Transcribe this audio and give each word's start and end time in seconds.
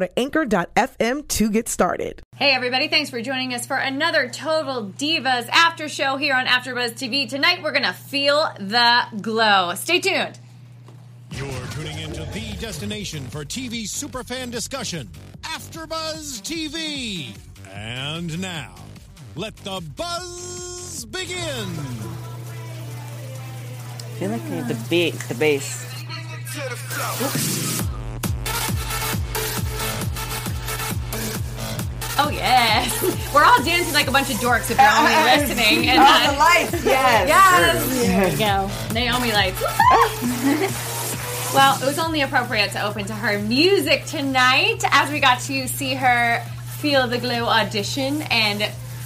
to 0.00 0.18
anchor.fm 0.18 1.28
to 1.28 1.50
get 1.50 1.68
started. 1.68 2.22
Hey 2.36 2.52
everybody, 2.52 2.88
thanks 2.88 3.10
for 3.10 3.20
joining 3.20 3.54
us 3.54 3.66
for 3.66 3.76
another 3.76 4.28
Total 4.28 4.86
Divas 4.86 5.48
after 5.48 5.88
show 5.88 6.16
here 6.16 6.34
on 6.34 6.46
AfterBuzz 6.46 6.92
TV. 6.92 7.28
Tonight 7.28 7.62
we're 7.62 7.72
gonna 7.72 7.92
feel 7.92 8.48
the 8.58 9.02
glow. 9.20 9.74
Stay 9.74 10.00
tuned. 10.00 10.38
You're 11.32 11.66
tuning 11.70 11.98
into 11.98 12.24
the 12.32 12.56
destination 12.60 13.24
for 13.28 13.44
TV 13.44 13.84
superfan 13.84 14.50
discussion, 14.50 15.08
AfterBuzz 15.42 16.42
TV. 16.42 17.34
And 17.72 18.38
now, 18.40 18.74
let 19.34 19.56
the 19.58 19.82
buzz 19.96 21.06
begin. 21.06 21.38
I 23.98 24.14
feel 24.18 24.30
like 24.30 24.42
I 24.42 24.50
need 24.50 24.68
the 24.68 24.86
beat, 24.90 25.14
the 25.14 25.34
bass. 25.34 25.88
Oh 32.18 32.28
yes, 32.28 33.02
we're 33.34 33.42
all 33.44 33.62
dancing 33.64 33.94
like 33.94 34.06
a 34.06 34.10
bunch 34.10 34.30
of 34.30 34.36
dorks 34.36 34.70
if 34.70 34.76
you're 34.78 34.86
only 34.98 35.14
listening. 35.46 35.88
And 35.88 35.98
Oh, 36.00 36.32
the 36.32 36.38
lights, 36.38 36.84
yes. 36.84 37.28
yes, 37.28 37.88
There 38.06 38.28
you 38.30 38.36
go. 38.38 38.70
Naomi 38.92 39.32
lights. 39.32 39.60
well, 41.54 41.82
it 41.82 41.86
was 41.86 41.98
only 41.98 42.20
appropriate 42.20 42.72
to 42.72 42.84
open 42.84 43.06
to 43.06 43.14
her 43.14 43.38
music 43.38 44.04
tonight 44.04 44.82
as 44.90 45.10
we 45.10 45.20
got 45.20 45.40
to 45.40 45.66
see 45.68 45.94
her 45.94 46.40
Feel 46.78 47.06
the 47.08 47.18
Glow 47.18 47.44
audition 47.46 48.22
and 48.22 48.62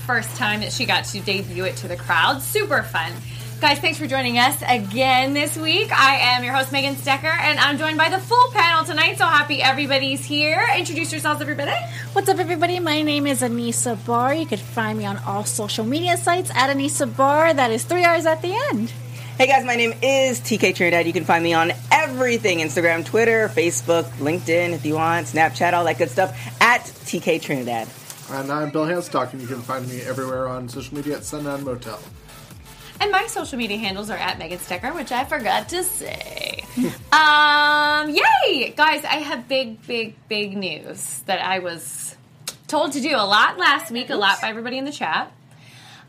first 0.06 0.34
time 0.36 0.60
that 0.60 0.72
she 0.72 0.84
got 0.84 1.04
to 1.06 1.20
debut 1.20 1.64
it 1.64 1.76
to 1.76 1.88
the 1.88 1.96
crowd. 1.96 2.42
Super 2.42 2.82
fun. 2.82 3.12
Guys, 3.58 3.78
thanks 3.78 3.96
for 3.98 4.06
joining 4.06 4.36
us 4.36 4.62
again 4.68 5.32
this 5.32 5.56
week. 5.56 5.90
I 5.90 6.16
am 6.16 6.44
your 6.44 6.52
host, 6.52 6.72
Megan 6.72 6.94
Stecher, 6.94 7.24
and 7.24 7.58
I'm 7.58 7.78
joined 7.78 7.96
by 7.96 8.10
the 8.10 8.18
full 8.18 8.50
panel 8.50 8.84
tonight. 8.84 9.16
So 9.16 9.24
happy 9.24 9.62
everybody's 9.62 10.22
here. 10.22 10.62
Introduce 10.76 11.10
yourselves, 11.10 11.40
everybody. 11.40 11.72
What's 12.12 12.28
up, 12.28 12.38
everybody? 12.38 12.80
My 12.80 13.00
name 13.00 13.26
is 13.26 13.40
Anissa 13.40 13.96
Barr. 14.04 14.34
You 14.34 14.44
can 14.44 14.58
find 14.58 14.98
me 14.98 15.06
on 15.06 15.16
all 15.26 15.46
social 15.46 15.86
media 15.86 16.18
sites 16.18 16.50
at 16.54 16.68
Anissa 16.68 17.16
Barr. 17.16 17.54
That 17.54 17.70
is 17.70 17.82
three 17.84 18.04
R's 18.04 18.26
at 18.26 18.42
the 18.42 18.52
end. 18.72 18.90
Hey 19.38 19.46
guys, 19.46 19.64
my 19.64 19.74
name 19.74 19.94
is 20.02 20.38
TK 20.40 20.74
Trinidad. 20.74 21.06
You 21.06 21.14
can 21.14 21.24
find 21.24 21.42
me 21.42 21.54
on 21.54 21.72
everything 21.90 22.58
Instagram, 22.58 23.06
Twitter, 23.06 23.48
Facebook, 23.48 24.04
LinkedIn 24.18 24.74
if 24.74 24.84
you 24.84 24.96
want, 24.96 25.28
Snapchat, 25.28 25.72
all 25.72 25.84
that 25.84 25.96
good 25.96 26.10
stuff 26.10 26.38
at 26.60 26.82
TK 26.82 27.40
Trinidad. 27.40 27.88
And 28.30 28.52
I'm 28.52 28.70
Bill 28.70 28.84
Hanstock, 28.84 29.32
and 29.32 29.40
you 29.40 29.48
can 29.48 29.62
find 29.62 29.88
me 29.88 30.02
everywhere 30.02 30.46
on 30.46 30.68
social 30.68 30.94
media 30.94 31.16
at 31.16 31.24
Sundown 31.24 31.64
Motel. 31.64 31.98
And 33.00 33.10
my 33.12 33.26
social 33.26 33.58
media 33.58 33.76
handles 33.76 34.08
are 34.10 34.16
at 34.16 34.38
Megan 34.38 34.58
Stecher, 34.58 34.94
which 34.94 35.12
I 35.12 35.24
forgot 35.24 35.68
to 35.70 35.82
say. 35.84 36.64
um, 37.12 38.08
yay! 38.10 38.70
Guys, 38.76 39.04
I 39.04 39.16
have 39.22 39.48
big, 39.48 39.84
big, 39.86 40.14
big 40.28 40.56
news 40.56 41.20
that 41.26 41.40
I 41.44 41.58
was 41.58 42.16
told 42.68 42.92
to 42.92 43.00
do 43.00 43.10
a 43.14 43.26
lot 43.26 43.58
last 43.58 43.90
week, 43.90 44.08
a 44.10 44.16
lot 44.16 44.40
by 44.40 44.48
everybody 44.48 44.78
in 44.78 44.84
the 44.84 44.92
chat. 44.92 45.32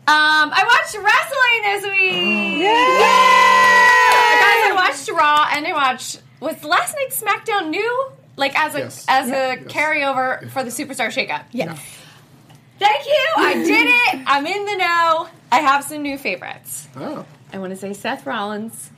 Um, 0.06 0.50
I 0.54 0.64
watched 0.64 0.96
wrestling 0.96 1.62
this 1.62 1.84
week. 1.84 2.62
Guys, 2.62 4.62
I 4.64 4.72
watched 4.74 5.10
Raw 5.10 5.48
and 5.52 5.66
I 5.66 5.72
watched 5.72 6.22
was 6.40 6.62
last 6.64 6.94
night's 6.96 7.20
SmackDown 7.20 7.68
new? 7.68 8.10
Like 8.36 8.58
as 8.58 8.74
a 8.74 8.78
Yes. 8.78 9.04
as 9.08 9.28
Yeah. 9.28 9.52
a 9.52 9.56
carryover 9.58 10.48
for 10.50 10.62
the 10.64 10.70
Superstar 10.70 11.08
Shakeup. 11.08 11.42
Yes. 11.52 11.78
Thank 12.78 13.06
you. 13.06 13.26
I 13.36 13.54
did 13.54 13.86
it. 13.88 14.20
I'm 14.26 14.46
in 14.46 14.64
the 14.64 14.76
know. 14.76 15.28
I 15.50 15.60
have 15.60 15.84
some 15.84 16.02
new 16.02 16.18
favorites. 16.18 16.86
Oh, 16.96 17.24
I 17.52 17.58
want 17.58 17.70
to 17.70 17.76
say 17.76 17.94
Seth 17.94 18.26
Rollins 18.26 18.90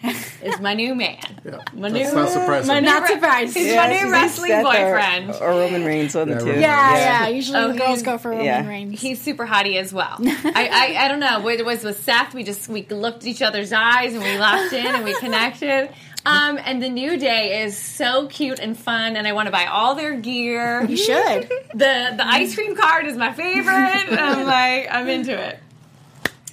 is 0.43 0.59
my 0.61 0.75
new 0.75 0.97
man. 0.97 1.19
yeah. 1.44 1.59
My 1.72 1.88
That's 1.91 2.11
new, 2.11 2.16
not 2.21 2.28
surprising. 2.31 2.66
my 2.69 2.81
Not 2.81 3.06
surprised. 3.06 3.56
He's 3.56 3.69
Yeah, 3.69 3.77
my 3.87 3.93
new 4.03 4.11
wrestling 4.11 4.50
Seth 4.50 4.65
or- 4.65 4.72
boyfriend. 4.72 5.31
Or, 5.41 5.50
Roman 5.50 5.84
Reigns, 5.84 6.16
on 6.16 6.28
the 6.28 6.34
Yeah, 6.34 6.41
two. 6.41 6.47
Yeah, 6.49 6.56
Yeah. 6.61 6.97
yeah. 6.97 7.28
Usually 7.28 7.59
Oh, 7.59 7.72
girls 7.75 8.03
go 8.03 8.19
for 8.19 8.31
Roman 8.31 8.44
yeah. 8.47 8.66
Reigns. 8.69 9.00
He's 9.00 9.21
super 9.21 9.47
hottie 9.47 9.77
as 9.77 9.93
well. 9.93 10.16
I, 10.21 10.97
I 10.99 11.05
I 11.05 11.09
don't 11.09 11.21
know. 11.21 11.47
It 11.49 11.65
was 11.65 11.84
with 11.84 12.03
Seth. 12.03 12.34
We 12.34 12.43
just 12.43 12.69
we 12.69 12.82
looked 12.91 13.19
at 13.22 13.28
each 13.28 13.43
other's 13.43 13.72
eyes 13.72 14.15
and 14.15 14.22
we 14.25 14.37
locked 14.37 14.72
in 14.72 14.87
and 14.87 15.05
we 15.05 15.15
connected. 15.21 15.91
Um, 16.27 16.59
and 16.62 16.82
the 16.82 16.88
new 16.91 17.17
day 17.17 17.62
is 17.62 17.78
so 17.78 18.27
cute 18.27 18.59
and 18.59 18.77
fun, 18.78 19.17
and 19.17 19.27
I 19.27 19.32
want 19.32 19.47
to 19.47 19.53
buy 19.53 19.65
all 19.67 19.94
their 19.94 20.17
gear. 20.17 20.84
you 20.84 20.97
should. 20.97 21.49
the 21.72 22.12
the 22.17 22.25
ice 22.27 22.55
cream 22.56 22.75
card 22.77 23.06
is 23.06 23.17
my 23.17 23.32
favorite. 23.32 23.72
I'm 24.11 24.44
like 24.44 24.88
I'm 24.91 25.09
into 25.09 25.32
it. 25.41 25.59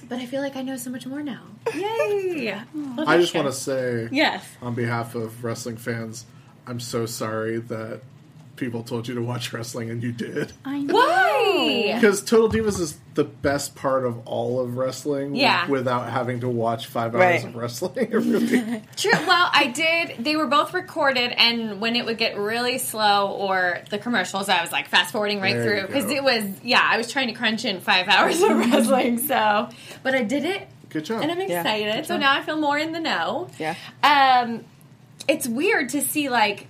But 0.08 0.18
I 0.20 0.26
feel 0.26 0.40
like 0.40 0.56
I 0.56 0.62
know 0.62 0.76
so 0.76 0.90
much 0.90 1.06
more 1.06 1.22
now. 1.22 1.42
Yay! 1.74 2.50
I 3.06 3.18
just 3.18 3.34
want 3.34 3.46
to 3.46 3.52
say, 3.52 4.08
Yes. 4.10 4.44
on 4.62 4.74
behalf 4.74 5.14
of 5.14 5.44
wrestling 5.44 5.76
fans, 5.76 6.24
I'm 6.66 6.80
so 6.80 7.04
sorry 7.06 7.58
that 7.58 8.00
people 8.58 8.82
told 8.82 9.08
you 9.08 9.14
to 9.14 9.22
watch 9.22 9.52
wrestling 9.52 9.88
and 9.90 10.02
you 10.02 10.12
did. 10.12 10.52
I 10.64 10.80
know. 10.80 10.94
Why? 10.94 11.92
Because 11.94 12.22
Total 12.22 12.48
Divas 12.50 12.78
is 12.80 12.98
the 13.14 13.24
best 13.24 13.74
part 13.74 14.04
of 14.04 14.26
all 14.26 14.60
of 14.60 14.76
wrestling 14.76 15.34
Yeah. 15.34 15.66
without 15.68 16.10
having 16.10 16.40
to 16.40 16.48
watch 16.48 16.86
five 16.86 17.14
hours 17.14 17.20
Right. 17.20 17.44
of 17.44 17.56
wrestling. 17.56 17.94
It 17.96 18.12
really- 18.12 18.82
True. 18.96 19.12
Well, 19.26 19.50
I 19.52 19.66
did. 19.68 20.24
They 20.24 20.36
were 20.36 20.46
both 20.46 20.74
recorded, 20.74 21.32
and 21.32 21.80
when 21.80 21.96
it 21.96 22.04
would 22.04 22.18
get 22.18 22.36
really 22.36 22.78
slow 22.78 23.28
or 23.32 23.78
the 23.90 23.98
commercials, 23.98 24.48
I 24.48 24.60
was 24.60 24.72
like 24.72 24.88
fast 24.88 25.12
forwarding 25.12 25.40
right 25.40 25.54
There 25.54 25.86
through 25.86 25.86
because 25.94 26.10
it 26.10 26.22
was 26.22 26.44
yeah. 26.62 26.80
I 26.82 26.96
was 26.98 27.10
trying 27.10 27.28
to 27.28 27.34
crunch 27.34 27.64
in 27.64 27.80
five 27.80 28.08
hours 28.14 28.40
of 28.42 28.50
wrestling, 28.58 29.18
so 29.18 29.68
but 30.02 30.14
I 30.14 30.22
did 30.22 30.44
it, 30.44 30.68
Good 30.90 31.04
job. 31.06 31.22
and 31.22 31.30
I'm 31.30 31.40
Yeah, 31.40 31.60
excited. 31.60 32.06
so 32.06 32.16
now 32.16 32.32
I 32.32 32.42
feel 32.42 32.56
more 32.58 32.78
in 32.78 32.92
the 32.92 33.00
know. 33.00 33.48
Yeah. 33.58 33.74
Um, 34.02 34.64
it's 35.28 35.46
weird 35.48 35.88
to 35.90 36.00
see 36.02 36.28
like. 36.28 36.66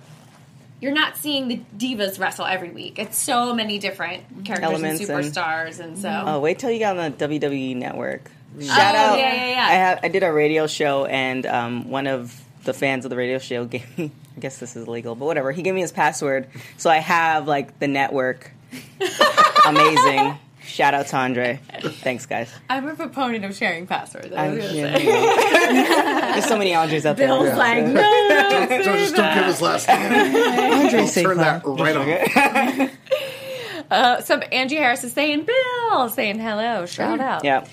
You're 0.81 0.93
not 0.93 1.17
seeing 1.17 1.47
the 1.49 1.61
divas 1.77 2.19
wrestle 2.19 2.45
every 2.45 2.69
week. 2.69 2.99
It's 2.99 3.17
so 3.17 3.53
many 3.53 3.79
different 3.79 4.23
characters 4.45 4.69
Elements 4.69 5.01
and 5.01 5.09
and- 5.09 5.25
superstars, 5.25 5.79
and, 5.79 5.97
so 5.97 6.23
Oh, 6.25 6.39
wait 6.39 6.57
till 6.59 6.71
you 6.71 6.79
get 6.79 6.97
on 6.97 7.11
the 7.11 7.27
WWE 7.27 7.75
network. 7.75 8.31
Shout 8.61 8.95
Oh, 8.95 8.97
out. 8.97 9.19
yeah, 9.19 9.33
yeah, 9.33 9.49
yeah. 9.49 9.67
I, 9.67 9.73
have, 9.73 9.99
I 10.03 10.07
did 10.07 10.23
a 10.23 10.31
radio 10.31 10.67
show, 10.67 11.05
and 11.05 11.45
um, 11.45 11.89
one 11.89 12.07
of 12.07 12.41
the 12.63 12.73
fans 12.73 13.05
of 13.05 13.09
the 13.09 13.17
radio 13.17 13.39
show 13.39 13.65
gave 13.65 13.97
me, 13.97 14.11
I 14.35 14.39
guess 14.39 14.57
this 14.59 14.75
is 14.75 14.87
illegal, 14.87 15.15
but 15.15 15.25
whatever. 15.25 15.51
He 15.51 15.61
gave 15.61 15.75
me 15.75 15.81
his 15.81 15.91
password. 15.91 16.47
So 16.77 16.89
I 16.89 16.97
have, 16.97 17.47
like, 17.47 17.77
the 17.79 17.87
network. 17.87 18.51
Amazing. 19.65 20.37
Shout 20.69 20.93
out 20.93 21.07
to 21.07 21.17
Andre. 21.17 21.59
Thanks, 21.81 22.27
guys. 22.27 22.53
I'm 22.69 22.87
a 22.87 22.95
proponent 22.95 23.43
of 23.43 23.55
sharing 23.55 23.87
passwords. 23.87 24.31
I 24.31 24.45
I'm, 24.45 24.55
was 24.55 24.71
yeah, 24.71 24.97
yeah. 24.99 26.31
There's 26.33 26.45
so 26.45 26.57
many 26.57 26.75
Andres 26.75 27.07
out 27.07 27.17
there. 27.17 27.27
Bill's 27.27 27.57
like, 27.57 27.85
no, 27.87 27.93
don't 27.93 28.69
So 28.69 28.83
say 28.83 28.97
just 28.99 29.15
don't 29.15 29.35
give 29.35 29.45
his 29.45 29.61
last 29.61 29.87
name. 29.87 30.35
Andre 30.85 30.99
I'll 30.99 31.07
turn 31.07 31.37
that 31.37 31.65
right 31.65 31.97
on. 32.81 32.89
Uh, 33.89 34.21
so 34.21 34.37
Angie 34.37 34.75
Harris 34.75 35.03
is 35.03 35.13
saying 35.13 35.45
Bill, 35.45 36.09
saying 36.09 36.37
hello, 36.39 36.85
shout 36.85 37.19
out. 37.19 37.43
Yeah. 37.43 37.65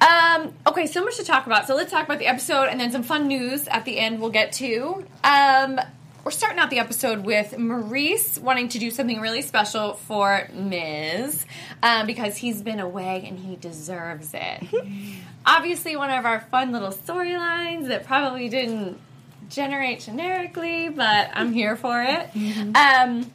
Um, 0.00 0.52
okay, 0.66 0.86
so 0.86 1.04
much 1.04 1.16
to 1.16 1.24
talk 1.24 1.46
about. 1.46 1.66
So 1.66 1.74
let's 1.74 1.90
talk 1.90 2.04
about 2.04 2.20
the 2.20 2.26
episode 2.26 2.68
and 2.68 2.78
then 2.78 2.92
some 2.92 3.02
fun 3.02 3.26
news 3.26 3.66
at 3.66 3.84
the 3.84 3.98
end 3.98 4.20
we'll 4.20 4.30
get 4.30 4.52
to. 4.52 5.04
Um, 5.24 5.80
we're 6.24 6.30
starting 6.30 6.58
out 6.58 6.70
the 6.70 6.78
episode 6.78 7.20
with 7.24 7.52
Maryse 7.52 8.38
wanting 8.38 8.68
to 8.70 8.78
do 8.78 8.90
something 8.90 9.20
really 9.20 9.42
special 9.42 9.94
for 9.94 10.48
Miz 10.52 11.44
um, 11.82 12.06
because 12.06 12.36
he's 12.36 12.62
been 12.62 12.80
away 12.80 13.24
and 13.28 13.38
he 13.38 13.56
deserves 13.56 14.30
it. 14.32 14.62
Obviously, 15.46 15.96
one 15.96 16.10
of 16.10 16.24
our 16.24 16.40
fun 16.50 16.72
little 16.72 16.90
storylines 16.92 17.88
that 17.88 18.06
probably 18.06 18.48
didn't 18.48 18.98
generate 19.50 20.00
generically, 20.00 20.88
but 20.88 21.30
I'm 21.34 21.52
here 21.52 21.76
for 21.76 22.02
it. 22.02 22.30
Um, 22.74 23.30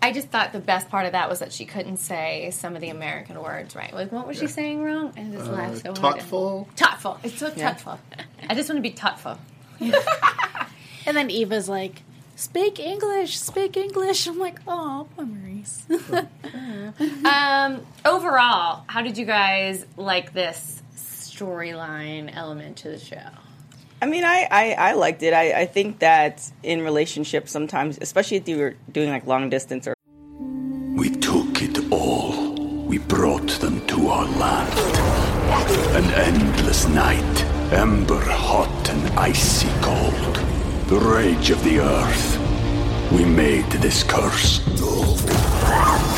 I 0.00 0.12
just 0.12 0.28
thought 0.28 0.52
the 0.52 0.58
best 0.60 0.88
part 0.88 1.04
of 1.04 1.12
that 1.12 1.28
was 1.28 1.40
that 1.40 1.52
she 1.52 1.66
couldn't 1.66 1.98
say 1.98 2.50
some 2.52 2.74
of 2.74 2.80
the 2.80 2.88
American 2.88 3.42
words 3.42 3.74
right. 3.76 3.92
Like, 3.92 4.12
what 4.12 4.26
was 4.26 4.38
she 4.38 4.46
saying 4.46 4.82
wrong? 4.82 5.12
And 5.16 5.32
just 5.32 5.46
Uh, 5.48 5.52
laughed 5.52 5.78
so 5.82 5.88
hard. 5.88 5.96
thoughtful. 5.98 6.68
Thoughtful. 6.76 7.18
It's 7.22 7.38
so 7.38 7.52
Yeah. 7.54 7.72
thoughtful. 7.74 7.98
I 8.48 8.54
just 8.54 8.70
want 8.70 8.78
to 8.78 8.82
be 8.82 8.90
thoughtful. 8.96 9.38
And 11.06 11.16
then 11.16 11.30
Eva's 11.30 11.68
like, 11.68 12.02
"Speak 12.34 12.78
English, 12.80 13.38
speak 13.38 13.76
English." 13.76 14.26
I'm 14.26 14.38
like, 14.38 14.58
"Oh, 14.66 15.06
poor 15.16 15.24
Maryse." 15.24 15.86
um, 17.24 17.86
overall, 18.04 18.84
how 18.88 19.02
did 19.02 19.16
you 19.16 19.24
guys 19.24 19.86
like 19.96 20.32
this 20.32 20.82
storyline 20.96 22.34
element 22.34 22.78
to 22.78 22.88
the 22.88 22.98
show? 22.98 23.30
I 24.02 24.06
mean, 24.06 24.24
I, 24.24 24.46
I, 24.50 24.72
I 24.72 24.92
liked 24.92 25.22
it. 25.22 25.32
I, 25.32 25.62
I 25.62 25.66
think 25.66 26.00
that 26.00 26.50
in 26.62 26.82
relationships, 26.82 27.50
sometimes, 27.50 27.98
especially 28.00 28.36
if 28.36 28.48
you're 28.48 28.74
doing 28.92 29.08
like 29.10 29.26
long 29.26 29.48
distance 29.48 29.86
or 29.86 29.94
We 30.94 31.10
took 31.10 31.62
it 31.62 31.90
all. 31.90 32.54
We 32.86 32.98
brought 32.98 33.48
them 33.60 33.84
to 33.86 34.08
our 34.08 34.26
land. 34.38 34.78
An 35.96 36.04
endless 36.12 36.86
night, 36.88 37.44
ember 37.72 38.20
hot 38.20 38.90
and 38.90 39.18
icy 39.18 39.68
cold. 39.80 40.45
The 40.88 40.98
rage 40.98 41.50
of 41.50 41.62
the 41.64 41.80
earth. 41.80 42.38
We 43.12 43.24
made 43.24 43.66
this 43.82 44.02
curse. 44.02 44.60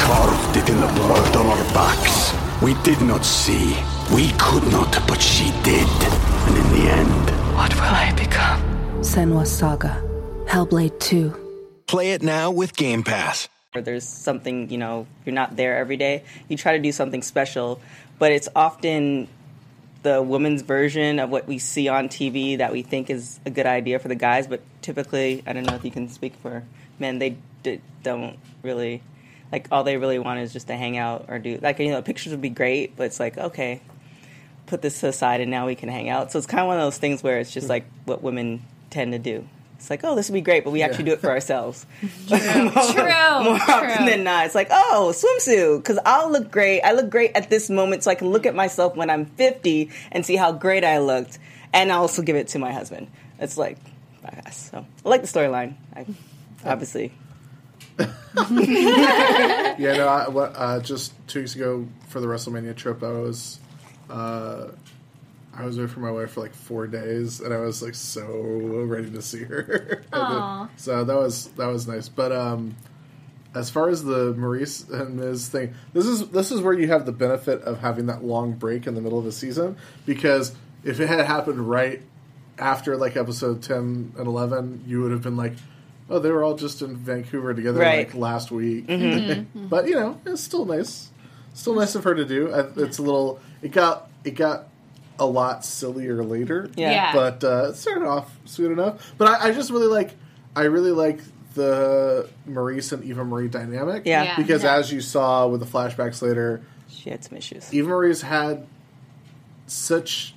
Carved 0.00 0.56
it 0.56 0.68
in 0.68 0.80
the 0.80 0.86
blood 0.94 1.36
on 1.36 1.46
our 1.46 1.64
backs. 1.74 2.32
We 2.62 2.74
did 2.82 3.00
not 3.00 3.24
see. 3.24 3.76
We 4.14 4.30
could 4.38 4.64
not, 4.70 4.92
but 5.06 5.20
she 5.20 5.50
did. 5.62 5.88
And 6.46 6.56
in 6.56 6.68
the 6.76 6.90
end, 6.90 7.30
What 7.56 7.74
will 7.74 7.82
I 7.82 8.12
become? 8.16 8.60
Senua's 9.00 9.50
Saga. 9.50 10.02
Hellblade 10.46 10.98
2. 11.00 11.34
Play 11.86 12.12
it 12.12 12.22
now 12.22 12.50
with 12.50 12.76
Game 12.76 13.02
Pass. 13.02 13.48
or 13.74 13.82
there's 13.82 14.04
something, 14.06 14.70
you 14.70 14.78
know, 14.78 15.06
you're 15.26 15.34
not 15.34 15.56
there 15.56 15.76
every 15.76 15.96
day, 15.96 16.24
you 16.48 16.56
try 16.56 16.72
to 16.72 16.78
do 16.82 16.90
something 16.90 17.22
special, 17.22 17.80
but 18.18 18.32
it's 18.32 18.48
often 18.56 19.28
the 20.12 20.22
woman's 20.22 20.62
version 20.62 21.18
of 21.18 21.30
what 21.30 21.46
we 21.46 21.58
see 21.58 21.88
on 21.88 22.08
TV 22.08 22.58
that 22.58 22.72
we 22.72 22.82
think 22.82 23.10
is 23.10 23.38
a 23.44 23.50
good 23.50 23.66
idea 23.66 23.98
for 23.98 24.08
the 24.08 24.14
guys, 24.14 24.46
but 24.46 24.60
typically, 24.80 25.42
I 25.46 25.52
don't 25.52 25.64
know 25.64 25.74
if 25.74 25.84
you 25.84 25.90
can 25.90 26.08
speak 26.08 26.34
for 26.36 26.64
men, 26.98 27.18
they 27.18 27.36
d- 27.62 27.80
don't 28.02 28.38
really 28.62 29.02
like 29.52 29.68
all 29.70 29.84
they 29.84 29.96
really 29.96 30.18
want 30.18 30.40
is 30.40 30.52
just 30.52 30.66
to 30.66 30.76
hang 30.76 30.98
out 30.98 31.26
or 31.28 31.38
do 31.38 31.58
like 31.62 31.78
you 31.78 31.90
know 31.90 32.02
pictures 32.02 32.32
would 32.32 32.40
be 32.40 32.50
great, 32.50 32.96
but 32.96 33.04
it's 33.04 33.20
like 33.20 33.36
okay, 33.36 33.80
put 34.66 34.82
this 34.82 35.02
aside 35.02 35.40
and 35.40 35.50
now 35.50 35.66
we 35.66 35.74
can 35.74 35.88
hang 35.88 36.08
out. 36.08 36.32
So 36.32 36.38
it's 36.38 36.46
kind 36.46 36.60
of 36.60 36.66
one 36.66 36.78
of 36.78 36.82
those 36.82 36.98
things 36.98 37.22
where 37.22 37.38
it's 37.38 37.52
just 37.52 37.66
hmm. 37.66 37.72
like 37.72 37.84
what 38.04 38.22
women 38.22 38.62
tend 38.90 39.12
to 39.12 39.18
do. 39.18 39.46
It's 39.78 39.90
like, 39.90 40.00
oh, 40.02 40.16
this 40.16 40.28
would 40.28 40.34
be 40.34 40.40
great, 40.40 40.64
but 40.64 40.72
we 40.72 40.82
actually 40.82 41.04
do 41.04 41.12
it 41.12 41.20
for 41.20 41.30
ourselves. 41.30 41.86
True. 42.00 42.08
More 42.28 42.42
True. 42.90 43.74
often 43.74 44.06
than 44.06 44.24
not, 44.24 44.46
it's 44.46 44.54
like, 44.54 44.68
oh, 44.72 45.14
swimsuit, 45.14 45.78
because 45.78 46.00
I'll 46.04 46.30
look 46.30 46.50
great. 46.50 46.82
I 46.82 46.92
look 46.92 47.08
great 47.10 47.30
at 47.36 47.48
this 47.48 47.70
moment, 47.70 48.02
so 48.02 48.10
I 48.10 48.16
can 48.16 48.28
look 48.28 48.44
at 48.44 48.56
myself 48.56 48.96
when 48.96 49.08
I'm 49.08 49.24
50 49.24 49.90
and 50.10 50.26
see 50.26 50.34
how 50.34 50.50
great 50.50 50.82
I 50.82 50.98
looked, 50.98 51.38
and 51.72 51.92
I'll 51.92 52.00
also 52.00 52.22
give 52.22 52.34
it 52.34 52.48
to 52.48 52.58
my 52.58 52.72
husband. 52.72 53.06
It's 53.38 53.56
like, 53.56 53.78
badass. 54.24 54.70
So 54.70 54.84
I 55.04 55.08
like 55.08 55.22
the 55.22 55.28
storyline. 55.28 55.74
Obviously. 56.64 57.12
yeah, 57.98 58.04
no. 59.78 60.08
I, 60.08 60.28
what, 60.28 60.52
uh, 60.56 60.80
just 60.80 61.12
two 61.28 61.40
weeks 61.40 61.54
ago 61.54 61.86
for 62.08 62.20
the 62.20 62.26
WrestleMania 62.26 62.74
trip, 62.74 63.02
I 63.02 63.10
was, 63.12 63.58
uh, 64.10 64.68
I 65.58 65.64
was 65.64 65.76
away 65.76 65.88
from 65.88 66.02
my 66.04 66.10
wife 66.10 66.30
for 66.32 66.40
like 66.40 66.54
four 66.54 66.86
days, 66.86 67.40
and 67.40 67.52
I 67.52 67.58
was 67.58 67.82
like 67.82 67.94
so 67.94 68.24
ready 68.86 69.10
to 69.10 69.20
see 69.22 69.42
her. 69.44 70.04
And 70.12 70.34
then- 70.34 70.68
so 70.76 71.04
that 71.04 71.16
was 71.16 71.48
that 71.56 71.66
was 71.66 71.88
nice. 71.88 72.08
But 72.08 72.30
um, 72.32 72.76
as 73.54 73.68
far 73.70 73.88
as 73.88 74.04
the 74.04 74.34
Maryse 74.34 74.88
and 74.90 75.16
Miz 75.16 75.48
thing, 75.48 75.74
this 75.92 76.06
is 76.06 76.28
this 76.28 76.52
is 76.52 76.60
where 76.60 76.74
you 76.74 76.88
have 76.88 77.06
the 77.06 77.12
benefit 77.12 77.62
of 77.62 77.80
having 77.80 78.06
that 78.06 78.22
long 78.22 78.52
break 78.52 78.86
in 78.86 78.94
the 78.94 79.00
middle 79.00 79.18
of 79.18 79.24
the 79.24 79.32
season 79.32 79.76
because 80.06 80.54
if 80.84 81.00
it 81.00 81.08
had 81.08 81.24
happened 81.26 81.68
right 81.68 82.00
after 82.58 82.96
like 82.96 83.16
episode 83.16 83.62
ten 83.62 84.12
and 84.16 84.26
eleven, 84.26 84.84
you 84.86 85.02
would 85.02 85.10
have 85.12 85.22
been 85.22 85.36
like. 85.36 85.54
Oh, 86.10 86.18
they 86.18 86.30
were 86.30 86.42
all 86.42 86.54
just 86.56 86.80
in 86.80 86.96
Vancouver 86.96 87.52
together 87.52 87.80
Right. 87.80 88.06
like 88.06 88.14
last 88.14 88.50
week. 88.50 88.86
Mhm. 88.86 89.44
but 89.68 89.86
you 89.88 89.94
know, 89.94 90.18
it's 90.24 90.40
still 90.42 90.64
nice. 90.64 91.10
Still 91.52 91.74
nice 91.74 91.94
of 91.96 92.04
her 92.04 92.14
to 92.14 92.24
do. 92.24 92.46
It's 92.78 92.96
a 92.96 93.02
little. 93.02 93.40
It 93.60 93.72
got. 93.72 94.08
It 94.24 94.30
got 94.30 94.68
a 95.18 95.26
lot 95.26 95.64
sillier 95.64 96.22
later. 96.22 96.70
Yeah. 96.76 96.90
Yeah. 96.90 97.12
But 97.12 97.44
uh, 97.44 97.68
it 97.70 97.76
started 97.76 98.06
off 98.06 98.34
sweet 98.44 98.70
enough. 98.70 99.12
But 99.18 99.28
I, 99.42 99.48
I 99.48 99.52
just 99.52 99.70
really 99.70 99.86
like. 99.88 100.14
I 100.56 100.62
really 100.62 100.90
like 100.92 101.20
the 101.54 102.28
Maryse 102.48 102.92
and 102.92 103.04
Eva 103.04 103.24
Marie 103.24 103.48
dynamic. 103.48 104.04
Yeah. 104.06 104.22
Yeah. 104.24 104.36
Because 104.36 104.62
Yeah. 104.64 104.76
as 104.76 104.92
you 104.92 105.00
saw 105.00 105.46
with 105.48 105.60
the 105.60 105.66
flashbacks 105.66 106.22
later, 106.22 106.62
she 106.88 107.10
had 107.10 107.22
some 107.24 107.36
issues. 107.36 107.72
Eva 107.72 107.88
Marie's 107.88 108.22
had 108.22 108.66
such 109.66 110.34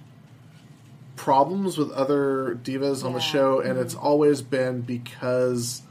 problems 1.16 1.78
with 1.78 1.92
other 1.92 2.60
divas 2.64 3.04
on 3.06 3.14
the 3.14 3.20
show, 3.20 3.60
and 3.60 3.78
it's 3.78 3.94
always 3.96 4.42
been 4.42 4.82
because 4.82 5.82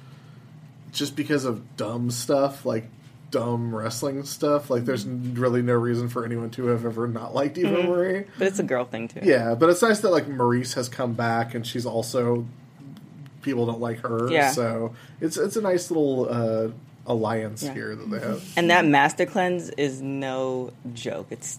just 0.92 1.14
because 1.14 1.44
of 1.44 1.76
dumb 1.76 2.10
stuff 2.10 2.66
like 2.66 2.88
dumb 3.30 3.74
wrestling 3.74 4.24
stuff. 4.24 4.70
Like, 4.70 4.84
there's 4.84 5.06
really 5.06 5.62
no 5.62 5.74
reason 5.74 6.08
for 6.08 6.24
anyone 6.24 6.50
to 6.50 6.66
have 6.66 6.84
ever 6.84 7.06
not 7.06 7.34
liked 7.34 7.58
Eva 7.58 7.76
Mhm. 7.76 7.88
Marie. 7.88 8.24
But 8.38 8.48
it's 8.48 8.58
a 8.58 8.62
girl 8.64 8.84
thing 8.84 9.08
too. 9.08 9.20
Yeah, 9.22 9.54
but 9.54 9.68
it's 9.70 9.82
nice 9.82 10.00
that 10.00 10.10
like 10.10 10.26
Maryse 10.26 10.74
has 10.74 10.88
come 10.88 11.12
back, 11.14 11.54
and 11.54 11.66
she's 11.66 11.86
also 11.86 12.44
people 13.42 13.66
don't 13.66 13.80
like 13.80 14.00
her. 14.00 14.28
Yeah. 14.30 14.50
So 14.50 14.94
it's 15.20 15.36
it's 15.36 15.56
a 15.56 15.60
nice 15.62 15.90
little 15.90 16.26
uh, 16.28 16.68
alliance 17.06 17.62
Yeah. 17.62 17.72
here 17.74 17.94
that 17.96 18.10
they 18.10 18.18
have. 18.20 18.42
And 18.56 18.68
that 18.70 18.84
master 18.84 19.26
cleanse 19.26 19.70
is 19.70 20.00
no 20.02 20.72
joke. 20.92 21.28
It's 21.30 21.58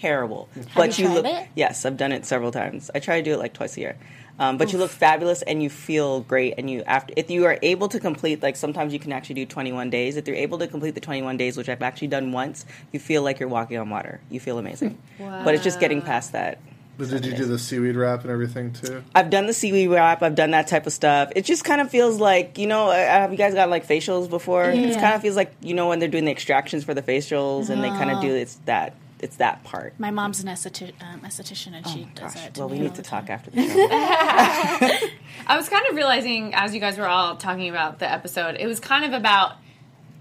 terrible. 0.00 0.48
Have 0.54 0.98
you 0.98 1.04
tried 1.06 1.14
look. 1.14 1.26
it? 1.26 1.48
Yes, 1.54 1.84
I've 1.84 1.96
done 1.96 2.12
it 2.12 2.24
several 2.26 2.50
times. 2.50 2.90
I 2.94 2.98
try 2.98 3.18
to 3.18 3.22
do 3.22 3.34
it 3.34 3.38
like 3.38 3.52
twice 3.52 3.76
a 3.76 3.80
year. 3.80 3.96
Um, 4.40 4.56
but 4.56 4.72
you 4.72 4.78
look 4.78 4.90
fabulous 4.90 5.42
and 5.42 5.62
you 5.62 5.68
feel 5.68 6.22
great. 6.22 6.54
And 6.56 6.68
you 6.70 6.82
after 6.86 7.12
if 7.16 7.30
you 7.30 7.44
are 7.44 7.58
able 7.62 7.88
to 7.88 8.00
complete 8.00 8.42
like 8.42 8.56
sometimes 8.56 8.92
you 8.94 8.98
can 8.98 9.12
actually 9.12 9.34
do 9.34 9.44
21 9.46 9.90
days. 9.90 10.16
If 10.16 10.26
you're 10.26 10.36
able 10.36 10.58
to 10.58 10.66
complete 10.66 10.94
the 10.94 11.00
21 11.00 11.36
days, 11.36 11.56
which 11.58 11.68
I've 11.68 11.82
actually 11.82 12.08
done 12.08 12.32
once, 12.32 12.64
you 12.90 12.98
feel 12.98 13.22
like 13.22 13.38
you're 13.38 13.50
walking 13.50 13.76
on 13.76 13.90
water. 13.90 14.18
You 14.30 14.40
feel 14.40 14.58
amazing. 14.58 14.96
Wow. 15.18 15.44
But 15.44 15.54
it's 15.54 15.62
just 15.62 15.78
getting 15.78 16.00
past 16.00 16.32
that. 16.32 16.58
But 16.96 17.08
did 17.10 17.24
you 17.24 17.34
do 17.34 17.44
the 17.46 17.58
seaweed 17.58 17.96
wrap 17.96 18.22
and 18.22 18.30
everything 18.30 18.72
too? 18.72 19.02
I've 19.14 19.30
done 19.30 19.46
the 19.46 19.54
seaweed 19.54 19.88
wrap. 19.90 20.22
I've 20.22 20.34
done 20.34 20.50
that 20.50 20.66
type 20.68 20.86
of 20.86 20.92
stuff. 20.92 21.30
It 21.36 21.46
just 21.46 21.64
kind 21.64 21.80
of 21.80 21.90
feels 21.90 22.18
like 22.18 22.56
you 22.58 22.66
know. 22.66 22.88
uh, 22.88 22.94
Have 22.94 23.32
you 23.32 23.38
guys 23.38 23.54
got 23.54 23.68
like 23.70 23.86
facials 23.86 24.28
before? 24.28 24.64
It 24.70 24.94
kind 24.94 25.14
of 25.14 25.22
feels 25.22 25.36
like 25.36 25.52
you 25.62 25.74
know 25.74 25.88
when 25.88 25.98
they're 25.98 26.08
doing 26.10 26.24
the 26.26 26.30
extractions 26.30 26.82
for 26.84 26.92
the 26.94 27.02
facials, 27.02 27.68
and 27.70 27.82
they 27.84 27.88
kind 27.88 28.10
of 28.10 28.18
Oh. 28.18 28.22
do 28.22 28.34
it's 28.34 28.56
that 28.66 28.94
it's 29.22 29.36
that 29.36 29.62
part. 29.64 29.94
My 29.98 30.10
mom's 30.10 30.40
an 30.42 30.48
esthetician, 30.48 30.92
um, 31.02 31.20
esthetician 31.20 31.74
and 31.74 31.86
she 31.86 32.08
does 32.14 32.34
that. 32.34 32.54
To 32.54 32.60
Well, 32.60 32.68
we 32.70 32.78
need 32.78 32.94
to 32.94 33.02
the 33.02 33.08
talk 33.08 33.26
time. 33.26 33.34
after 33.34 33.50
the 33.50 33.62
show. 33.62 35.08
I 35.46 35.56
was 35.56 35.68
kind 35.68 35.86
of 35.88 35.96
realizing 35.96 36.54
as 36.54 36.74
you 36.74 36.80
guys 36.80 36.98
were 36.98 37.06
all 37.06 37.36
talking 37.36 37.68
about 37.68 37.98
the 37.98 38.10
episode, 38.10 38.56
it 38.58 38.66
was 38.66 38.80
kind 38.80 39.04
of 39.04 39.12
about 39.12 39.52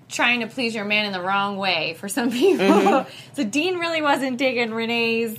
trying 0.10 0.40
to 0.42 0.48
please 0.48 0.74
your 0.74 0.86
man 0.86 1.06
in 1.06 1.14
the 1.14 1.22
wrong 1.22 1.58
way 1.58 1.94
for 2.00 2.08
some 2.10 2.32
people. 2.44 2.66
Mhm. 2.66 3.08
so 3.34 3.44
Dean 3.44 3.78
really 3.78 4.02
wasn't 4.02 4.38
digging 4.38 4.74
Renee's 4.74 5.38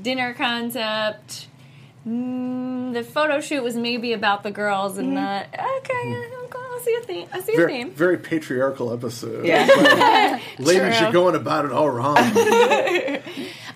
dinner 0.00 0.34
concept. 0.34 1.46
Mm, 2.06 2.92
the 2.94 3.02
photo 3.02 3.40
shoot 3.40 3.62
was 3.62 3.76
maybe 3.76 4.12
about 4.14 4.42
the 4.42 4.50
girls 4.50 4.96
and 4.98 5.14
not 5.14 5.46
okay. 5.52 6.26
I 6.80 6.82
see 6.82 6.94
a 6.94 7.00
theme. 7.02 7.28
I 7.32 7.40
see 7.40 7.52
a 7.52 7.56
Very, 7.56 7.72
theme. 7.72 7.90
very 7.90 8.18
patriarchal 8.18 8.92
episode. 8.92 9.44
Yeah. 9.44 10.40
Ladies, 10.58 10.96
True. 10.96 11.04
you're 11.04 11.12
going 11.12 11.34
about 11.34 11.64
it 11.66 11.72
all 11.72 11.90
wrong. 11.90 12.16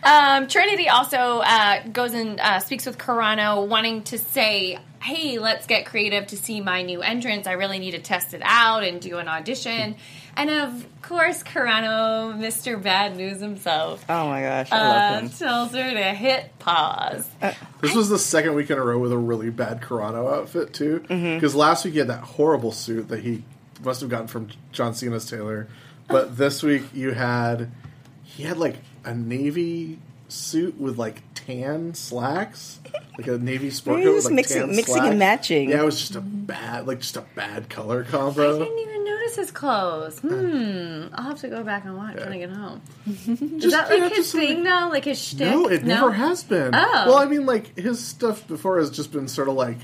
Um, 0.06 0.49
Trinity 0.49 0.90
also 0.90 1.16
uh, 1.16 1.82
goes 1.88 2.12
and 2.12 2.38
uh, 2.38 2.61
speaks 2.61 2.84
with 2.84 2.99
Carrano, 2.99 3.66
wanting 3.66 4.02
to 4.02 4.18
say 4.18 4.78
hey, 5.00 5.38
let's 5.38 5.66
get 5.66 5.84
creative 5.84 6.26
to 6.28 6.37
see 6.37 6.62
my 6.62 6.80
new 6.80 7.02
entrance. 7.02 7.46
I 7.46 7.52
really 7.52 7.78
need 7.78 7.90
to 7.90 7.99
test 8.00 8.32
it 8.32 8.40
out 8.42 8.84
and 8.84 9.00
do 9.02 9.18
an 9.18 9.28
audition. 9.28 9.96
And 10.36 10.50
of 10.50 10.86
course, 11.02 11.42
Carrano, 11.42 12.36
Mr. 12.36 12.82
Bad 12.82 13.16
News 13.16 13.40
himself, 13.40 14.04
Oh 14.08 14.28
my 14.28 14.42
gosh, 14.42 14.72
I 14.72 14.78
uh, 14.78 14.88
love 14.88 15.22
him. 15.22 15.30
tells 15.30 15.72
her 15.72 15.90
to 15.90 16.02
hit 16.14 16.58
pause. 16.58 17.28
This 17.80 17.94
was 17.94 18.08
the 18.08 18.18
second 18.18 18.54
week 18.54 18.70
in 18.70 18.78
a 18.78 18.82
row 18.82 18.98
with 18.98 19.12
a 19.12 19.18
really 19.18 19.50
bad 19.50 19.80
Carrano 19.80 20.32
outfit 20.32 20.72
too. 20.72 21.00
Mm-hmm. 21.08 21.34
Because 21.36 21.54
last 21.54 21.84
week 21.84 21.92
he 21.92 21.98
had 21.98 22.08
that 22.08 22.22
horrible 22.22 22.72
suit 22.72 23.08
that 23.08 23.20
he 23.20 23.44
must 23.82 24.00
have 24.00 24.10
gotten 24.10 24.26
from 24.26 24.48
John 24.72 24.94
Cena's 24.94 25.28
tailor, 25.28 25.68
but 26.08 26.36
this 26.36 26.62
week 26.62 26.82
you 26.92 27.12
had 27.12 27.70
he 28.22 28.42
had 28.44 28.56
like 28.56 28.76
a 29.04 29.14
navy 29.14 29.98
suit 30.34 30.78
with 30.80 30.98
like 30.98 31.22
tan 31.34 31.94
slacks, 31.94 32.80
like 33.18 33.26
a 33.26 33.38
navy 33.38 33.70
sport 33.70 34.02
coat 34.02 34.14
with 34.14 34.24
like 34.26 34.34
mixing- 34.34 34.66
tan 34.66 34.76
mixing 34.76 35.04
and 35.04 35.18
matching. 35.18 35.70
Yeah, 35.70 35.82
it 35.82 35.84
was 35.84 35.98
just 36.00 36.16
a 36.16 36.20
bad, 36.20 36.86
like 36.86 37.00
just 37.00 37.16
a 37.16 37.24
bad 37.34 37.68
color 37.70 38.04
combo. 38.04 38.56
I 38.56 38.64
didn't 38.64 38.78
even 38.78 39.04
notice 39.04 39.36
his 39.36 39.50
clothes. 39.50 40.18
Hmm. 40.20 41.06
I'll 41.14 41.24
have 41.24 41.40
to 41.40 41.48
go 41.48 41.62
back 41.62 41.84
and 41.84 41.96
watch 41.96 42.16
when 42.16 42.32
I 42.32 42.38
get 42.38 42.50
home. 42.50 42.80
Is 43.06 43.72
that 43.72 43.90
like 43.90 44.12
his 44.12 44.32
thing 44.32 44.62
now? 44.64 44.90
Like 44.90 45.04
his 45.04 45.18
shtick? 45.22 45.50
No, 45.50 45.68
it 45.68 45.84
never 45.84 46.12
has 46.12 46.42
been. 46.44 46.74
Oh. 46.74 47.04
Well, 47.06 47.16
I 47.16 47.26
mean, 47.26 47.46
like 47.46 47.76
his 47.78 48.02
stuff 48.04 48.46
before 48.48 48.78
has 48.78 48.90
just 48.90 49.12
been 49.12 49.28
sort 49.28 49.48
of 49.48 49.54
like 49.54 49.78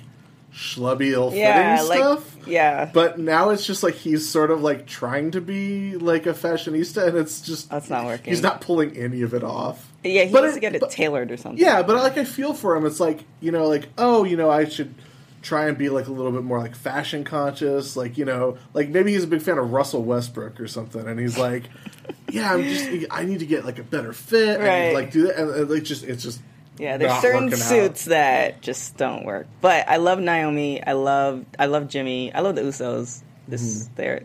schlubby, 0.52 1.12
ill 1.12 1.30
fitting 1.30 1.44
Yeah, 1.44 1.82
like 1.82 1.98
stuff. 1.98 2.36
yeah. 2.46 2.90
But 2.92 3.18
now 3.20 3.50
it's 3.50 3.64
just 3.64 3.82
like 3.84 3.94
he's 3.94 4.28
sort 4.28 4.50
of 4.50 4.62
like 4.62 4.86
trying 4.86 5.30
to 5.32 5.40
be 5.40 5.96
like 5.96 6.26
a 6.26 6.32
fashionista, 6.32 7.06
and 7.08 7.16
it's 7.18 7.40
just 7.40 7.70
That's 7.70 7.88
not 7.88 8.04
working. 8.06 8.30
He's 8.32 8.42
not 8.42 8.60
pulling 8.60 8.96
any 8.96 9.22
of 9.22 9.32
it 9.34 9.44
off. 9.44 9.89
Yeah, 10.02 10.24
he 10.24 10.32
But 10.32 10.42
needs 10.42 10.52
it- 10.52 10.54
to 10.56 10.60
get 10.60 10.74
it 10.74 10.80
but- 10.80 10.90
tailored 10.90 11.30
or 11.30 11.36
something. 11.36 11.62
Yeah, 11.62 11.82
but 11.82 11.96
like 11.96 12.16
I 12.18 12.24
feel 12.24 12.54
for 12.54 12.74
him. 12.76 12.86
It's 12.86 13.00
like 13.00 13.24
you 13.40 13.50
know, 13.52 13.66
like 13.66 13.88
oh, 13.98 14.24
you 14.24 14.36
know, 14.36 14.50
I 14.50 14.64
should 14.66 14.94
try 15.42 15.68
and 15.68 15.78
be 15.78 15.88
like 15.88 16.06
a 16.06 16.12
little 16.12 16.32
bit 16.32 16.42
more 16.44 16.58
like 16.58 16.74
fashion 16.74 17.24
conscious. 17.24 17.96
Like 17.96 18.16
you 18.18 18.24
know, 18.24 18.56
like 18.74 18.88
maybe 18.88 19.12
he's 19.12 19.24
a 19.24 19.26
big 19.26 19.42
fan 19.42 19.58
of 19.58 19.70
Russell 19.72 20.02
Westbrook 20.02 20.58
or 20.60 20.68
something, 20.68 21.06
and 21.06 21.18
he's 21.20 21.36
like, 21.38 21.64
yeah, 22.30 22.52
I'm 22.54 22.62
just 22.62 22.88
I 23.10 23.24
need 23.24 23.40
to 23.40 23.46
get 23.46 23.64
like 23.64 23.78
a 23.78 23.82
better 23.82 24.12
fit, 24.12 24.56
and 24.60 24.64
Right. 24.64 24.94
like 24.94 25.12
do 25.12 25.26
that, 25.26 25.36
and, 25.38 25.50
and 25.50 25.70
like 25.70 25.82
just 25.82 26.04
it's 26.04 26.22
just 26.22 26.40
Yeah, 26.78 26.96
there's 26.96 27.20
certain 27.20 27.44
working 27.50 27.60
out. 27.60 27.68
suits 27.68 28.04
that 28.06 28.62
just 28.62 28.96
don't 28.96 29.24
work. 29.26 29.46
But 29.60 29.86
I 29.88 29.96
love 29.98 30.18
Naomi. 30.18 30.82
I 30.82 30.92
love 30.92 31.44
I 31.58 31.66
love 31.66 31.88
Jimmy. 31.88 32.32
I 32.32 32.40
love 32.40 32.54
the 32.54 32.62
Usos. 32.62 33.20
This 33.48 33.62
Mm-hmm. 33.84 33.94
they're 33.96 34.22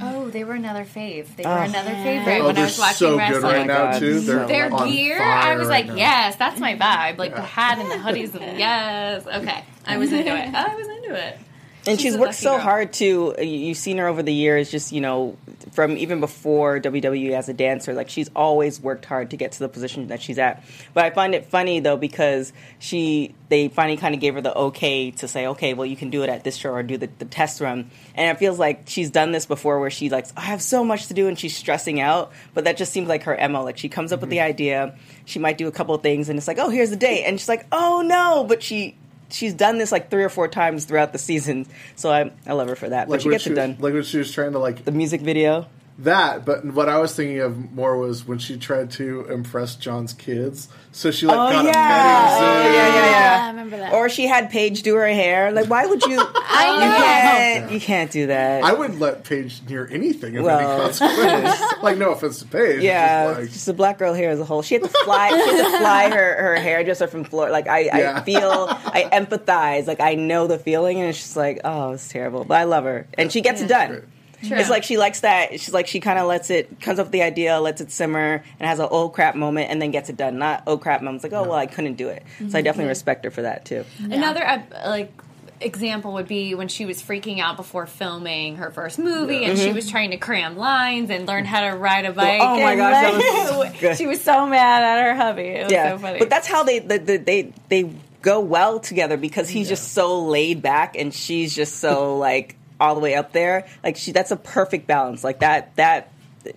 Oh, 0.00 0.28
they 0.30 0.44
were 0.44 0.54
another 0.54 0.84
fave. 0.84 1.34
They 1.36 1.44
were 1.44 1.50
Oh. 1.50 1.62
another 1.62 1.90
favorite 1.90 2.40
Oh, 2.40 2.46
when 2.46 2.58
I 2.58 2.62
was 2.64 2.78
watching 2.78 2.94
so 2.96 3.16
wrestling. 3.18 3.42
good 3.42 3.48
right 3.48 3.66
now 3.66 3.90
oh 3.94 3.98
too. 3.98 4.20
They're 4.20 4.46
Their 4.46 4.72
on 4.74 4.88
gear, 4.90 5.18
fire 5.18 5.52
I 5.52 5.56
was 5.56 5.68
right 5.68 5.86
like, 5.86 5.86
now. 5.88 5.94
yes, 5.96 6.36
that's 6.36 6.60
my 6.60 6.74
vibe. 6.76 7.18
Like 7.18 7.34
the 7.34 7.42
hat 7.42 7.78
and 7.78 7.90
the 7.90 7.96
hoodies, 7.96 8.34
and 8.34 8.58
yes, 8.58 9.26
okay, 9.26 9.64
I 9.86 9.96
was 9.98 10.12
into 10.12 10.34
it. 10.34 10.54
I 10.54 10.74
was 10.74 10.88
into 10.88 11.14
it. 11.14 11.38
And 11.86 12.00
She's 12.00 12.12
she's 12.12 12.16
worked 12.16 12.34
so 12.34 12.52
girl. 12.52 12.60
hard 12.60 12.92
to. 12.94 13.34
You've 13.38 13.76
seen 13.76 13.98
her 13.98 14.06
over 14.06 14.22
the 14.22 14.32
years, 14.32 14.70
just 14.70 14.92
you 14.92 15.00
know, 15.00 15.36
from 15.72 15.96
even 15.98 16.20
before 16.20 16.80
WWE 16.80 17.32
as 17.32 17.48
a 17.48 17.54
dancer. 17.54 17.92
Like 17.92 18.08
she's 18.08 18.30
always 18.34 18.80
worked 18.80 19.04
hard 19.04 19.30
to 19.30 19.36
get 19.36 19.52
to 19.52 19.58
the 19.58 19.68
position 19.68 20.08
that 20.08 20.22
she's 20.22 20.38
at. 20.38 20.64
But 20.94 21.04
I 21.04 21.10
find 21.10 21.34
it 21.34 21.46
funny 21.46 21.80
though 21.80 21.96
because 21.96 22.52
she 22.78 23.34
they 23.50 23.68
finally 23.68 23.98
kind 23.98 24.14
of 24.14 24.20
gave 24.20 24.34
her 24.34 24.40
the 24.40 24.56
okay 24.56 25.10
to 25.12 25.28
say, 25.28 25.46
okay, 25.48 25.74
well 25.74 25.86
you 25.86 25.96
can 25.96 26.08
do 26.08 26.22
it 26.22 26.30
at 26.30 26.42
this 26.42 26.56
show 26.56 26.70
or 26.70 26.82
do 26.82 26.96
the, 26.96 27.10
the 27.18 27.26
test 27.26 27.60
run. 27.60 27.90
And 28.14 28.34
it 28.34 28.38
feels 28.38 28.58
like 28.58 28.84
she's 28.86 29.10
done 29.10 29.32
this 29.32 29.44
before, 29.44 29.78
where 29.78 29.90
she 29.90 30.08
like 30.08 30.26
I 30.36 30.42
have 30.42 30.62
so 30.62 30.84
much 30.84 31.08
to 31.08 31.14
do 31.14 31.28
and 31.28 31.38
she's 31.38 31.56
stressing 31.56 32.00
out. 32.00 32.32
But 32.54 32.64
that 32.64 32.78
just 32.78 32.92
seems 32.92 33.08
like 33.08 33.24
her 33.24 33.36
mo. 33.48 33.62
Like 33.62 33.76
she 33.76 33.90
comes 33.90 34.12
up 34.12 34.20
with 34.20 34.30
mm-hmm. 34.30 34.36
the 34.36 34.40
idea, 34.40 34.98
she 35.26 35.38
might 35.38 35.58
do 35.58 35.68
a 35.68 35.72
couple 35.72 35.94
of 35.94 36.02
things, 36.02 36.30
and 36.30 36.38
it's 36.38 36.48
like, 36.48 36.58
oh, 36.58 36.70
here's 36.70 36.90
the 36.90 36.96
date, 36.96 37.24
and 37.24 37.38
she's 37.38 37.48
like, 37.48 37.66
oh 37.72 38.02
no, 38.02 38.44
but 38.44 38.62
she 38.62 38.96
she's 39.34 39.52
done 39.54 39.78
this 39.78 39.92
like 39.92 40.10
three 40.10 40.22
or 40.24 40.28
four 40.28 40.48
times 40.48 40.84
throughout 40.84 41.12
the 41.12 41.18
season, 41.18 41.66
so 41.96 42.10
I 42.10 42.30
I 42.46 42.52
love 42.52 42.68
her 42.68 42.76
for 42.76 42.88
that. 42.88 43.08
Like 43.08 43.18
but 43.18 43.22
she 43.22 43.28
gets 43.30 43.44
she 43.44 43.50
it 43.50 43.52
was, 43.52 43.56
done. 43.56 43.76
like 43.80 43.92
when 43.94 44.02
she 44.02 44.18
was 44.18 44.32
trying 44.32 44.52
to 44.52 44.58
like 44.58 44.84
The 44.84 44.92
music 44.92 45.20
video. 45.20 45.66
That, 45.98 46.44
but 46.44 46.64
what 46.64 46.88
I 46.88 46.98
was 46.98 47.14
thinking 47.14 47.38
of 47.40 47.72
more 47.72 47.96
was 47.96 48.26
when 48.26 48.38
she 48.38 48.56
tried 48.56 48.90
to 48.92 49.26
impress 49.26 49.76
John's 49.76 50.12
kids. 50.12 50.68
So 50.90 51.10
she 51.10 51.26
like 51.26 51.36
Oh, 51.36 51.50
got 51.52 51.64
yeah. 51.64 51.70
a 51.70 51.74
petting 51.74 52.38
zoo. 52.38 52.44
Oh, 52.44 52.74
yeah, 52.74 52.94
yeah, 52.94 53.10
yeah. 53.10 53.44
I 53.44 53.48
remember 53.50 53.76
that. 53.78 53.92
Or 53.92 54.08
she 54.08 54.26
had 54.26 54.50
Paige 54.50 54.82
do 54.82 54.94
her 54.96 55.06
hair. 55.06 55.52
Like, 55.52 55.68
why 55.68 55.86
would 55.86 56.02
you? 56.02 56.18
I 56.34 56.74
you 56.74 56.80
know. 56.80 56.96
can't. 56.96 57.72
You 57.72 57.80
can't 57.80 58.10
do 58.10 58.26
that. 58.26 58.64
I 58.64 58.72
wouldn't 58.72 58.98
let 59.00 59.22
Paige 59.24 59.62
near 59.68 59.86
anything 59.90 60.36
of 60.36 60.44
Well. 60.44 60.58
any 60.58 60.82
consequence. 60.82 61.60
like 61.82 61.96
no 61.98 62.10
offense 62.12 62.38
to 62.40 62.46
Paige. 62.46 62.82
yeah, 62.82 63.26
just 63.28 63.38
like, 63.40 63.50
just 63.50 63.66
the 63.66 63.72
black 63.72 63.98
girl 63.98 64.14
hair 64.14 64.30
as 64.30 64.40
a 64.40 64.44
whole. 64.44 64.62
She 64.62 64.74
had 64.74 64.82
to 64.84 64.88
fly. 65.04 65.28
she 65.30 65.36
had 65.36 65.72
to 65.72 65.78
fly 65.78 66.10
her 66.10 66.42
her 66.42 66.56
hairdresser 66.56 67.06
from 67.06 67.24
Florida. 67.24 67.52
Like 67.52 67.68
I, 67.68 67.78
Yeah. 67.80 68.18
I 68.18 68.22
feel, 68.22 68.66
I 68.68 69.04
empathize. 69.12 69.86
Like 69.86 70.00
I 70.00 70.14
know 70.16 70.46
the 70.46 70.58
feeling, 70.58 70.98
and 71.00 71.08
it's 71.08 71.18
just 71.18 71.36
like, 71.36 71.60
oh, 71.64 71.92
it's 71.92 72.08
terrible. 72.08 72.44
But 72.44 72.54
I 72.60 72.64
love 72.64 72.84
her, 72.84 73.06
and 73.16 73.30
she 73.32 73.40
gets 73.40 73.60
it 73.60 73.68
done. 73.68 74.06
True. 74.46 74.56
It's 74.56 74.70
like 74.70 74.84
she 74.84 74.98
likes 74.98 75.20
that. 75.20 75.52
She's 75.52 75.72
like 75.72 75.86
she 75.86 76.00
kind 76.00 76.18
of 76.18 76.26
lets 76.26 76.50
it 76.50 76.80
comes 76.80 76.98
up 76.98 77.06
with 77.06 77.12
the 77.12 77.22
idea, 77.22 77.60
lets 77.60 77.80
it 77.80 77.90
simmer, 77.90 78.42
and 78.58 78.68
has 78.68 78.78
an 78.78 78.88
oh 78.90 79.08
crap 79.08 79.34
moment, 79.34 79.70
and 79.70 79.80
then 79.80 79.90
gets 79.90 80.08
it 80.10 80.16
done. 80.16 80.38
Not 80.38 80.62
oh 80.66 80.78
crap 80.78 81.02
moments 81.02 81.24
like 81.24 81.32
oh 81.32 81.42
well 81.42 81.54
I 81.58 81.66
couldn't 81.66 81.94
do 81.94 82.08
it. 82.08 82.22
So 82.48 82.58
I 82.58 82.62
definitely 82.62 82.88
respect 82.88 83.24
her 83.24 83.30
for 83.30 83.42
that 83.42 83.64
too. 83.64 83.84
Another 84.00 84.46
uh, 84.46 84.62
like 84.86 85.12
example 85.60 86.14
would 86.14 86.28
be 86.28 86.54
when 86.54 86.68
she 86.68 86.84
was 86.84 87.02
freaking 87.02 87.40
out 87.40 87.56
before 87.56 87.86
filming 87.86 88.56
her 88.56 88.70
first 88.70 88.98
movie, 88.98 89.44
and 89.44 89.58
she 89.58 89.72
was 89.72 89.90
trying 89.90 90.10
to 90.10 90.16
cram 90.16 90.56
lines 90.56 91.10
and 91.10 91.26
learn 91.26 91.44
how 91.44 91.68
to 91.68 91.76
ride 91.76 92.04
a 92.04 92.12
bike. 92.12 92.40
oh 92.42 92.60
my 92.60 92.72
and, 92.72 92.78
gosh, 92.78 92.92
that 92.92 93.56
like, 93.58 93.82
was 93.82 93.98
she 93.98 94.06
was 94.06 94.20
so 94.20 94.46
mad 94.46 94.82
at 94.82 95.04
her 95.04 95.14
hubby. 95.14 95.42
It 95.42 95.64
was 95.64 95.72
so 95.72 95.98
funny. 95.98 96.18
But 96.18 96.30
that's 96.30 96.46
how 96.46 96.64
they 96.64 96.78
the, 96.80 96.98
the, 96.98 97.16
they 97.16 97.52
they 97.68 97.94
go 98.22 98.40
well 98.40 98.80
together 98.80 99.16
because 99.16 99.48
he's 99.48 99.68
just 99.68 99.92
so 99.92 100.24
laid 100.24 100.62
back 100.62 100.96
and 100.96 101.12
she's 101.12 101.54
just 101.54 101.76
so 101.76 102.16
like 102.16 102.56
all 102.80 102.94
the 102.94 103.00
way 103.00 103.14
up 103.14 103.32
there. 103.32 103.66
Like 103.82 103.96
she 103.96 104.12
that's 104.12 104.30
a 104.30 104.36
perfect 104.36 104.86
balance. 104.86 105.24
Like 105.24 105.40
that 105.40 105.74
that 105.76 106.10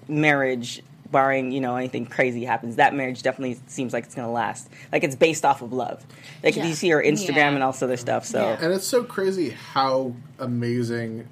marriage 0.08 0.82
barring, 1.12 1.52
you 1.54 1.62
know, 1.62 1.78
anything 1.78 2.06
crazy 2.06 2.44
happens, 2.44 2.76
that 2.76 2.94
marriage 2.94 3.22
definitely 3.24 3.58
seems 3.68 3.94
like 3.94 4.04
it's 4.04 4.16
going 4.16 4.28
to 4.28 4.32
last. 4.32 4.68
Like 4.92 5.06
it's 5.06 5.16
based 5.16 5.46
off 5.46 5.62
of 5.62 5.72
love. 5.72 6.06
Like 6.44 6.56
Yeah. 6.58 6.66
you 6.66 6.74
see 6.74 6.90
her 6.90 7.02
Instagram 7.02 7.36
Yeah. 7.36 7.54
and 7.54 7.64
all 7.64 7.72
this 7.72 7.82
other 7.82 7.96
stuff. 7.98 8.26
So 8.26 8.58
and 8.60 8.74
it's 8.74 8.88
so 8.88 9.04
crazy 9.04 9.52
how 9.52 10.14
amazing 10.38 11.28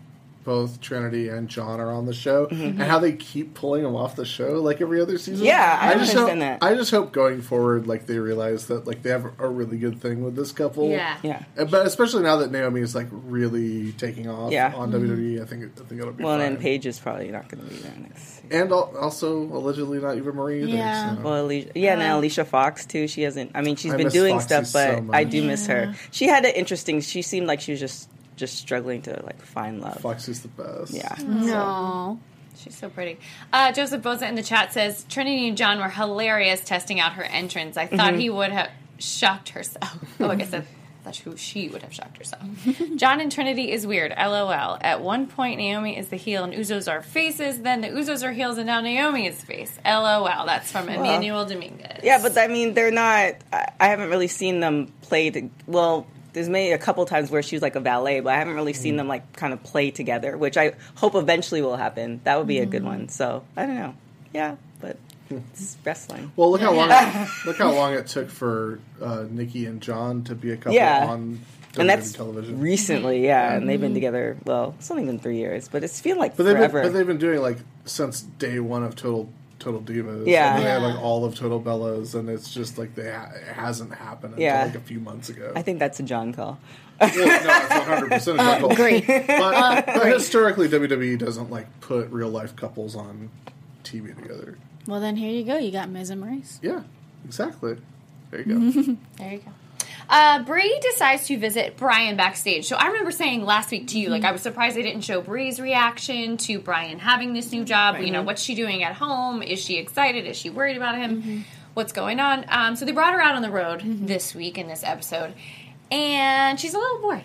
both 0.46 0.80
Trinity 0.80 1.28
and 1.28 1.50
John 1.50 1.80
are 1.82 1.92
on 1.92 2.06
the 2.06 2.14
show, 2.14 2.46
and 2.52 2.80
how 2.82 3.00
they 3.00 3.12
keep 3.14 3.54
pulling 3.56 3.84
them 3.84 3.96
off 3.96 4.16
the 4.16 4.26
show 4.26 4.62
like 4.62 4.80
every 4.80 5.02
other 5.02 5.18
season. 5.18 5.38
Mm-hmm. 5.38 5.46
Yeah, 5.46 5.80
I 5.82 5.96
just 5.96 6.14
hope, 6.14 6.28
that. 6.40 6.64
I 6.64 6.76
just 6.76 6.92
hope 6.92 7.12
going 7.12 7.42
forward, 7.42 7.88
like 7.88 8.06
they 8.06 8.20
realize 8.20 8.68
that 8.68 8.86
like 8.88 9.02
they 9.02 9.10
have 9.10 9.26
a 9.40 9.48
really 9.48 9.78
good 9.78 10.00
thing 10.00 10.24
with 10.24 10.36
this 10.36 10.52
couple. 10.52 10.90
Yeah. 10.90 11.18
yeah. 11.24 11.44
But 11.56 11.86
especially 11.86 12.24
now 12.24 12.38
that 12.38 12.52
Naomi 12.52 12.82
is 12.82 12.94
like 12.96 13.08
really 13.12 13.92
taking 13.94 14.30
off 14.30 14.52
Yeah. 14.52 14.72
on 14.76 14.92
WWE, 14.92 15.42
I 15.42 15.46
think 15.46 15.64
I 15.64 15.84
think 15.84 16.00
it'll 16.00 16.14
be 16.14 16.24
Well, 16.24 16.38
fine. 16.38 16.46
and 16.48 16.60
Paige 16.60 16.86
is 16.86 17.00
probably 17.00 17.32
not 17.32 17.50
going 17.50 17.64
to 17.64 17.70
be 17.70 17.78
there 17.78 17.94
next. 18.00 18.42
and 18.52 18.72
al- 18.72 18.96
also 18.98 19.38
allegedly 19.40 19.98
not 20.00 20.16
even 20.18 20.36
Marie 20.36 20.62
either. 20.64 20.70
Yeah. 20.78 21.16
so. 21.16 21.22
Well, 21.24 21.46
Alicia, 21.46 21.72
yeah, 21.76 21.94
and 21.94 22.02
Alicia 22.04 22.46
Fox 22.46 22.86
too. 22.86 23.08
She 23.08 23.24
hasn't. 23.24 23.52
I 23.56 23.62
mean, 23.62 23.76
she's 23.76 23.94
I 23.94 23.98
been 23.98 24.10
doing 24.10 24.36
Foxy 24.36 24.48
stuff, 24.48 24.74
but 24.74 24.96
so 24.98 25.02
much. 25.02 25.16
I 25.16 25.24
do 25.24 25.44
miss 25.44 25.66
her. 25.68 25.96
She 26.12 26.28
had 26.28 26.46
an 26.46 26.52
interesting. 26.54 27.02
She 27.02 27.22
seemed 27.24 27.48
like 27.48 27.62
she 27.62 27.72
was 27.72 27.80
just 27.80 28.10
just 28.36 28.58
struggling 28.58 29.02
to 29.04 29.22
like 29.26 29.42
find 29.42 29.82
love. 29.82 30.00
Foxy's 30.02 30.42
the 30.42 30.48
best. 30.50 30.94
Yeah. 30.94 31.16
No. 31.26 32.20
She's 32.58 32.76
so 32.78 32.90
pretty. 32.90 33.20
Uh, 33.52 33.72
Joseph 33.72 34.02
Boza 34.02 34.28
in 34.28 34.36
the 34.36 34.44
chat 34.44 34.74
says 34.74 35.06
Trinity 35.10 35.48
and 35.48 35.58
John 35.58 35.80
were 35.80 35.90
hilarious 35.90 36.62
testing 36.62 37.00
out 37.00 37.14
her 37.14 37.24
entrance. 37.24 37.78
I 37.78 37.88
thought 37.88 38.16
he 38.16 38.30
would 38.30 38.52
have 38.52 38.70
shocked 38.98 39.50
herself. 39.50 40.00
Oh, 40.20 40.30
I 40.30 40.36
guess 40.36 40.52
that, 40.52 40.64
that's 41.04 41.20
who 41.20 41.36
she 41.36 41.68
would 41.68 41.84
have 41.84 41.94
shocked 41.94 42.18
herself. 42.18 42.42
John 42.96 43.20
and 43.20 43.30
Trinity 43.32 43.72
is 43.72 43.86
weird. 43.86 44.14
LOL. 44.18 44.78
At 44.80 45.02
one 45.02 45.28
point, 45.28 45.60
Naomi 45.60 45.98
is 45.98 46.08
the 46.08 46.16
heel 46.16 46.46
and 46.46 46.54
Usos 46.54 46.90
are 46.90 47.02
faces. 47.02 47.62
Then 47.62 47.82
the 47.82 47.90
Usos 47.90 48.24
are 48.24 48.32
heels 48.32 48.58
and 48.58 48.68
now 48.68 48.80
Naomi 48.80 49.28
is 49.28 49.44
face. 49.44 49.78
LOL. 49.86 50.46
That's 50.46 50.72
from 50.72 50.88
Emmanuel 50.88 51.46
Dominguez. 51.46 52.00
Yeah, 52.04 52.20
but 52.22 52.38
I 52.38 52.48
mean, 52.48 52.74
they're 52.74 52.92
not. 52.92 53.36
I, 53.52 53.68
I 53.80 53.88
haven't 53.88 54.10
really 54.10 54.28
seen 54.30 54.62
them 54.62 54.94
play. 55.02 55.30
To, 55.32 55.50
well, 55.68 56.08
there's 56.36 56.50
maybe 56.50 56.74
a 56.74 56.78
couple 56.78 57.06
times 57.06 57.32
where 57.32 57.42
she 57.42 57.56
was 57.56 57.64
like 57.64 57.76
a 57.76 57.80
valet, 57.80 58.20
but 58.20 58.34
I 58.34 58.38
haven't 58.38 58.56
really 58.56 58.74
seen 58.74 58.96
mm. 58.96 58.98
them 58.98 59.08
like 59.08 59.34
kind 59.34 59.54
of 59.54 59.64
play 59.64 59.90
together, 59.90 60.38
which 60.38 60.58
I 60.58 60.74
hope 60.96 61.16
eventually 61.16 61.62
will 61.62 61.78
happen. 61.78 62.20
That 62.26 62.38
would 62.38 62.46
be 62.46 62.60
a 62.60 62.66
good 62.66 62.84
mm. 62.84 62.88
one. 62.88 63.10
So 63.10 63.46
I 63.56 63.66
don't 63.66 63.76
know. 63.76 63.96
Yeah, 64.34 64.58
but 64.82 64.98
it's 65.30 65.76
hmm. 65.76 65.82
wrestling. 65.86 66.32
Well, 66.36 66.52
look 66.52 66.60
how 66.60 66.74
long 66.74 66.90
look 67.46 67.58
how 67.58 67.72
long 67.72 67.94
it 67.94 68.08
took 68.08 68.30
for 68.30 68.80
uh, 69.02 69.26
Nikki 69.30 69.66
and 69.66 69.82
John 69.82 70.24
to 70.26 70.36
be 70.36 70.52
a 70.52 70.58
couple 70.58 70.74
Yeah. 70.74 71.08
on 71.08 71.40
WWE 71.72 71.80
and 71.80 71.90
that's 71.90 72.12
television. 72.12 72.60
recently, 72.60 73.26
yeah, 73.26 73.54
and 73.54 73.68
they've 73.68 73.80
been 73.80 73.92
mm-hmm. 73.92 73.96
together. 73.96 74.38
Well, 74.44 74.76
it's 74.78 74.92
only 74.92 75.06
been 75.06 75.20
three 75.20 75.38
years, 75.38 75.70
but 75.70 75.86
it's 75.86 76.02
feeling 76.02 76.20
like 76.20 76.36
but 76.36 76.44
they've 76.44 76.58
been, 76.58 76.70
forever. 76.70 76.90
but 76.90 76.94
they've 76.94 77.08
been 77.08 77.18
doing 77.18 77.42
like 77.42 77.60
since 77.86 78.22
day 78.22 78.60
one 78.60 78.84
of 78.84 78.96
Total 78.96 79.30
Total 79.60 79.82
Divas. 79.82 80.28
Yeah. 80.28 80.56
and 80.56 80.58
then 80.58 80.64
they 80.66 80.70
had 80.70 80.82
like 80.96 81.02
all 81.04 81.26
of 81.26 81.36
Total 81.36 81.62
Bellas, 81.62 82.14
and 82.16 82.30
it's 82.30 82.54
just 82.54 82.78
like 82.78 82.94
they 82.96 83.12
ha- 83.12 83.32
it 83.34 83.54
hasn't 83.54 83.94
happened 83.94 84.34
until 84.34 84.44
Yeah. 84.46 84.66
like 84.66 84.76
a 84.76 84.80
few 84.82 85.00
months 85.00 85.30
ago. 85.30 85.52
I 85.56 85.62
think 85.62 85.80
that's 85.80 86.00
a 86.00 86.04
John 86.04 86.34
call. 86.34 86.60
well, 87.02 87.10
no, 87.16 87.24
it's 87.26 87.70
one 87.70 87.82
hundred 87.82 88.10
percent 88.12 88.40
a 88.40 88.42
uh, 88.44 88.60
couple. 88.60 88.76
Great. 88.76 89.06
But, 89.08 89.30
uh, 89.30 89.82
but 89.86 90.06
historically, 90.08 90.68
WWE 90.70 91.18
doesn't 91.20 91.50
like 91.52 91.68
put 91.82 92.10
real 92.12 92.30
life 92.30 92.56
couples 92.56 92.96
on 92.96 93.30
TV 93.84 94.16
together. 94.16 94.58
Well, 94.88 95.00
then 95.02 95.16
here 95.16 95.32
you 95.32 95.44
go. 95.44 95.58
You 95.58 95.72
got 95.72 95.90
Miz 95.90 96.10
and 96.10 96.24
Maryse. 96.24 96.60
Yeah, 96.62 96.84
exactly. 97.26 97.78
There 98.32 98.42
you 98.42 98.46
go. 98.46 98.98
There 99.18 99.32
you 99.34 99.38
go. 99.40 99.52
Uh, 100.10 100.44
Brie 100.44 100.80
decides 100.82 101.26
to 101.28 101.38
visit 101.38 101.78
Brian 101.78 102.16
backstage. 102.16 102.66
So 102.68 102.76
I 102.76 102.88
remember 102.88 103.12
saying 103.12 103.44
last 103.44 103.72
week 103.72 103.88
to 103.88 104.00
you, 104.00 104.10
like 104.10 104.22
Mhm. 104.22 104.28
I 104.28 104.32
was 104.32 104.42
surprised 104.42 104.76
they 104.76 104.84
didn't 104.84 105.02
show 105.02 105.22
Brie's 105.22 105.60
reaction 105.60 106.38
to 106.38 106.60
Brian 106.60 107.00
having 107.00 107.34
this 107.34 107.52
new 107.52 107.64
job. 107.64 108.00
You 108.00 108.12
know, 108.12 108.22
what's 108.22 108.42
she 108.44 108.54
doing 108.56 108.84
at 108.84 108.94
home? 108.94 109.42
Is 109.42 109.64
she 109.64 109.78
excited? 109.78 110.26
Is 110.28 110.38
she 110.38 110.50
worried 110.50 110.78
about 110.78 110.96
him? 110.98 111.22
Mm-hmm. 111.22 111.40
What's 111.74 111.92
going 111.92 112.20
on? 112.20 112.46
Um, 112.50 112.76
so 112.76 112.86
they 112.86 112.92
brought 112.92 113.14
her 113.14 113.22
out 113.22 113.36
on 113.36 113.42
the 113.42 113.50
road 113.52 113.82
this 113.84 114.34
week 114.36 114.58
in 114.58 114.68
this 114.68 114.84
episode, 114.84 115.34
and 115.92 116.60
she's 116.60 116.74
a 116.74 116.78
little 116.80 117.00
bored. 117.00 117.24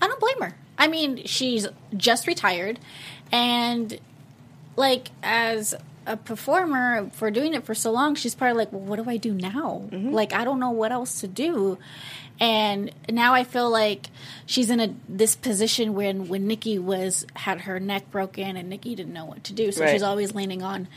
I 0.00 0.06
don't 0.06 0.20
blame 0.20 0.40
her. 0.42 0.56
I 0.78 0.86
mean, 0.86 1.24
she's 1.24 1.66
just 1.96 2.26
retired, 2.28 2.78
and 3.32 3.98
like 4.76 5.08
as 5.24 5.74
a 6.08 6.16
performer 6.16 7.10
for 7.12 7.30
doing 7.30 7.54
it 7.54 7.64
for 7.64 7.74
so 7.74 7.92
long, 7.92 8.14
she's 8.16 8.34
probably 8.34 8.56
like, 8.58 8.72
"Well, 8.72 8.80
what 8.82 8.96
do 9.02 9.08
I 9.08 9.16
do 9.16 9.32
now? 9.32 9.82
Mm-hmm. 9.90 10.10
Like, 10.10 10.32
I 10.32 10.44
don't 10.44 10.58
know 10.58 10.70
what 10.70 10.90
else 10.90 11.20
to 11.20 11.28
do." 11.28 11.78
And 12.40 12.92
now 13.10 13.34
I 13.34 13.42
feel 13.44 13.68
like 13.68 14.08
she's 14.46 14.70
in 14.70 14.80
a 14.80 14.94
this 15.08 15.34
position 15.36 15.94
when 15.94 16.28
when 16.28 16.46
Nikki 16.46 16.78
was 16.78 17.26
had 17.34 17.62
her 17.62 17.80
neck 17.80 18.10
broken 18.10 18.56
and 18.56 18.68
Nikki 18.68 18.94
didn't 18.94 19.12
know 19.12 19.24
what 19.24 19.44
to 19.44 19.52
do, 19.52 19.72
so 19.72 19.82
Right. 19.84 19.92
she's 19.92 20.02
always 20.02 20.34
leaning 20.34 20.62
on 20.62 20.88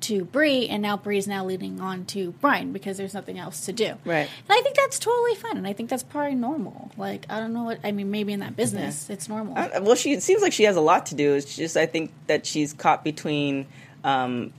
to 0.00 0.24
Brie, 0.24 0.68
and 0.68 0.80
now 0.80 0.96
Brie's 0.96 1.26
now 1.26 1.44
leaning 1.44 1.80
on 1.80 2.04
to 2.04 2.30
Brian 2.40 2.72
because 2.72 2.96
there's 2.98 3.14
nothing 3.14 3.36
else 3.36 3.66
to 3.66 3.72
do. 3.72 3.94
Right. 4.04 4.28
And 4.48 4.58
I 4.58 4.60
think 4.62 4.76
that's 4.76 4.96
totally 4.96 5.34
fine, 5.34 5.56
and 5.56 5.66
I 5.66 5.72
think 5.72 5.90
that's 5.90 6.04
probably 6.04 6.36
normal. 6.36 6.90
Like 6.96 7.26
I 7.28 7.38
don't 7.40 7.52
know 7.52 7.64
what 7.64 7.78
I 7.84 7.92
mean. 7.92 8.10
Maybe 8.10 8.32
in 8.32 8.40
that 8.40 8.56
business, 8.56 9.08
it's 9.10 9.28
normal. 9.28 9.54
Well, 9.54 9.94
she 9.96 10.12
it 10.12 10.22
seems 10.22 10.42
like 10.42 10.52
she 10.52 10.64
has 10.64 10.76
a 10.76 10.80
lot 10.80 11.06
to 11.06 11.14
do. 11.14 11.34
It's 11.34 11.54
just 11.56 11.76
I 11.76 11.86
think 11.86 12.12
that 12.26 12.44
she's 12.46 12.72
caught 12.72 13.02
between, 13.04 13.66
um, 14.08 14.52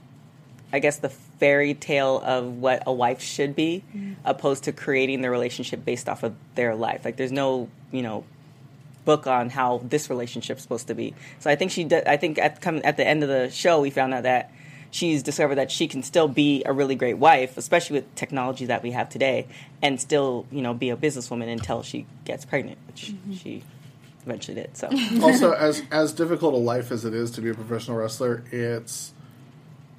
I 0.72 0.78
guess, 0.78 0.98
the 0.98 1.08
fairy 1.40 1.74
tale 1.74 2.20
of 2.24 2.58
what 2.58 2.82
a 2.86 2.92
wife 2.92 3.20
should 3.20 3.56
be, 3.56 3.82
Mm-hmm. 3.94 4.12
opposed 4.24 4.64
to 4.64 4.72
creating 4.72 5.22
the 5.22 5.30
relationship 5.30 5.84
based 5.84 6.08
off 6.08 6.22
of 6.22 6.34
their 6.54 6.74
life. 6.74 7.04
Like, 7.04 7.16
there's 7.16 7.32
no, 7.32 7.68
you 7.90 8.02
know, 8.02 8.24
book 9.04 9.26
on 9.26 9.50
how 9.50 9.80
this 9.82 10.08
relationship's 10.10 10.62
supposed 10.62 10.86
to 10.88 10.94
be. 10.94 11.14
So 11.40 11.50
I 11.50 11.56
think 11.56 11.72
she. 11.72 11.84
Did, 11.84 12.06
I 12.06 12.16
think 12.16 12.38
at 12.38 12.60
come 12.60 12.80
at 12.84 12.96
the 12.96 13.06
end 13.06 13.22
of 13.22 13.28
the 13.28 13.50
show, 13.50 13.80
we 13.80 13.90
found 13.90 14.14
out 14.14 14.24
that 14.24 14.52
she's 14.90 15.22
discovered 15.22 15.56
that 15.56 15.70
she 15.70 15.88
can 15.88 16.02
still 16.02 16.28
be 16.28 16.62
a 16.66 16.72
really 16.72 16.94
great 16.94 17.18
wife, 17.18 17.56
especially 17.56 17.94
with 18.00 18.14
technology 18.14 18.66
that 18.66 18.82
we 18.82 18.90
have 18.92 19.08
today, 19.08 19.46
and 19.82 19.98
still, 20.00 20.46
you 20.52 20.60
know, 20.62 20.74
be 20.74 20.90
a 20.90 20.96
businesswoman 20.96 21.48
until 21.50 21.82
she 21.82 22.06
gets 22.24 22.44
pregnant, 22.44 22.78
which 22.86 23.12
she 23.40 23.62
eventually 24.26 24.54
did. 24.60 24.76
So 24.76 24.86
also, 25.22 25.52
as 25.52 25.82
as 25.90 26.12
difficult 26.12 26.52
a 26.54 26.58
life 26.58 26.92
as 26.92 27.04
it 27.04 27.14
is 27.14 27.30
to 27.32 27.40
be 27.40 27.48
a 27.50 27.54
professional 27.54 27.96
wrestler, 27.96 28.44
it's 28.52 29.14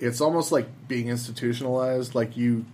it's 0.02 0.20
almost 0.20 0.52
like 0.52 0.68
being 0.90 1.08
institutionalized. 1.08 2.14
Like 2.16 2.36
you, 2.36 2.66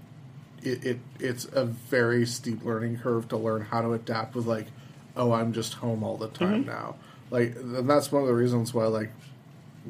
it, 0.64 0.84
it 0.86 1.00
it's 1.20 1.46
a 1.46 1.66
very 1.66 2.26
steep 2.26 2.64
learning 2.66 2.98
curve 2.98 3.28
to 3.30 3.38
learn 3.38 3.62
how 3.62 3.82
to 3.82 3.94
adapt 3.94 4.34
with 4.36 4.48
like, 4.48 4.68
oh, 5.16 5.32
I'm 5.34 5.54
just 5.54 5.76
home 5.76 6.04
all 6.04 6.18
the 6.18 6.30
time 6.30 6.64
Mhm. 6.64 6.68
now. 6.68 6.96
Like, 7.30 7.56
and 7.58 7.90
that's 7.90 8.12
one 8.12 8.22
of 8.24 8.28
the 8.28 8.34
reasons 8.34 8.74
why 8.74 8.86
like 8.86 9.10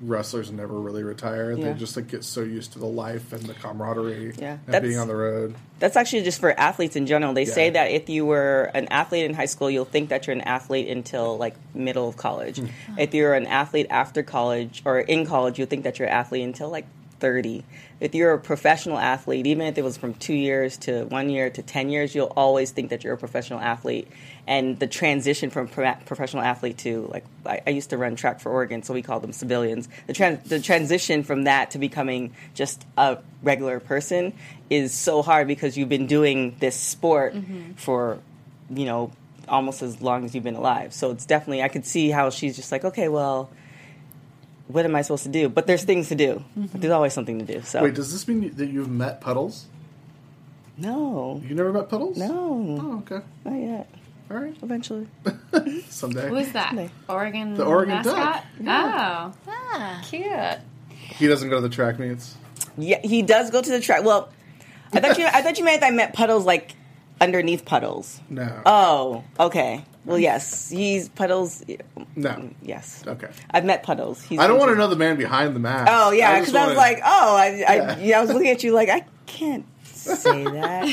wrestlers 0.04 0.52
never 0.52 0.80
really 0.80 1.04
retire. 1.04 1.54
Yeah. 1.54 1.74
They 1.74 1.80
just 1.80 1.96
like 1.96 2.08
get 2.08 2.24
so 2.24 2.42
used 2.42 2.74
to 2.74 2.80
the 2.80 2.86
life 2.86 3.34
and 3.34 3.42
the 3.44 3.54
camaraderie 3.56 4.34
Yeah, 4.38 4.54
and 4.54 4.60
that's- 4.68 4.82
being 4.84 5.00
on 5.00 5.08
the 5.08 5.16
road. 5.16 5.56
That's 5.80 5.96
actually 5.96 6.24
just 6.24 6.40
for 6.40 6.60
athletes 6.60 6.96
in 6.96 7.06
general. 7.08 7.34
They 7.34 7.46
say 7.46 7.70
that 7.72 7.92
if 7.92 8.08
you 8.10 8.26
were 8.26 8.70
an 8.74 8.88
athlete 8.90 9.26
in 9.26 9.34
high 9.36 9.46
school, 9.46 9.70
you'll 9.72 9.86
think 9.86 10.10
that 10.10 10.26
you're 10.28 10.36
an 10.36 10.42
athlete 10.42 10.88
until 10.90 11.38
like 11.38 11.56
middle 11.76 12.08
of 12.10 12.18
college. 12.18 12.58
Hmm. 12.60 12.68
If 12.98 13.14
you're 13.14 13.34
an 13.34 13.46
athlete 13.48 13.88
after 13.90 14.22
college 14.24 14.82
or 14.86 15.00
in 15.00 15.26
college, 15.26 15.58
you'll 15.60 15.68
think 15.68 15.84
that 15.84 15.98
you're 16.00 16.08
an 16.08 16.14
athlete 16.14 16.44
until 16.44 16.70
like 16.70 16.86
30. 17.20 17.64
If 18.00 18.14
you're 18.14 18.34
a 18.34 18.40
professional 18.40 18.98
athlete, 18.98 19.48
even 19.48 19.66
if 19.66 19.78
it 19.78 19.84
was 19.84 19.98
from 19.98 20.14
two 20.14 20.34
years 20.34 20.78
to 20.80 21.06
one 21.06 21.30
year 21.30 21.50
to 21.50 21.62
10 21.62 21.90
years, 21.90 22.14
you'll 22.14 22.32
always 22.36 22.72
think 22.72 22.90
that 22.92 23.04
you're 23.04 23.14
a 23.14 23.18
professional 23.18 23.60
athlete. 23.60 24.08
And 24.46 24.78
the 24.80 24.88
transition 24.88 25.50
from 25.50 25.68
pro- 25.68 25.96
professional 26.06 26.44
athlete 26.44 26.78
to, 26.80 27.10
like, 27.12 27.26
I, 27.46 27.62
I 27.68 27.70
used 27.72 27.90
to 27.90 27.98
run 27.98 28.16
track 28.16 28.40
for 28.40 28.52
Oregon, 28.52 28.84
so 28.84 28.94
we 28.94 29.02
call 29.02 29.20
them 29.20 29.34
civilians. 29.34 29.90
The, 30.08 30.40
the 30.46 30.60
transition 30.60 31.24
from 31.24 31.44
that 31.46 31.72
to 31.72 31.80
becoming 31.80 32.34
just 32.54 32.86
a 32.98 33.18
regular 33.42 33.80
person 33.80 34.34
is 34.70 34.94
so 34.94 35.22
hard 35.22 35.48
because 35.48 35.78
you've 35.78 35.90
been 35.90 36.08
doing 36.08 36.56
this 36.60 36.76
sport 36.76 37.34
Mhm. 37.34 37.78
for, 37.78 38.20
you 38.70 38.86
know, 38.86 39.12
almost 39.50 39.82
as 39.82 40.02
long 40.02 40.24
as 40.26 40.36
you've 40.36 40.44
been 40.44 40.56
alive. 40.56 40.94
So 40.94 41.10
it's 41.12 41.26
definitely, 41.26 41.64
I 41.64 41.70
could 41.70 41.86
see 41.86 42.10
how 42.10 42.30
she's 42.30 42.56
just 42.56 42.72
like, 42.72 42.84
okay, 42.86 43.08
well, 43.08 43.50
what 44.68 44.86
am 44.86 44.96
I 44.96 45.02
supposed 45.02 45.24
to 45.24 45.30
do? 45.30 45.50
But 45.50 45.68
there's 45.68 45.84
things 45.84 46.10
to 46.10 46.16
do. 46.16 46.44
Mhm. 46.58 46.72
There's 46.74 46.92
always 46.92 47.14
something 47.14 47.40
to 47.40 47.46
do. 47.46 47.62
So 47.62 47.84
Wait, 47.84 47.94
does 47.96 48.12
this 48.12 48.28
mean 48.28 48.54
that 48.56 48.68
you've 48.68 48.90
met 48.90 49.22
Puddles? 49.22 49.66
No. 50.78 51.42
You 51.48 51.56
never 51.56 51.74
met 51.74 51.90
Puddles? 51.90 52.18
No. 52.18 52.78
Oh, 52.82 52.98
okay. 53.00 53.26
Not 53.46 53.56
yet. 53.56 53.90
All 54.30 54.38
right. 54.38 54.56
Eventually. 54.62 55.08
Someday. 55.90 56.28
Who 56.30 56.36
is 56.36 56.52
that? 56.52 56.76
Oregon 57.10 57.56
The 57.56 57.64
Oregon 57.66 57.96
mascot? 57.96 58.44
Duck. 58.64 58.66
Oh, 58.68 59.34
ah, 59.48 60.02
cute. 60.08 60.60
He 61.18 61.28
doesn't 61.28 61.50
go 61.50 61.56
to 61.56 61.62
the 61.62 61.74
track 61.74 61.98
meets. 61.98 62.36
Yeah, 62.78 63.00
he 63.04 63.22
does 63.24 63.50
go 63.50 63.62
to 63.62 63.70
the 63.72 63.80
track. 63.80 64.04
Well, 64.04 64.30
I 64.94 65.00
thought 65.00 65.18
you. 65.18 65.26
I 65.26 65.42
thought 65.42 65.58
you 65.58 65.66
meant 65.66 65.82
I 65.84 65.90
met 65.90 66.14
puddles 66.14 66.46
like 66.46 66.76
underneath 67.20 67.66
puddles. 67.66 68.20
No. 68.30 68.62
Oh, 68.66 69.24
okay. 69.40 69.84
Well, 70.08 70.18
yes, 70.20 70.70
he's 70.70 71.10
puddles. 71.10 71.64
No. 72.16 72.50
Yes. 72.62 73.04
Okay. 73.06 73.28
I've 73.52 73.66
met 73.66 73.84
puddles. 73.84 74.22
He's 74.24 74.40
I 74.40 74.48
don't 74.48 74.58
want 74.58 74.72
to 74.72 74.76
know 74.76 74.88
the 74.88 74.96
man 74.96 75.18
behind 75.18 75.56
the 75.56 75.60
mask. 75.60 75.92
Oh 75.94 76.12
yeah, 76.12 76.40
because 76.40 76.56
I, 76.56 76.60
was 76.68 76.76
wanna- 76.76 76.78
like, 76.80 77.02
oh, 77.06 77.36
I, 77.36 77.46
I, 77.46 77.50
Yeah. 77.76 77.98
yeah, 78.00 78.18
I 78.18 78.22
was 78.22 78.32
looking 78.32 78.50
at 78.50 78.64
you 78.64 78.72
like 78.74 78.90
I 78.90 79.06
can't 79.26 79.66
say 79.84 80.44
that. 80.46 80.84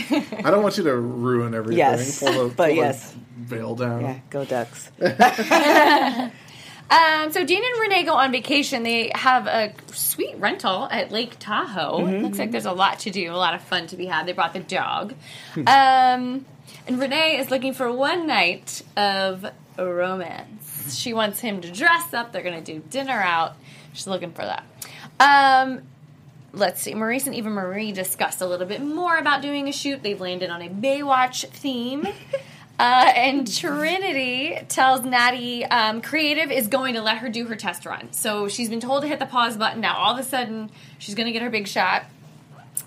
I 0.45 0.51
don't 0.51 0.63
want 0.63 0.77
you 0.79 0.85
to 0.85 0.97
ruin 0.97 1.55
everything. 1.55 1.79
Yes, 1.79 2.19
Pull 2.21 2.49
the, 2.49 2.55
but 2.55 2.67
the 2.69 2.75
yes. 2.75 3.15
veil 3.39 3.75
down. 3.77 4.01
Yeah, 4.03 4.19
go 4.31 4.45
ducks. 4.45 4.91
Um, 6.91 7.33
so 7.33 7.45
Dean 7.47 7.63
and 7.65 7.81
Renee 7.81 8.05
go 8.05 8.13
on 8.13 8.31
vacation. 8.31 8.83
They 8.83 9.11
have 9.15 9.47
a 9.47 9.73
sweet 9.93 10.37
rental 10.37 10.87
at 10.91 11.11
Lake 11.11 11.37
Tahoe. 11.39 12.01
Mm-hmm. 12.01 12.15
It 12.17 12.23
looks 12.23 12.39
like 12.39 12.51
there's 12.51 12.67
a 12.67 12.73
lot 12.73 12.99
to 13.01 13.11
do, 13.11 13.33
a 13.33 13.35
lot 13.37 13.55
of 13.55 13.63
fun 13.63 13.87
to 13.89 13.97
be 13.97 14.05
had. 14.05 14.27
They 14.27 14.33
brought 14.33 14.53
the 14.53 14.61
dog. 14.61 15.15
um, 15.67 16.45
and 16.87 16.99
Renee 16.99 17.39
is 17.39 17.51
looking 17.51 17.73
for 17.73 17.91
one 17.91 18.27
night 18.27 18.83
of 18.97 19.47
romance. 19.79 20.97
She 20.97 21.15
wants 21.15 21.41
him 21.41 21.61
to 21.63 21.71
dress 21.71 22.13
up. 22.13 22.33
They're 22.33 22.43
going 22.43 22.63
to 22.63 22.73
do 22.73 22.83
dinner 22.91 23.21
out. 23.21 23.57
She's 23.93 24.07
looking 24.07 24.33
for 24.33 24.43
that. 24.43 24.65
Um, 25.19 25.83
let's 26.53 26.83
see. 26.83 26.95
Maryse 26.95 27.27
and 27.27 27.35
Eva 27.35 27.51
Marie 27.51 27.93
discussed 27.93 28.41
a 28.41 28.47
little 28.47 28.67
bit 28.67 28.83
more 28.83 29.17
about 29.17 29.41
doing 29.43 29.69
a 29.69 29.73
shoot. 29.73 30.03
They've 30.03 30.21
landed 30.21 30.51
on 30.51 30.63
a 30.63 30.69
Baywatch 30.69 31.49
theme. 31.49 32.07
Uh, 32.77 33.13
and 33.15 33.57
Trinity 33.57 34.59
tells 34.69 35.05
Natty 35.05 35.65
um, 35.65 36.03
Creative 36.03 36.51
is 36.51 36.67
going 36.67 36.95
to 36.95 37.03
let 37.03 37.19
her 37.19 37.29
do 37.29 37.47
her 37.47 37.55
test 37.55 37.87
run. 37.87 38.13
So 38.13 38.49
she's 38.49 38.69
been 38.69 38.81
told 38.81 39.03
to 39.03 39.09
hit 39.09 39.21
the 39.21 39.27
pause 39.27 39.57
button. 39.57 39.81
Now, 39.81 39.97
all 39.97 40.15
of 40.15 40.19
a 40.19 40.29
sudden, 40.29 40.73
she's 40.99 41.15
going 41.15 41.27
to 41.27 41.33
get 41.33 41.43
her 41.43 41.51
big 41.51 41.69
shot. 41.69 42.05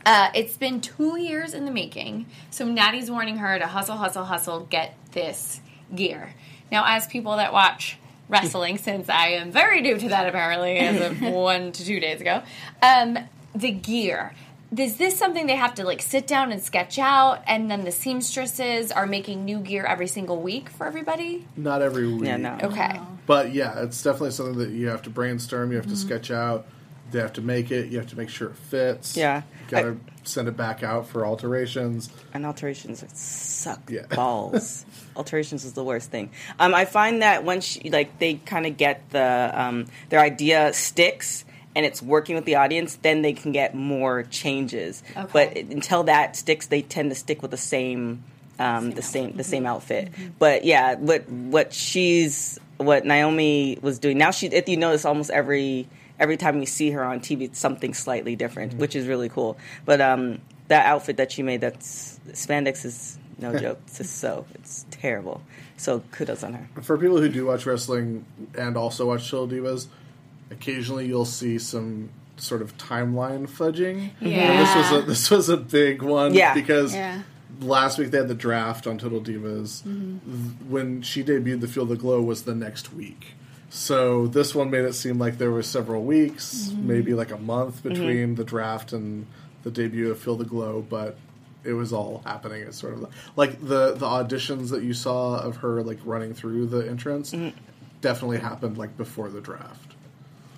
Uh, 0.07 0.29
it's 0.33 0.55
been 0.55 0.79
two 0.79 1.19
years 1.19 1.53
in 1.53 1.65
the 1.65 1.71
making. 1.71 2.25
So 2.49 2.65
Natty's 2.65 3.11
warning 3.11 3.37
her 3.37 3.59
to 3.59 3.67
hustle, 3.67 3.97
hustle, 3.97 4.23
hustle, 4.23 4.61
get 4.61 4.95
this 5.11 5.59
gear. 5.93 6.33
Now, 6.71 6.85
as 6.87 7.05
people 7.07 7.35
that 7.35 7.51
watch 7.51 7.97
wrestling, 8.29 8.77
since 8.77 9.09
I 9.09 9.27
am 9.31 9.51
very 9.51 9.81
new 9.81 9.97
to 9.97 10.07
that 10.09 10.29
apparently, 10.29 10.77
as 10.77 11.01
of 11.11 11.21
one 11.33 11.73
to 11.73 11.85
two 11.85 11.99
days 11.99 12.21
ago, 12.21 12.41
um, 12.81 13.17
the 13.53 13.71
gear. 13.71 14.33
Is 14.77 14.95
this 14.97 15.17
something 15.17 15.45
they 15.47 15.55
have 15.57 15.75
to 15.75 15.83
like 15.83 16.01
sit 16.01 16.25
down 16.25 16.51
and 16.53 16.61
sketch 16.61 16.97
out, 16.99 17.41
and 17.45 17.69
then 17.69 17.83
the 17.83 17.91
seamstresses 17.91 18.91
are 18.93 19.05
making 19.07 19.43
new 19.45 19.59
gear 19.59 19.85
every 19.85 20.07
single 20.07 20.41
week 20.41 20.69
for 20.69 20.85
everybody? 20.87 21.45
Not 21.57 21.81
every 21.81 22.07
week. 22.07 22.25
Yeah, 22.25 22.37
no. 22.37 22.57
Okay. 22.63 22.99
But 23.25 23.53
yeah, 23.53 23.81
it's 23.83 24.01
definitely 24.03 24.31
something 24.31 24.57
that 24.59 24.69
you 24.69 24.87
have 24.87 25.01
to 25.03 25.09
brainstorm. 25.09 25.71
You 25.71 25.77
have 25.77 25.85
to 25.87 25.93
Mm-hmm. 25.93 26.07
sketch 26.07 26.31
out. 26.31 26.65
They 27.11 27.19
have 27.19 27.33
to 27.33 27.41
make 27.41 27.71
it. 27.71 27.89
You 27.89 27.97
have 27.99 28.07
to 28.09 28.17
make 28.17 28.29
sure 28.29 28.49
it 28.49 28.55
fits. 28.57 29.15
Yeah. 29.15 29.43
You 29.65 29.69
gotta 29.69 29.97
send 30.23 30.47
it 30.47 30.57
back 30.57 30.83
out 30.83 31.07
for 31.07 31.25
alterations. 31.25 32.09
And 32.33 32.45
alterations 32.45 33.03
suck 33.17 33.89
Yeah. 33.89 34.05
balls. 34.15 34.85
alterations 35.15 35.65
is 35.65 35.73
the 35.73 35.83
worst 35.83 36.11
thing. 36.11 36.31
Um, 36.59 36.73
I 36.73 36.85
find 36.85 37.21
that 37.21 37.43
once 37.43 37.63
she, 37.65 37.89
like 37.89 38.19
they 38.19 38.35
kind 38.35 38.65
of 38.65 38.77
get 38.77 39.09
the 39.09 39.51
um, 39.53 39.85
their 40.09 40.19
idea 40.19 40.73
sticks 40.73 41.45
and 41.75 41.85
it's 41.85 42.01
working 42.01 42.35
with 42.35 42.45
the 42.45 42.55
audience, 42.55 42.95
then 43.03 43.21
they 43.21 43.33
can 43.33 43.51
get 43.51 43.75
more 43.75 44.23
changes. 44.23 45.03
Okay. 45.15 45.29
But 45.31 45.57
until 45.57 46.03
that 46.03 46.35
sticks, 46.35 46.67
they 46.67 46.81
tend 46.81 47.11
to 47.11 47.15
stick 47.15 47.41
with 47.41 47.51
the 47.51 47.57
same 47.57 48.23
um, 48.59 48.91
the 48.91 49.01
same 49.03 49.37
the 49.37 49.43
same 49.43 49.65
outfit. 49.65 50.09
But 50.39 50.65
yeah, 50.65 50.95
what 50.95 51.29
what 51.29 51.73
she's 51.73 52.59
what 52.77 53.05
Naomi 53.05 53.77
was 53.81 53.99
doing 53.99 54.17
now. 54.17 54.31
She 54.31 54.47
if 54.47 54.67
you 54.67 54.77
notice 54.77 55.05
almost 55.05 55.29
every 55.29 55.87
every 56.19 56.37
time 56.37 56.59
you 56.59 56.65
see 56.65 56.91
her 56.91 57.03
on 57.03 57.19
TV, 57.19 57.43
it's 57.43 57.59
something 57.59 57.93
slightly 57.93 58.35
different, 58.35 58.73
which 58.75 58.95
is 58.95 59.07
really 59.07 59.29
cool. 59.29 59.57
But 59.85 60.01
um, 60.01 60.39
that 60.67 60.85
outfit 60.85 61.17
that 61.17 61.31
she 61.31 61.43
made, 61.43 61.61
that's 61.61 62.19
spandex 62.29 62.85
is 62.85 63.17
no 63.39 63.57
joke. 63.59 63.79
It's 63.87 63.97
just 63.97 64.17
so 64.17 64.45
it's 64.55 64.85
terrible. 64.91 65.41
So 65.77 66.01
kudos 66.11 66.43
on 66.43 66.53
her. 66.53 66.69
For 66.81 66.97
people 66.97 67.17
who 67.21 67.29
do 67.29 67.45
watch 67.45 67.65
wrestling 67.65 68.25
and 68.57 68.75
also 68.77 69.05
watch 69.07 69.29
Chill 69.29 69.47
Divas, 69.47 69.87
occasionally 70.49 71.05
you'll 71.07 71.25
see 71.25 71.57
some 71.59 72.09
sort 72.37 72.61
of 72.61 72.77
timeline 72.77 73.47
fudging. 73.49 74.11
Yeah. 74.19 74.37
And 74.51 74.59
this 74.67 74.75
was 74.75 74.91
a 74.91 75.05
this 75.05 75.29
was 75.31 75.49
a 75.49 75.57
big 75.57 76.01
one 76.01 76.33
Yeah. 76.33 76.53
because 76.53 76.93
Yeah. 76.93 77.21
last 77.61 77.97
week 77.97 78.11
they 78.11 78.17
had 78.19 78.27
the 78.27 78.35
draft 78.35 78.87
on 78.87 78.97
Total 78.97 79.21
Divas. 79.21 79.83
Mhm. 79.83 80.67
When 80.67 81.01
she 81.01 81.23
debuted, 81.23 81.61
the 81.61 81.67
Feel 81.67 81.85
the 81.85 81.95
Glow 81.95 82.21
was 82.21 82.43
the 82.43 82.55
next 82.55 82.93
week. 82.93 83.33
So 83.69 84.27
this 84.27 84.55
one 84.55 84.69
made 84.69 84.85
it 84.85 84.93
seem 84.93 85.19
like 85.19 85.37
there 85.37 85.51
were 85.51 85.63
several 85.63 86.03
weeks, 86.03 86.69
Mhm. 86.73 86.83
maybe 86.83 87.13
like 87.13 87.31
a 87.31 87.37
month 87.37 87.83
between 87.83 88.35
the 88.35 88.43
draft 88.45 88.93
and 88.93 89.25
the 89.63 89.71
debut 89.71 90.09
of 90.09 90.19
Feel 90.19 90.37
the 90.37 90.45
Glow, 90.45 90.85
but 90.89 91.17
it 91.65 91.73
was 91.73 91.91
all 91.91 92.21
happening 92.25 92.63
at 92.63 92.73
sort 92.73 92.93
of 92.93 93.09
like 93.35 93.59
the 93.59 93.93
the 93.93 94.05
auditions 94.05 94.69
that 94.69 94.83
you 94.83 94.93
saw 94.93 95.37
of 95.39 95.57
her 95.57 95.83
like 95.83 95.99
running 96.05 96.33
through 96.33 96.67
the 96.67 96.87
entrance 96.87 97.35
definitely 97.99 98.37
happened 98.37 98.77
like 98.77 98.95
before 98.95 99.29
the 99.29 99.41
draft. 99.41 99.95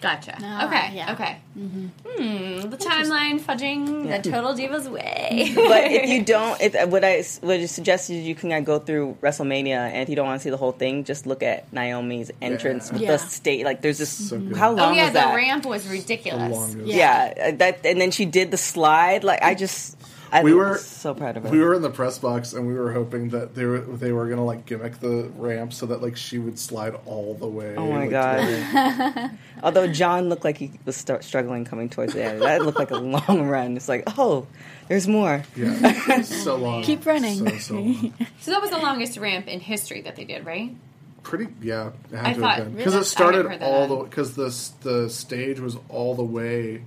Gotcha. 0.01 0.37
Ah, 0.41 0.67
okay. 0.67 0.95
yeah. 0.95 1.11
Okay. 1.11 1.37
Mm-hmm. 1.57 1.87
Hmm. 2.07 2.69
The 2.69 2.77
timeline 2.77 3.39
fudging 3.41 4.07
Yeah. 4.07 4.19
the 4.19 4.31
total 4.31 4.53
divas 4.53 4.87
way. 4.89 5.51
but 5.55 5.83
if 5.91 6.09
you 6.09 6.23
don't, 6.23 6.59
if, 6.61 6.73
what 6.87 7.03
I 7.03 7.23
would 7.43 7.69
suggest 7.69 8.09
is 8.09 8.25
you 8.25 8.33
can 8.35 8.51
uh, 8.53 8.61
go 8.61 8.79
through 8.79 9.17
WrestleMania, 9.21 9.75
and 9.91 9.97
if 10.01 10.07
you 10.07 10.15
don't 10.15 10.25
want 10.27 10.39
to 10.39 10.43
see 10.43 10.49
the 10.51 10.57
whole 10.57 10.71
thing, 10.71 11.03
just 11.03 11.27
look 11.27 11.43
at 11.43 11.71
Naomi's 11.73 12.31
entrance 12.41 12.91
with 12.93 13.01
Yeah. 13.01 13.11
the 13.11 13.17
state. 13.19 13.65
Like, 13.65 13.81
there's 13.81 13.97
this. 13.97 14.29
good. 14.31 14.55
How 14.55 14.71
long 14.71 14.91
oh 14.91 14.93
yeah, 14.93 15.05
was 15.05 15.13
the 15.13 15.19
that? 15.19 15.35
ramp 15.35 15.65
was 15.65 15.85
ridiculous. 15.87 16.75
Yeah. 16.77 17.33
uh, 17.47 17.51
that 17.57 17.85
and 17.85 17.99
then 17.99 18.11
she 18.11 18.23
did 18.25 18.51
the 18.51 18.57
slide. 18.57 19.25
Like, 19.25 19.43
I 19.43 19.53
just, 19.53 19.97
I 20.31 20.43
we 20.43 20.53
were 20.53 20.77
so 20.77 21.13
proud 21.13 21.37
of 21.37 21.43
her. 21.43 21.49
We 21.49 21.59
were 21.59 21.73
in 21.73 21.81
the 21.81 21.89
press 21.89 22.19
box 22.19 22.53
and 22.53 22.67
we 22.67 22.73
were 22.73 22.91
hoping 22.93 23.29
that 23.29 23.55
they 23.55 23.65
were 23.65 23.79
they 23.79 24.11
were 24.11 24.27
gonna 24.27 24.45
like 24.45 24.65
gimmick 24.65 24.99
the 24.99 25.29
ramp 25.35 25.73
so 25.73 25.85
that 25.87 26.01
like 26.01 26.15
she 26.17 26.37
would 26.37 26.59
slide 26.59 26.95
all 27.05 27.33
the 27.33 27.47
way. 27.47 27.75
Oh 27.75 27.91
my 27.91 28.07
like, 28.07 28.09
god! 28.11 29.31
Although 29.63 29.87
John 29.87 30.29
looked 30.29 30.43
like 30.43 30.57
he 30.57 30.71
was 30.85 30.95
start 30.95 31.23
struggling 31.23 31.65
coming 31.65 31.89
towards 31.89 32.13
the 32.13 32.23
end, 32.23 32.41
that 32.41 32.63
looked 32.65 32.79
like 32.79 32.91
a 32.91 32.97
long 32.97 33.47
run. 33.47 33.75
It's 33.75 33.89
like, 33.89 34.03
oh, 34.17 34.47
there's 34.87 35.07
more. 35.07 35.43
Yeah, 35.55 36.21
so 36.21 36.55
long. 36.55 36.83
Keep 36.83 37.05
running. 37.05 37.47
So, 37.49 37.57
so 37.57 37.73
long. 37.75 38.13
So 38.39 38.51
that 38.51 38.61
was 38.61 38.69
the 38.71 38.77
longest 38.77 39.17
ramp 39.17 39.47
in 39.47 39.59
history 39.59 40.01
that 40.01 40.15
they 40.15 40.25
did, 40.25 40.45
right? 40.45 40.75
Pretty, 41.23 41.47
yeah. 41.61 41.91
It 42.11 42.15
had 42.17 42.25
I 42.25 42.33
to 42.33 42.39
thought- 42.39 42.55
have 42.57 42.65
been 42.67 42.75
because 42.75 42.93
really? 42.93 43.01
it 43.01 43.05
started 43.05 43.45
I 43.45 43.49
hadn't 43.49 43.51
heard 43.51 43.61
that 43.61 43.65
all 43.65 43.83
on- 43.83 43.89
the 43.89 43.95
because 44.05 44.35
the 44.35 44.89
the 44.89 45.09
stage 45.09 45.59
was 45.59 45.77
all 45.89 46.15
the 46.15 46.23
way 46.23 46.83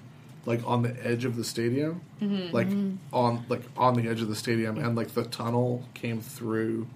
like 0.46 0.60
on 0.66 0.82
the 0.82 0.94
edge 1.06 1.24
of 1.24 1.36
the 1.36 1.44
stadium, 1.44 2.00
Mhm. 2.20 2.52
like 2.52 2.68
Mhm. 2.68 2.96
on 3.12 3.44
like 3.48 3.62
on 3.76 3.94
the 3.94 4.08
edge 4.08 4.20
of 4.22 4.28
the 4.28 4.34
stadium, 4.36 4.76
and 4.78 4.96
like 4.96 5.08
the 5.14 5.24
tunnel 5.24 5.84
came 5.94 6.20
through 6.20 6.86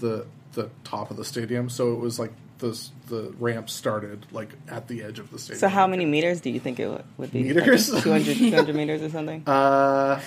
the 0.00 0.26
the 0.54 0.70
top 0.84 1.10
of 1.10 1.16
the 1.16 1.24
stadium, 1.24 1.68
so 1.68 1.92
it 1.92 1.98
was 2.00 2.18
like 2.18 2.32
the 2.58 2.78
the 3.08 3.34
ramp 3.40 3.68
started 3.68 4.24
like 4.32 4.50
at 4.68 4.86
the 4.88 5.02
edge 5.02 5.18
of 5.18 5.30
the 5.30 5.38
stadium. 5.38 5.58
So, 5.60 5.68
how 5.68 5.86
many 5.86 6.06
meters 6.06 6.40
do 6.40 6.48
you 6.50 6.60
think 6.60 6.78
it 6.80 6.88
would- 6.88 7.04
would 7.18 7.32
be? 7.32 7.42
Meters? 7.42 7.92
Like 7.92 8.02
200, 8.04 8.36
200 8.36 8.74
meters 8.82 9.02
or 9.02 9.10
something? 9.10 9.42
Uh, 9.46 10.20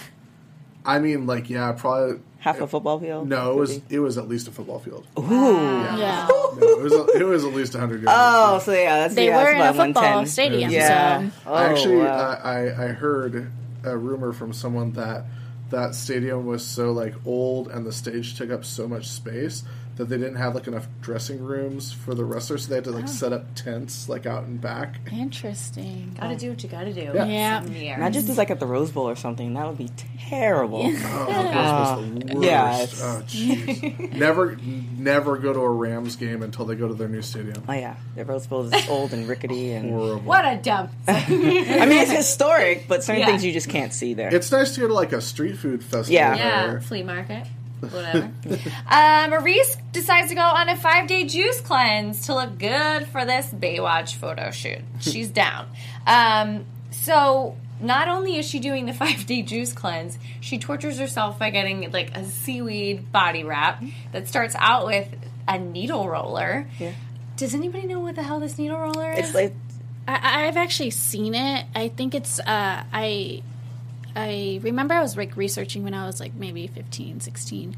I 0.88 1.00
mean, 1.00 1.28
like, 1.28 1.50
yeah, 1.50 1.71
probably 1.73 2.19
half 2.39 2.62
a 2.62 2.67
football 2.67 3.00
field. 3.00 3.28
No, 3.28 3.52
it 3.52 3.56
was 3.58 3.82
it 3.89 4.00
was 4.00 4.17
at 4.17 4.28
least 4.30 4.47
a 4.47 4.52
football 4.52 4.80
field. 4.80 5.06
Ooh. 5.19 5.23
yeah, 5.32 5.97
Yeah. 5.97 6.28
No, 6.30 6.58
it 6.60 6.82
was 6.82 6.93
it 7.15 7.23
was 7.26 7.43
at 7.45 7.54
least 7.54 7.73
hundred 7.73 8.02
yards. 8.04 8.17
Oh, 8.19 8.60
so 8.60 8.71
yeah, 8.73 9.00
that's 9.00 9.15
They 9.15 9.28
yeah, 9.28 9.38
were 9.38 9.58
that's 9.60 9.76
in 9.76 9.82
a 9.82 9.86
football 9.93 10.26
stadium, 10.26 10.71
Yeah. 10.71 11.30
so- 11.30 11.32
Oh, 11.47 11.56
Actually, 11.58 11.97
wow. 11.97 12.39
I, 12.43 12.52
I 12.67 12.84
I 12.86 12.88
heard 12.88 13.52
a 13.84 13.97
rumor 13.97 14.32
from 14.34 14.54
someone 14.54 14.93
that 14.93 15.26
that 15.69 15.93
stadium 15.95 16.45
was 16.45 16.65
so 16.65 16.91
like 16.93 17.13
old 17.26 17.67
and 17.69 17.86
the 17.86 17.91
stage 17.91 18.36
took 18.38 18.50
up 18.52 18.63
so 18.63 18.88
much 18.88 19.08
space 19.10 19.63
that 19.98 20.10
they 20.10 20.18
didn't 20.18 20.36
have 20.36 20.56
like 20.56 20.68
enough 20.68 20.88
dressing 21.02 21.44
rooms 21.44 21.92
for 21.92 22.14
the 22.16 22.24
wrestlers, 22.24 22.64
so 22.64 22.70
they 22.70 22.76
had 22.76 22.84
to 22.86 22.92
like 22.92 23.04
Oh. 23.06 23.08
set 23.08 23.34
up 23.34 23.54
tents 23.56 24.08
like 24.08 24.26
out 24.26 24.44
and 24.44 24.62
back. 24.62 24.96
Interesting. 25.12 26.16
Gotta 26.20 26.36
oh. 26.36 26.38
do 26.38 26.50
what 26.52 26.64
you 26.64 26.70
gotta 26.70 26.94
do. 26.94 27.12
Yeah. 27.14 27.26
Yeah. 27.26 27.62
Some 27.64 27.74
years. 27.74 27.98
Imagine 27.98 28.24
if 28.24 28.30
it's 28.30 28.38
like 28.38 28.52
at 28.52 28.60
the 28.60 28.66
Rose 28.66 28.92
Bowl 28.92 29.10
or 29.10 29.16
something. 29.16 29.54
That 29.56 29.68
would 29.68 29.78
be 29.78 29.90
terrible. 30.30 30.84
Oh, 30.86 30.92
that 31.26 31.98
was 31.98 32.10
the 32.26 32.36
worst. 32.36 32.46
Yeah, 32.46 32.86
Oh, 33.08 33.22
jeez. 33.28 34.14
never, 34.14 34.56
never 34.98 35.38
go 35.38 35.54
to 35.54 35.60
a 35.60 35.70
Rams 35.70 36.16
game 36.16 36.44
until 36.44 36.66
they 36.66 36.76
go 36.76 36.88
to 36.88 36.94
their 36.94 37.08
new 37.08 37.22
stadium. 37.22 37.64
Oh 37.68 37.74
yeah, 37.74 37.96
the 38.16 38.26
Rose 38.26 38.48
Bowl 38.48 38.72
is 38.72 38.90
old 38.90 39.14
and 39.14 39.28
rickety 39.28 39.72
and. 39.74 39.90
Horrible. 39.92 40.22
What 40.22 40.46
a 40.46 40.58
dump. 40.58 40.92
I 41.08 41.26
mean, 41.30 41.92
it's 42.02 42.12
historic, 42.12 42.88
but 42.88 43.04
certain 43.04 43.22
Yeah. 43.22 43.28
things 43.28 43.44
you 43.46 43.52
just 43.54 43.70
can't 43.70 43.94
see 43.94 44.14
there. 44.14 44.34
It's 44.34 44.52
nice 44.52 44.76
to 44.76 44.82
go 44.82 44.88
to 44.88 44.94
like 44.94 45.14
a 45.14 45.22
street 45.22 45.58
food 45.58 45.84
festival. 45.84 46.14
Yeah. 46.14 46.36
Yeah, 46.36 46.80
flea 46.80 47.04
market. 47.04 47.48
Whatever. 47.80 48.32
uh, 48.88 49.28
Maryse 49.28 49.78
decides 49.92 50.30
to 50.30 50.36
go 50.36 50.42
on 50.42 50.70
a 50.70 50.76
five 50.76 51.08
day 51.08 51.26
juice 51.26 51.62
cleanse 51.62 52.26
to 52.26 52.36
look 52.36 52.58
good 52.58 53.08
for 53.08 53.26
this 53.26 53.48
Baywatch 53.48 54.16
photo 54.16 54.52
shoot. 54.52 54.82
She's 55.00 55.30
down. 55.30 55.68
Um, 56.06 56.66
so 56.92 57.56
not 57.80 58.08
only 58.08 58.38
is 58.38 58.48
she 58.48 58.60
doing 58.60 58.86
the 58.86 58.94
five 59.06 59.26
day 59.26 59.42
juice 59.42 59.74
cleanse, 59.74 60.18
she 60.40 60.58
tortures 60.60 60.98
herself 61.00 61.40
by 61.40 61.50
getting 61.50 61.92
like 61.92 62.16
a 62.16 62.26
seaweed 62.26 63.12
body 63.12 63.44
wrap 63.44 63.84
that 64.12 64.28
starts 64.28 64.56
out 64.58 64.86
with 64.86 65.08
a 65.48 65.58
needle 65.58 66.10
roller. 66.10 66.68
Yeah. 66.80 66.94
Does 67.36 67.54
anybody 67.54 67.86
know 67.86 68.00
what 68.00 68.16
the 68.16 68.24
hell 68.24 68.40
this 68.40 68.58
needle 68.58 68.80
roller 68.80 69.12
is? 69.12 69.28
It's 69.28 69.36
like 69.36 69.54
I, 70.08 70.48
I've 70.48 70.58
actually 70.58 70.92
seen 70.92 71.36
it. 71.36 71.66
I 71.76 71.90
think 71.90 72.16
it's 72.16 72.40
uh, 72.40 72.84
I 72.92 73.44
I 74.18 74.60
remember 74.64 74.96
I 74.96 75.02
was 75.02 75.16
like 75.16 75.38
researching 75.38 75.84
when 75.84 75.94
I 75.94 76.06
was 76.08 76.20
like 76.20 76.34
maybe 76.34 76.66
15, 76.68 77.20
16. 77.20 77.76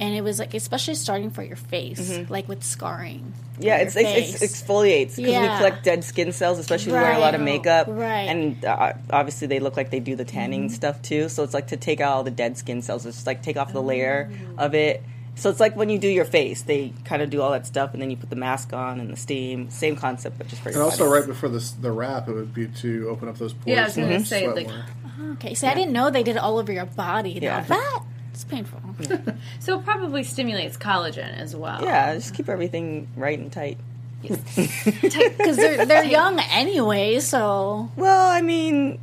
And 0.00 0.14
it 0.14 0.22
was 0.22 0.38
like 0.40 0.54
especially 0.54 0.94
starting 0.96 1.30
for 1.30 1.42
your 1.42 1.56
face, 1.56 2.10
Mhm. 2.10 2.30
like 2.30 2.48
with 2.48 2.64
scarring. 2.64 3.32
Yeah, 3.60 3.76
it's, 3.76 3.94
it's, 3.94 4.42
it's 4.42 4.52
exfoliates 4.62 5.14
because 5.14 5.40
we 5.40 5.46
collect 5.58 5.84
dead 5.84 6.02
skin 6.02 6.32
cells, 6.32 6.58
especially 6.58 6.92
when 6.92 7.02
we 7.02 7.08
wear 7.08 7.16
a 7.16 7.20
lot 7.20 7.34
of 7.36 7.40
makeup. 7.42 7.86
Right. 7.88 8.22
And 8.28 8.64
uh, 8.64 8.94
obviously, 9.10 9.46
they 9.46 9.60
look 9.60 9.76
like 9.76 9.90
they 9.90 10.00
do 10.00 10.16
the 10.16 10.24
tanning 10.24 10.68
Mhm. 10.68 10.72
stuff 10.72 11.00
too. 11.02 11.28
So 11.28 11.44
it's 11.44 11.54
like 11.54 11.68
to 11.68 11.76
take 11.76 12.00
out 12.00 12.12
all 12.16 12.24
the 12.24 12.32
dead 12.32 12.56
skin 12.58 12.82
cells. 12.82 13.06
It's 13.06 13.18
just 13.18 13.26
like 13.28 13.42
take 13.42 13.56
off 13.56 13.72
the 13.72 13.82
layer 13.82 14.32
Oh. 14.58 14.64
of 14.64 14.74
it. 14.74 15.02
So 15.36 15.50
it's 15.50 15.58
like 15.60 15.74
when 15.76 15.88
you 15.88 15.98
do 15.98 16.08
your 16.08 16.24
face, 16.24 16.62
they 16.62 16.92
kind 17.04 17.20
of 17.22 17.28
do 17.30 17.42
all 17.42 17.50
that 17.50 17.66
stuff, 17.66 17.92
and 17.92 18.00
then 18.00 18.10
you 18.10 18.16
put 18.16 18.30
the 18.30 18.36
mask 18.36 18.72
on 18.72 19.00
and 19.00 19.10
the 19.12 19.16
steam. 19.16 19.68
Same 19.70 19.96
concept, 19.96 20.38
but 20.38 20.46
just 20.48 20.62
for 20.62 20.68
And 20.68 20.76
your 20.76 20.84
also, 20.84 21.06
body. 21.08 21.20
right 21.20 21.26
before 21.26 21.48
this, 21.48 21.72
the 21.72 21.90
wrap, 21.90 22.28
it 22.28 22.32
would 22.34 22.54
be 22.54 22.68
to 22.68 23.08
open 23.08 23.28
up 23.28 23.36
those 23.38 23.52
pores. 23.52 23.66
Yeah, 23.66 23.82
I 23.82 23.84
was 23.86 23.96
gonna 23.96 24.24
say, 24.24 24.46
like- 24.48 24.66
more. 24.68 24.76
Uh-huh. 24.76 25.32
Okay, 25.32 25.54
so 25.54 25.66
I 25.68 25.74
didn't 25.74 25.92
know 25.92 26.10
they 26.10 26.22
did 26.22 26.36
it 26.36 26.38
all 26.42 26.58
over 26.58 26.72
your 26.72 26.86
body. 26.86 27.34
Now 27.34 27.40
Yeah. 27.40 27.60
that 27.62 28.00
it's 28.32 28.44
painful. 28.44 28.80
so 29.60 29.78
it 29.78 29.84
probably 29.84 30.22
stimulates 30.24 30.76
collagen 30.76 31.36
as 31.38 31.54
well. 31.56 31.82
Yeah, 31.82 32.14
just 32.14 32.34
keep 32.34 32.48
everything 32.48 33.08
right 33.16 33.38
and 33.38 33.50
tight. 33.52 33.78
Because 34.22 35.56
they're 35.56 35.84
they're 35.84 36.04
young 36.04 36.40
anyway, 36.40 37.20
so 37.20 37.90
Well, 37.96 38.30
I 38.30 38.40
mean, 38.40 38.98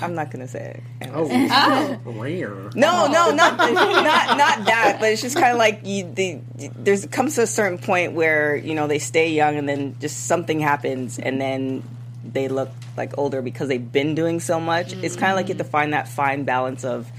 I'm 0.00 0.14
not 0.14 0.30
gonna 0.30 0.48
say 0.48 0.80
it. 1.00 1.10
Oh, 1.12 1.28
Oh. 2.06 2.12
rare. 2.12 2.50
No, 2.74 3.06
no, 3.06 3.30
not 3.30 3.56
not 3.56 4.36
not 4.36 4.66
that. 4.66 4.98
But 5.00 5.12
it's 5.12 5.22
just 5.22 5.36
kind 5.36 5.52
of 5.52 5.58
like 5.58 5.80
you. 5.84 6.10
The, 6.12 6.40
there's 6.76 7.06
comes 7.06 7.36
to 7.36 7.42
a 7.42 7.46
certain 7.46 7.78
point 7.78 8.12
where 8.12 8.56
you 8.56 8.74
know 8.74 8.86
they 8.86 8.98
stay 8.98 9.30
young, 9.30 9.56
and 9.56 9.68
then 9.68 9.96
just 10.00 10.26
something 10.26 10.60
happens, 10.60 11.18
and 11.18 11.40
then 11.40 11.82
they 12.24 12.48
look 12.48 12.70
like 12.96 13.16
older 13.16 13.42
because 13.42 13.68
they've 13.68 13.92
been 13.92 14.14
doing 14.14 14.40
so 14.40 14.60
much. 14.60 14.92
It's 14.92 15.16
kind 15.16 15.32
of 15.32 15.36
like 15.36 15.48
you 15.48 15.54
have 15.54 15.64
to 15.64 15.68
mm. 15.68 15.70
find 15.72 15.92
that 15.92 16.08
fine 16.08 16.44
balance 16.44 16.84
of 16.84 17.10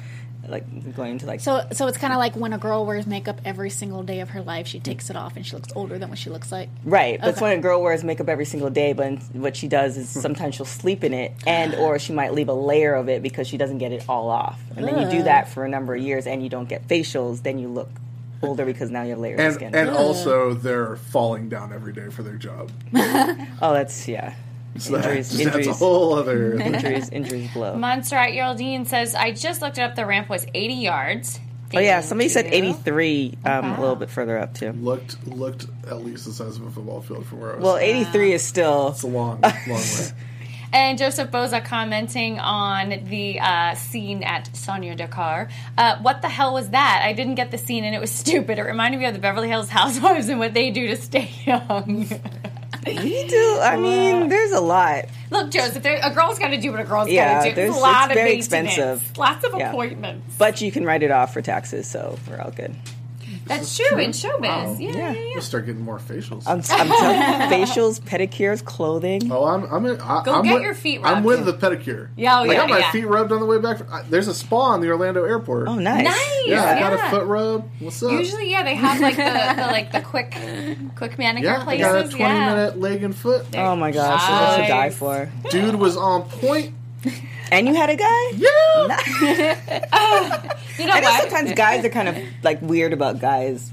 like 0.49 0.95
going 0.95 1.13
into 1.13 1.25
like 1.25 1.39
so 1.39 1.65
so 1.71 1.87
it's 1.87 1.97
kind 1.97 2.13
of 2.13 2.19
like 2.19 2.35
when 2.35 2.53
a 2.53 2.57
girl 2.57 2.85
wears 2.85 3.07
makeup 3.07 3.41
every 3.45 3.69
single 3.69 4.03
day 4.03 4.19
of 4.19 4.29
her 4.31 4.41
life, 4.41 4.67
she 4.67 4.79
takes 4.79 5.09
it 5.09 5.15
off 5.15 5.35
and 5.35 5.45
she 5.45 5.55
looks 5.55 5.69
older 5.75 5.97
than 5.97 6.09
what 6.09 6.17
she 6.17 6.29
looks 6.29 6.51
like. 6.51 6.69
Right, 6.83 7.19
that's 7.21 7.41
when 7.41 7.57
a 7.57 7.61
girl 7.61 7.81
wears 7.81 8.03
makeup 8.03 8.29
every 8.29 8.45
single 8.45 8.69
day. 8.69 8.93
But 8.93 9.21
what 9.33 9.55
she 9.55 9.67
does 9.67 9.97
is 9.97 10.13
hmm. 10.13 10.19
sometimes 10.19 10.55
she'll 10.55 10.65
sleep 10.65 11.03
in 11.03 11.13
it, 11.13 11.33
and 11.45 11.75
or 11.75 11.99
she 11.99 12.13
might 12.13 12.33
leave 12.33 12.49
a 12.49 12.53
layer 12.53 12.95
of 12.95 13.09
it 13.09 13.21
because 13.21 13.47
she 13.47 13.57
doesn't 13.57 13.77
get 13.77 13.91
it 13.91 14.05
all 14.09 14.29
off. 14.29 14.59
And 14.75 14.87
then 14.87 14.99
you 15.01 15.09
do 15.09 15.23
that 15.23 15.49
for 15.49 15.65
a 15.65 15.69
number 15.69 15.95
of 15.95 16.01
years, 16.01 16.27
and 16.27 16.43
you 16.43 16.49
don't 16.49 16.69
get 16.69 16.87
facials. 16.87 17.43
Then 17.43 17.59
you 17.59 17.67
look 17.67 17.89
older 18.41 18.65
because 18.65 18.89
now 18.89 19.03
you 19.03 19.11
have 19.11 19.19
layers 19.19 19.39
of 19.39 19.53
skin. 19.53 19.75
and 19.75 19.89
also, 19.89 20.53
they're 20.53 20.95
falling 20.95 21.49
down 21.49 21.73
every 21.73 21.93
day 21.93 22.09
for 22.09 22.23
their 22.23 22.35
job. 22.35 22.71
oh, 22.95 23.73
that's 23.73 24.07
yeah. 24.07 24.35
So 24.77 24.93
that- 24.93 25.05
injuries, 25.05 25.29
that's 25.29 25.39
a 25.39 25.57
injuries, 25.59 25.79
whole 25.79 26.13
other- 26.13 26.53
injuries, 26.61 27.09
injuries 27.09 27.51
blow. 27.53 27.75
Monster 27.75 28.15
at 28.17 28.33
Geraldine 28.33 28.85
says, 28.85 29.15
I 29.15 29.31
just 29.31 29.61
looked 29.61 29.77
it 29.77 29.81
up. 29.81 29.95
The 29.95 30.05
ramp 30.05 30.29
was 30.29 30.45
80 30.53 30.73
yards. 30.75 31.39
Oh 31.73 31.79
yeah, 31.79 31.97
Thank 31.99 32.09
somebody 32.09 32.29
said 32.29 32.45
you. 32.45 32.51
83, 32.53 33.37
um, 33.45 33.65
a 33.73 33.79
little 33.79 33.95
bit 33.95 34.09
further 34.09 34.39
up 34.39 34.55
too. 34.55 34.71
Looked 34.71 35.27
looked 35.27 35.67
at 35.87 36.03
least 36.03 36.25
the 36.25 36.31
size 36.33 36.55
of 36.57 36.65
a 36.65 36.71
football 36.71 36.99
field 37.01 37.27
from 37.27 37.41
where 37.41 37.51
I 37.51 37.55
was. 37.57 37.63
Well, 37.63 37.77
83 37.77 38.33
is 38.33 38.43
still. 38.43 38.89
It's 38.89 39.03
a 39.03 39.07
long, 39.07 39.39
long 39.41 39.53
way. 39.67 40.07
And 40.73 40.97
Joseph 40.97 41.29
Boza 41.31 41.63
commenting 41.65 42.39
on 42.39 42.89
the 43.09 43.39
uh, 43.39 43.73
scene 43.75 44.21
at 44.23 44.55
Sonya 44.55 44.95
Dakar. 44.95 45.49
Uh, 45.77 45.97
what 46.01 46.21
the 46.23 46.29
hell 46.29 46.53
was 46.53 46.69
that? 46.69 47.01
I 47.03 47.13
didn't 47.13 47.35
get 47.35 47.51
the 47.51 47.57
scene 47.59 47.83
and 47.83 47.95
it 47.95 47.99
was 48.01 48.11
stupid. 48.23 48.57
It 48.57 48.63
reminded 48.63 48.99
me 48.99 49.05
of 49.05 49.13
the 49.13 49.19
Beverly 49.19 49.47
Hills 49.49 49.69
Housewives 49.69 50.27
and 50.29 50.39
what 50.39 50.53
they 50.55 50.71
do 50.71 50.87
to 50.87 50.95
stay 50.95 51.29
young. 51.45 52.07
We 52.85 53.27
do. 53.27 53.59
I 53.61 53.75
mean, 53.77 54.29
there's 54.29 54.51
a 54.51 54.59
lot. 54.61 55.05
Look, 55.31 55.51
Joseph, 55.51 55.83
there, 55.83 55.99
a 56.01 56.11
girl's 56.13 56.39
got 56.39 56.49
to 56.49 56.57
do 56.59 56.71
what 56.71 56.79
a 56.79 56.83
girl's 56.83 57.09
Yeah, 57.09 57.39
got 57.39 57.43
to 57.43 57.49
do. 57.49 57.55
There's 57.55 57.75
a 57.75 57.79
lot 57.79 58.05
it's 58.05 58.11
of 58.11 58.15
very 58.15 58.33
expensive. 58.33 59.17
Lots 59.17 59.43
of 59.45 59.53
Yeah. 59.57 59.69
appointments. 59.69 60.35
But 60.37 60.61
you 60.61 60.71
can 60.71 60.85
write 60.85 61.03
it 61.03 61.11
off 61.11 61.33
for 61.33 61.41
taxes, 61.41 61.87
so 61.87 62.17
we're 62.27 62.39
all 62.41 62.51
good. 62.51 62.75
That's 63.49 63.75
true 63.75 63.97
in 63.97 64.11
showbiz. 64.11 64.41
Wow. 64.41 64.77
Yeah, 64.79 64.91
yeah, 64.91 65.11
yeah. 65.11 65.29
We'll 65.33 65.41
start 65.41 65.65
getting 65.65 65.81
more 65.81 65.97
facials. 65.97 66.43
I'm, 66.45 66.59
I'm 66.59 66.61
telling 66.61 66.87
facials, 67.49 67.99
pedicures, 67.99 68.63
clothing. 68.63 69.31
Oh, 69.31 69.43
I'm 69.43 69.63
I'm 69.65 69.85
in, 69.87 69.99
I, 69.99 70.23
Go 70.23 70.35
I'm 70.35 70.43
get 70.43 70.53
with, 70.53 70.63
your 70.63 70.75
feet 70.75 71.01
I'm 71.03 71.23
with 71.23 71.45
the 71.45 71.53
pedicure. 71.53 72.09
Yeah, 72.15 72.39
oh, 72.39 72.43
I 72.43 72.53
got 72.53 72.69
my 72.69 72.77
yeah. 72.77 72.91
feet 72.91 73.07
rubbed 73.07 73.31
on 73.31 73.39
the 73.39 73.47
way 73.47 73.57
back. 73.57 73.81
I, 73.91 74.03
there's 74.03 74.27
a 74.27 74.35
spa 74.35 74.73
on 74.73 74.81
the 74.81 74.89
Orlando 74.89 75.23
airport. 75.23 75.67
Oh, 75.67 75.75
nice. 75.75 76.03
Nice. 76.03 76.43
Yeah, 76.45 76.63
I 76.63 76.79
got 76.79 76.93
a 76.93 77.09
foot 77.09 77.25
rub. 77.25 77.67
What's 77.79 78.03
up? 78.03 78.11
Usually, 78.11 78.51
yeah, 78.51 78.61
they 78.61 78.75
have 78.75 79.01
like 79.01 79.15
the, 79.15 79.23
the 79.23 79.67
like 79.67 79.91
the 79.91 80.01
quick, 80.09 80.37
quick 80.95 81.17
manicure 81.17 81.49
yeah, 81.49 81.61
I 81.61 81.63
places. 81.63 81.85
got 81.85 82.05
a 82.05 82.09
20 82.09 82.17
yeah. 82.19 82.55
minute 82.55 82.79
leg 82.79 83.03
and 83.03 83.15
foot. 83.15 83.47
Oh 83.55 83.75
my 83.75 83.89
gosh, 83.89 84.21
that's 84.27 84.61
to 84.61 84.67
die 84.67 84.89
for. 84.91 85.31
Dude 85.49 85.75
was 85.75 85.97
on 85.97 86.29
point. 86.29 86.75
And 87.51 87.67
you 87.67 87.73
had 87.75 87.89
a 87.89 87.95
guy? 87.95 88.29
Yeah. 88.35 89.65
You 90.79 90.87
know 90.87 90.93
I 90.93 90.99
know 91.01 91.09
what? 91.09 91.21
sometimes 91.29 91.53
guys 91.53 91.83
are 91.83 91.89
kind 91.89 92.07
of 92.07 92.17
like 92.41 92.61
weird 92.61 92.93
about 92.93 93.19
guys 93.19 93.69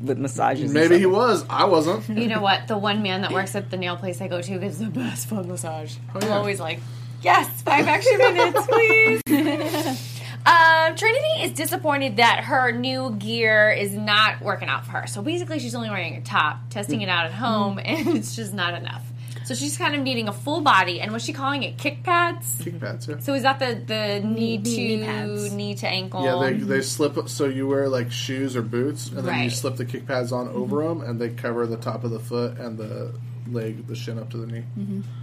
with 0.00 0.18
massages. 0.18 0.72
Maybe 0.72 0.98
he 0.98 1.06
was. 1.06 1.44
I 1.50 1.64
wasn't. 1.64 2.08
You 2.08 2.28
know 2.28 2.40
what? 2.40 2.68
The 2.68 2.78
one 2.78 3.02
man 3.02 3.22
that 3.22 3.32
works 3.32 3.56
at 3.56 3.70
the 3.70 3.76
nail 3.76 3.96
place 3.96 4.20
I 4.20 4.28
go 4.28 4.40
to 4.40 4.58
gives 4.58 4.78
the 4.78 4.86
best 4.86 5.28
foot 5.28 5.46
massage. 5.46 5.96
I'm 6.14 6.30
always 6.30 6.60
like, 6.60 6.78
yes, 7.22 7.62
five 7.62 7.88
extra 7.88 8.18
minutes, 8.18 8.66
please. 8.66 9.20
um, 10.46 10.94
Trinity 10.94 11.42
is 11.42 11.52
disappointed 11.52 12.18
that 12.18 12.44
her 12.44 12.70
new 12.70 13.16
gear 13.18 13.70
is 13.72 13.92
not 13.92 14.40
working 14.40 14.68
out 14.68 14.84
for 14.84 14.92
her. 14.92 15.06
So 15.08 15.22
basically, 15.22 15.58
she's 15.58 15.74
only 15.74 15.90
wearing 15.90 16.14
a 16.14 16.20
top, 16.20 16.70
testing 16.70 17.00
it 17.02 17.08
out 17.08 17.26
at 17.26 17.32
home, 17.32 17.80
and 17.84 18.16
it's 18.16 18.36
just 18.36 18.54
not 18.54 18.74
enough. 18.74 19.02
So 19.44 19.54
she's 19.54 19.76
kind 19.76 19.94
of 19.94 20.00
needing 20.00 20.28
a 20.28 20.32
full 20.32 20.62
body, 20.62 21.00
and 21.00 21.12
what's 21.12 21.24
she 21.24 21.32
calling 21.32 21.62
it? 21.62 21.76
Kick 21.76 22.02
pads. 22.02 22.56
Kick 22.62 22.80
pads, 22.80 23.06
yeah. 23.08 23.18
So 23.18 23.34
is 23.34 23.42
that 23.42 23.58
the 23.58 23.74
the 23.86 24.20
knee, 24.26 24.58
to 24.58 24.62
knee 24.62 25.04
pads. 25.04 25.52
knee 25.52 25.74
to 25.76 25.86
ankle? 25.88 26.24
Yeah, 26.24 26.38
they, 26.40 26.54
they 26.54 26.80
slip. 26.82 27.28
So 27.28 27.46
you 27.46 27.68
wear 27.68 27.88
like 27.88 28.10
shoes 28.10 28.56
or 28.56 28.62
boots, 28.62 29.08
and 29.10 29.26
then 29.26 29.44
you 29.44 29.50
slip 29.50 29.76
the 29.76 29.84
kick 29.84 30.06
pads 30.06 30.32
on 30.32 30.48
over 30.48 30.82
them, 30.82 31.00
and 31.02 31.20
they 31.20 31.28
cover 31.30 31.66
the 31.66 31.76
top 31.76 32.04
of 32.04 32.10
the 32.10 32.20
foot 32.20 32.58
and 32.58 32.78
the 32.78 33.14
leg, 33.50 33.86
the 33.86 33.94
shin 33.94 34.18
up 34.18 34.30
to 34.30 34.38
the 34.38 34.46
knee. 34.46 34.64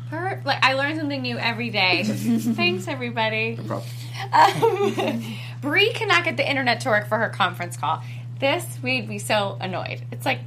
Per- 0.09 0.41
like 0.45 0.63
I 0.63 0.73
learn 0.73 0.97
something 0.97 1.21
new 1.21 1.37
every 1.37 1.69
day. 1.69 2.03
Thanks, 2.05 2.87
everybody. 2.87 3.55
No 3.55 3.63
problem. 3.63 3.89
Um, 4.33 5.23
Brie 5.61 5.93
cannot 5.93 6.23
get 6.25 6.37
the 6.37 6.47
internet 6.47 6.81
to 6.81 6.89
work 6.89 7.07
for 7.07 7.17
her 7.17 7.29
conference 7.29 7.77
call. 7.77 8.03
This 8.39 8.65
made 8.83 9.07
me 9.07 9.19
so 9.19 9.57
annoyed. 9.59 10.01
It's 10.11 10.25
like, 10.25 10.41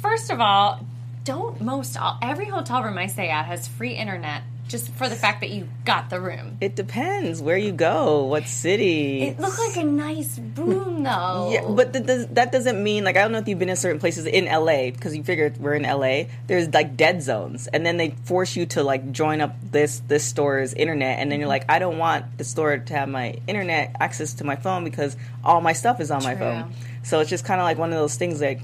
first 0.00 0.30
of 0.30 0.40
all, 0.40 0.86
don't 1.26 1.60
most 1.60 1.96
all 1.98 2.18
every 2.22 2.46
hotel 2.46 2.82
room 2.82 2.96
I 2.96 3.08
stay 3.08 3.28
at 3.28 3.46
has 3.46 3.66
free 3.66 3.92
internet 3.94 4.42
just 4.68 4.90
for 4.94 5.08
the 5.08 5.14
fact 5.14 5.42
that 5.42 5.50
you 5.50 5.68
got 5.84 6.10
the 6.10 6.20
room. 6.20 6.58
It 6.60 6.74
depends 6.74 7.40
where 7.40 7.56
you 7.56 7.70
go, 7.70 8.24
what 8.24 8.48
city. 8.48 9.22
It 9.22 9.38
looked 9.38 9.58
like 9.58 9.76
a 9.76 9.84
nice 9.84 10.40
room 10.56 11.02
though. 11.04 11.50
Yeah, 11.52 11.68
but 11.68 11.92
th- 11.92 12.06
th- 12.06 12.28
that 12.32 12.50
doesn't 12.52 12.82
mean 12.82 13.04
like 13.04 13.16
I 13.16 13.22
don't 13.22 13.32
know 13.32 13.38
if 13.38 13.46
you've 13.48 13.58
been 13.58 13.68
in 13.68 13.76
certain 13.76 14.00
places 14.00 14.26
in 14.26 14.46
LA 14.46 14.90
because 14.90 15.16
you 15.16 15.22
figure 15.22 15.52
we're 15.58 15.74
in 15.74 15.82
LA. 15.82 16.24
There's 16.46 16.72
like 16.72 16.96
dead 16.96 17.22
zones, 17.22 17.66
and 17.68 17.84
then 17.84 17.96
they 17.96 18.10
force 18.24 18.56
you 18.56 18.66
to 18.66 18.82
like 18.82 19.12
join 19.12 19.40
up 19.40 19.54
this 19.70 20.00
this 20.08 20.24
store's 20.24 20.74
internet, 20.74 21.18
and 21.18 21.30
then 21.30 21.38
you're 21.40 21.48
like, 21.48 21.64
I 21.68 21.78
don't 21.78 21.98
want 21.98 22.38
the 22.38 22.44
store 22.44 22.76
to 22.78 22.94
have 22.94 23.08
my 23.08 23.36
internet 23.46 23.94
access 24.00 24.34
to 24.34 24.44
my 24.44 24.56
phone 24.56 24.82
because 24.84 25.16
all 25.44 25.60
my 25.60 25.74
stuff 25.74 26.00
is 26.00 26.10
on 26.10 26.22
my 26.24 26.34
phone. 26.34 26.72
So 27.04 27.20
it's 27.20 27.30
just 27.30 27.44
kind 27.44 27.60
of 27.60 27.64
like 27.64 27.78
one 27.78 27.92
of 27.92 27.98
those 27.98 28.16
things 28.16 28.40
like. 28.40 28.62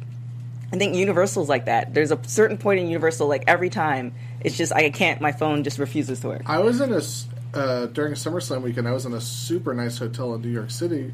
I 0.72 0.76
think 0.78 0.96
Universal's 0.96 1.48
like 1.48 1.66
that. 1.66 1.92
There's 1.94 2.10
a 2.10 2.18
certain 2.26 2.56
point 2.56 2.80
in 2.80 2.86
Universal, 2.88 3.28
like 3.28 3.44
every 3.46 3.68
time, 3.70 4.12
it's 4.40 4.56
just 4.56 4.72
I 4.72 4.88
can't. 4.90 5.20
My 5.20 5.32
phone 5.32 5.64
just 5.64 5.78
refuses 5.78 6.20
to 6.20 6.28
work. 6.28 6.42
I 6.46 6.58
was 6.60 6.80
in 6.80 6.92
a 6.92 6.96
s- 6.96 7.26
uh, 7.54 7.86
during 7.86 8.14
SummerSlam 8.14 8.62
weekend. 8.62 8.88
I 8.88 8.92
was 8.92 9.04
in 9.04 9.12
a 9.12 9.20
super 9.20 9.74
nice 9.74 9.98
hotel 9.98 10.34
in 10.34 10.40
New 10.42 10.48
York 10.48 10.70
City, 10.70 11.12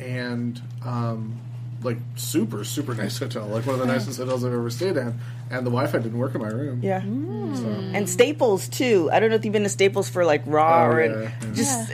and 0.00 0.60
um, 0.84 1.38
like 1.82 1.98
super 2.16 2.64
super 2.64 2.94
nice 2.94 3.18
hotel, 3.18 3.46
like 3.48 3.66
one 3.66 3.74
of 3.74 3.80
the 3.80 3.86
nicest 3.86 4.18
hotels 4.18 4.44
I've 4.44 4.52
ever 4.52 4.70
stayed 4.70 4.96
in. 4.96 5.18
And 5.48 5.64
the 5.64 5.70
Wi-Fi 5.70 5.98
didn't 5.98 6.18
work 6.18 6.34
in 6.34 6.40
my 6.40 6.48
room. 6.48 6.80
Yeah. 6.82 7.02
So, 7.02 7.68
And 7.94 8.08
Staples 8.10 8.68
too. 8.68 9.08
I 9.12 9.20
don't 9.20 9.30
know 9.30 9.36
if 9.36 9.44
you've 9.44 9.52
been 9.52 9.62
to 9.62 9.68
Staples 9.68 10.08
for 10.08 10.24
like 10.24 10.42
Raw 10.44 10.82
Oh, 10.84 10.86
or 10.88 11.04
yeah, 11.04 11.20
yeah. 11.40 11.52
just 11.54 11.92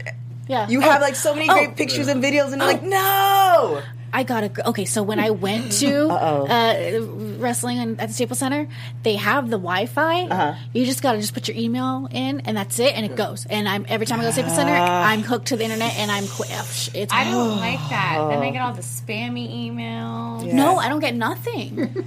Yeah. 0.49 0.69
you 0.71 0.81
have 0.81 1.03
like 1.03 1.17
so 1.17 1.35
many 1.35 1.51
Oh. 1.51 1.53
great 1.53 1.77
pictures 1.77 2.09
and 2.09 2.23
videos, 2.25 2.53
and 2.53 2.63
you're 2.63 2.73
like, 2.73 2.83
no. 2.83 3.83
I 4.13 4.25
got 4.25 4.55
to 4.55 4.69
okay. 4.71 4.85
So 4.85 5.03
when 5.03 5.19
I 5.19 5.31
went 5.31 5.73
to 5.81 6.09
uh, 6.11 7.01
wrestling 7.39 7.79
in, 7.79 7.99
at 8.01 8.09
the 8.09 8.15
Staples 8.15 8.39
Center, 8.41 8.69
they 9.03 9.17
have 9.17 9.45
the 9.49 9.57
Wi-Fi. 9.59 10.23
Uh-huh. 10.25 10.55
You 10.75 10.85
just 10.85 11.03
got 11.03 11.13
to 11.13 11.19
just 11.21 11.33
put 11.33 11.49
your 11.49 11.57
email 11.57 12.09
in, 12.11 12.41
and 12.41 12.57
that's 12.57 12.79
it, 12.79 12.95
and 12.95 13.07
it 13.07 13.17
goes. 13.17 13.47
And 13.47 13.69
I'm 13.69 13.87
every 13.89 14.05
time 14.07 14.21
I 14.21 14.25
go 14.25 14.29
to 14.29 14.33
Staples 14.35 14.55
Center, 14.55 14.75
Ah. 14.77 15.09
I'm 15.09 15.23
hooked 15.23 15.47
to 15.49 15.57
the 15.57 15.65
internet, 15.65 15.97
and 15.97 16.11
I'm 16.11 16.27
qu- 16.27 16.45
it's 16.45 17.13
I 17.13 17.25
don't 17.25 17.57
like 17.57 17.81
that. 17.89 18.27
Then 18.31 18.43
I 18.43 18.51
get 18.51 18.61
all 18.63 18.75
the 18.75 18.83
spammy 18.83 19.71
emails. 19.71 20.53
no, 20.53 20.77
I 20.77 20.89
don't 20.89 21.01
get 21.01 21.15
nothing. 21.15 22.07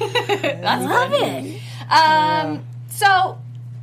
I 0.00 0.78
Love 0.80 1.12
it. 1.14 1.60
Um, 1.90 2.64
so 2.90 3.38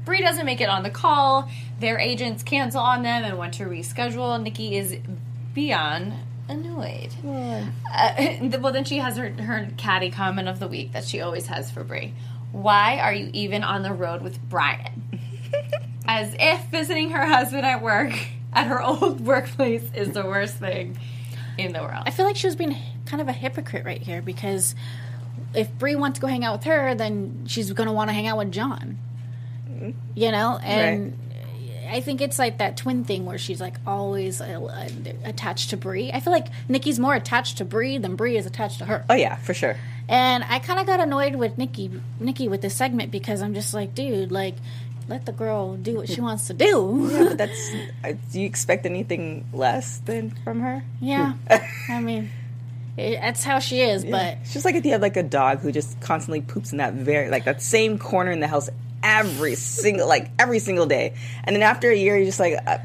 Brie 0.05 0.21
doesn't 0.21 0.45
make 0.45 0.59
it 0.61 0.69
on 0.69 0.83
the 0.83 0.89
call. 0.89 1.47
Their 1.79 1.97
agents 1.99 2.43
cancel 2.43 2.81
on 2.81 3.03
them 3.03 3.23
and 3.23 3.37
want 3.37 3.53
to 3.55 3.63
reschedule. 3.65 4.41
Nikki 4.41 4.75
is 4.75 4.97
beyond 5.53 6.13
annoyed. 6.49 7.11
Uh, 7.23 8.57
well, 8.59 8.73
then 8.73 8.83
she 8.83 8.97
has 8.97 9.17
her 9.17 9.29
her 9.29 9.69
catty 9.77 10.09
comment 10.09 10.47
of 10.47 10.59
the 10.59 10.67
week 10.67 10.91
that 10.91 11.05
she 11.05 11.21
always 11.21 11.47
has 11.47 11.71
for 11.71 11.83
Brie. 11.83 12.13
Why 12.51 12.99
are 12.99 13.13
you 13.13 13.29
even 13.33 13.63
on 13.63 13.83
the 13.83 13.93
road 13.93 14.21
with 14.21 14.39
Brian? 14.49 15.03
As 16.05 16.35
if 16.39 16.65
visiting 16.65 17.11
her 17.11 17.25
husband 17.25 17.65
at 17.65 17.83
work 17.83 18.13
at 18.53 18.67
her 18.67 18.81
old 18.81 19.21
workplace 19.25 19.83
is 19.93 20.11
the 20.11 20.23
worst 20.23 20.55
thing 20.55 20.97
in 21.57 21.73
the 21.73 21.79
world. 21.79 22.03
I 22.05 22.11
feel 22.11 22.25
like 22.25 22.35
she 22.35 22.47
was 22.47 22.55
being 22.55 22.75
kind 23.05 23.21
of 23.21 23.27
a 23.27 23.33
hypocrite 23.33 23.85
right 23.85 24.01
here 24.01 24.21
because 24.21 24.73
if 25.53 25.71
Brie 25.77 25.95
wants 25.95 26.17
to 26.17 26.21
go 26.21 26.27
hang 26.27 26.43
out 26.43 26.57
with 26.57 26.63
her, 26.63 26.95
then 26.95 27.45
she's 27.47 27.71
going 27.71 27.87
to 27.87 27.93
want 27.93 28.09
to 28.09 28.13
hang 28.13 28.27
out 28.27 28.37
with 28.37 28.51
John. 28.51 28.97
You 30.15 30.31
know, 30.31 30.59
and 30.61 31.17
I 31.89 32.01
think 32.01 32.21
it's 32.21 32.37
like 32.39 32.59
that 32.59 32.77
twin 32.77 33.03
thing 33.03 33.25
where 33.25 33.37
she's 33.37 33.59
like 33.59 33.75
always 33.85 34.41
uh, 34.41 34.45
uh, 34.45 34.89
attached 35.25 35.71
to 35.71 35.77
Brie. 35.77 36.11
I 36.11 36.19
feel 36.19 36.31
like 36.33 36.47
Nikki's 36.67 36.99
more 36.99 37.15
attached 37.15 37.57
to 37.57 37.65
Brie 37.65 37.97
than 37.97 38.15
Brie 38.15 38.37
is 38.37 38.45
attached 38.45 38.79
to 38.79 38.85
her. 38.85 39.05
Oh 39.09 39.15
yeah, 39.15 39.35
for 39.37 39.53
sure. 39.53 39.75
And 40.07 40.43
I 40.47 40.59
kind 40.59 40.79
of 40.79 40.85
got 40.87 40.99
annoyed 40.99 41.35
with 41.35 41.57
Nikki, 41.57 41.91
Nikki 42.19 42.47
with 42.47 42.61
this 42.61 42.75
segment 42.75 43.11
because 43.11 43.41
I'm 43.41 43.53
just 43.53 43.73
like, 43.73 43.93
dude, 43.93 44.31
like, 44.31 44.55
let 45.07 45.25
the 45.25 45.31
girl 45.31 45.75
do 45.75 45.95
what 45.97 46.09
she 46.09 46.21
wants 46.21 46.47
to 46.47 46.53
do. 46.53 47.09
Yeah, 47.11 47.33
that's. 47.35 47.71
uh, 48.03 48.13
Do 48.31 48.39
you 48.41 48.45
expect 48.45 48.85
anything 48.85 49.45
less 49.53 49.97
than 49.99 50.31
from 50.43 50.61
her? 50.61 50.83
Yeah, 51.01 51.33
I 51.89 51.99
mean, 52.01 52.29
it, 52.97 53.19
that's 53.21 53.43
how 53.43 53.59
she 53.59 53.81
is. 53.81 54.03
But 54.05 54.37
It's 54.41 54.53
just 54.53 54.65
like 54.65 54.75
if 54.75 54.85
you 54.85 54.91
have 54.93 55.01
like 55.01 55.17
a 55.17 55.23
dog 55.23 55.59
who 55.59 55.71
just 55.71 55.99
constantly 56.01 56.41
poops 56.41 56.71
in 56.71 56.77
that 56.79 56.93
very 56.93 57.29
like 57.29 57.45
that 57.45 57.61
same 57.61 57.97
corner 57.99 58.31
in 58.31 58.39
the 58.39 58.47
house 58.47 58.69
every 59.09 59.55
single 59.55 60.07
like 60.07 60.29
every 60.39 60.59
single 60.59 60.85
day, 60.85 61.13
and 61.43 61.55
then 61.55 61.63
after 61.63 61.89
a 61.89 61.95
year 61.95 62.15
you're 62.15 62.25
just 62.25 62.39
like, 62.39 62.55
uh, 62.65 62.77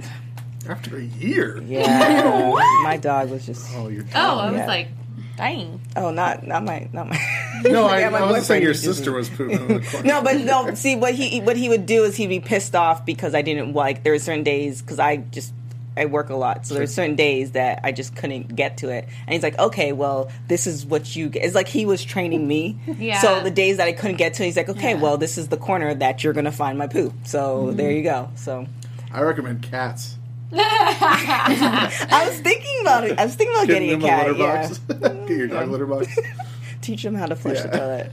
after 0.69 0.97
a 0.97 1.03
year, 1.03 1.61
yeah, 1.67 2.51
my 2.83 2.97
dog 2.97 3.31
was 3.31 3.45
just. 3.47 3.71
oh, 3.75 3.89
you're 3.89 4.05
oh, 4.15 4.39
I 4.39 4.51
was 4.51 4.59
Yeah. 4.61 4.67
like, 4.67 4.89
dang. 5.37 5.81
Oh, 5.97 6.11
not 6.11 6.47
not 6.47 6.65
my 6.65 6.89
not 6.93 7.09
my. 7.09 7.19
no, 7.65 7.85
I, 7.87 8.01
Yeah, 8.01 8.09
my 8.11 8.19
I 8.19 8.23
wasn't 8.27 8.47
saying 8.47 8.63
your 8.63 8.75
sister 8.75 9.13
was 9.13 9.29
pooping. 9.29 9.61
in 9.61 9.69
the 9.69 10.03
no, 10.05 10.23
but 10.23 10.37
no. 10.39 10.75
See 10.75 10.97
what 10.97 11.15
he 11.15 11.41
what 11.41 11.57
he 11.57 11.69
would 11.69 11.85
do 11.87 12.05
is 12.05 12.17
he'd 12.17 12.29
be 12.29 12.41
pissed 12.41 12.75
off 12.75 13.05
because 13.05 13.35
I 13.35 13.43
didn't 13.43 13.75
like. 13.75 14.03
There 14.03 14.13
were 14.13 14.19
certain 14.19 14.43
days 14.45 14.81
because 14.81 14.99
I 14.99 15.19
just 15.19 15.53
I 15.97 16.07
work 16.07 16.29
a 16.31 16.35
lot, 16.35 16.67
so 16.67 16.75
there's 16.75 16.93
certain 16.93 17.15
days 17.17 17.53
that 17.53 17.81
I 17.85 17.93
just 17.93 18.17
couldn't 18.17 18.55
get 18.57 18.79
to 18.79 18.89
it. 18.89 19.09
And 19.27 19.33
he's 19.35 19.43
like, 19.43 19.59
okay, 19.59 19.93
well, 19.93 20.31
this 20.49 20.67
is 20.67 20.85
what 20.85 21.15
you. 21.15 21.29
Get. 21.29 21.45
It's 21.45 21.55
like 21.55 21.69
he 21.69 21.87
was 21.87 22.03
training 22.05 22.47
me. 22.49 22.79
Yeah. 22.99 23.21
So 23.21 23.41
the 23.43 23.51
days 23.51 23.77
that 23.77 23.87
I 23.87 23.93
couldn't 23.93 24.17
get 24.17 24.35
to, 24.35 24.45
he's 24.45 24.57
like, 24.57 24.69
okay, 24.69 24.95
well, 24.95 25.17
this 25.19 25.39
is 25.39 25.49
the 25.49 25.57
corner 25.57 25.95
that 25.95 26.25
you're 26.25 26.33
gonna 26.33 26.51
find 26.53 26.77
my 26.79 26.87
poop. 26.89 27.13
So 27.25 27.71
there 27.73 27.91
you 27.93 28.03
go. 28.03 28.31
So 28.35 28.67
I 29.13 29.21
recommend 29.23 29.63
cats. 29.63 30.17
I 30.57 32.27
was 32.29 32.39
thinking 32.41 32.81
about 32.83 33.05
it. 33.05 33.19
I 33.19 33.25
was 33.25 33.35
thinking 33.35 33.55
about 33.57 33.67
Getting 33.67 33.89
getting, 33.89 34.01
them 34.01 34.09
a 34.09 34.13
cat. 34.13 34.29
a 34.29 34.33
litter 34.33 35.15
Yeah. 35.19 35.25
Get 35.27 35.37
your 35.39 35.47
dog 35.49 35.69
litter 35.69 35.87
box. 35.87 36.07
Teach 36.81 37.03
them 37.03 37.15
how 37.15 37.27
to 37.27 37.35
flush 37.37 37.61
the 37.63 37.69
toilet. 37.69 38.13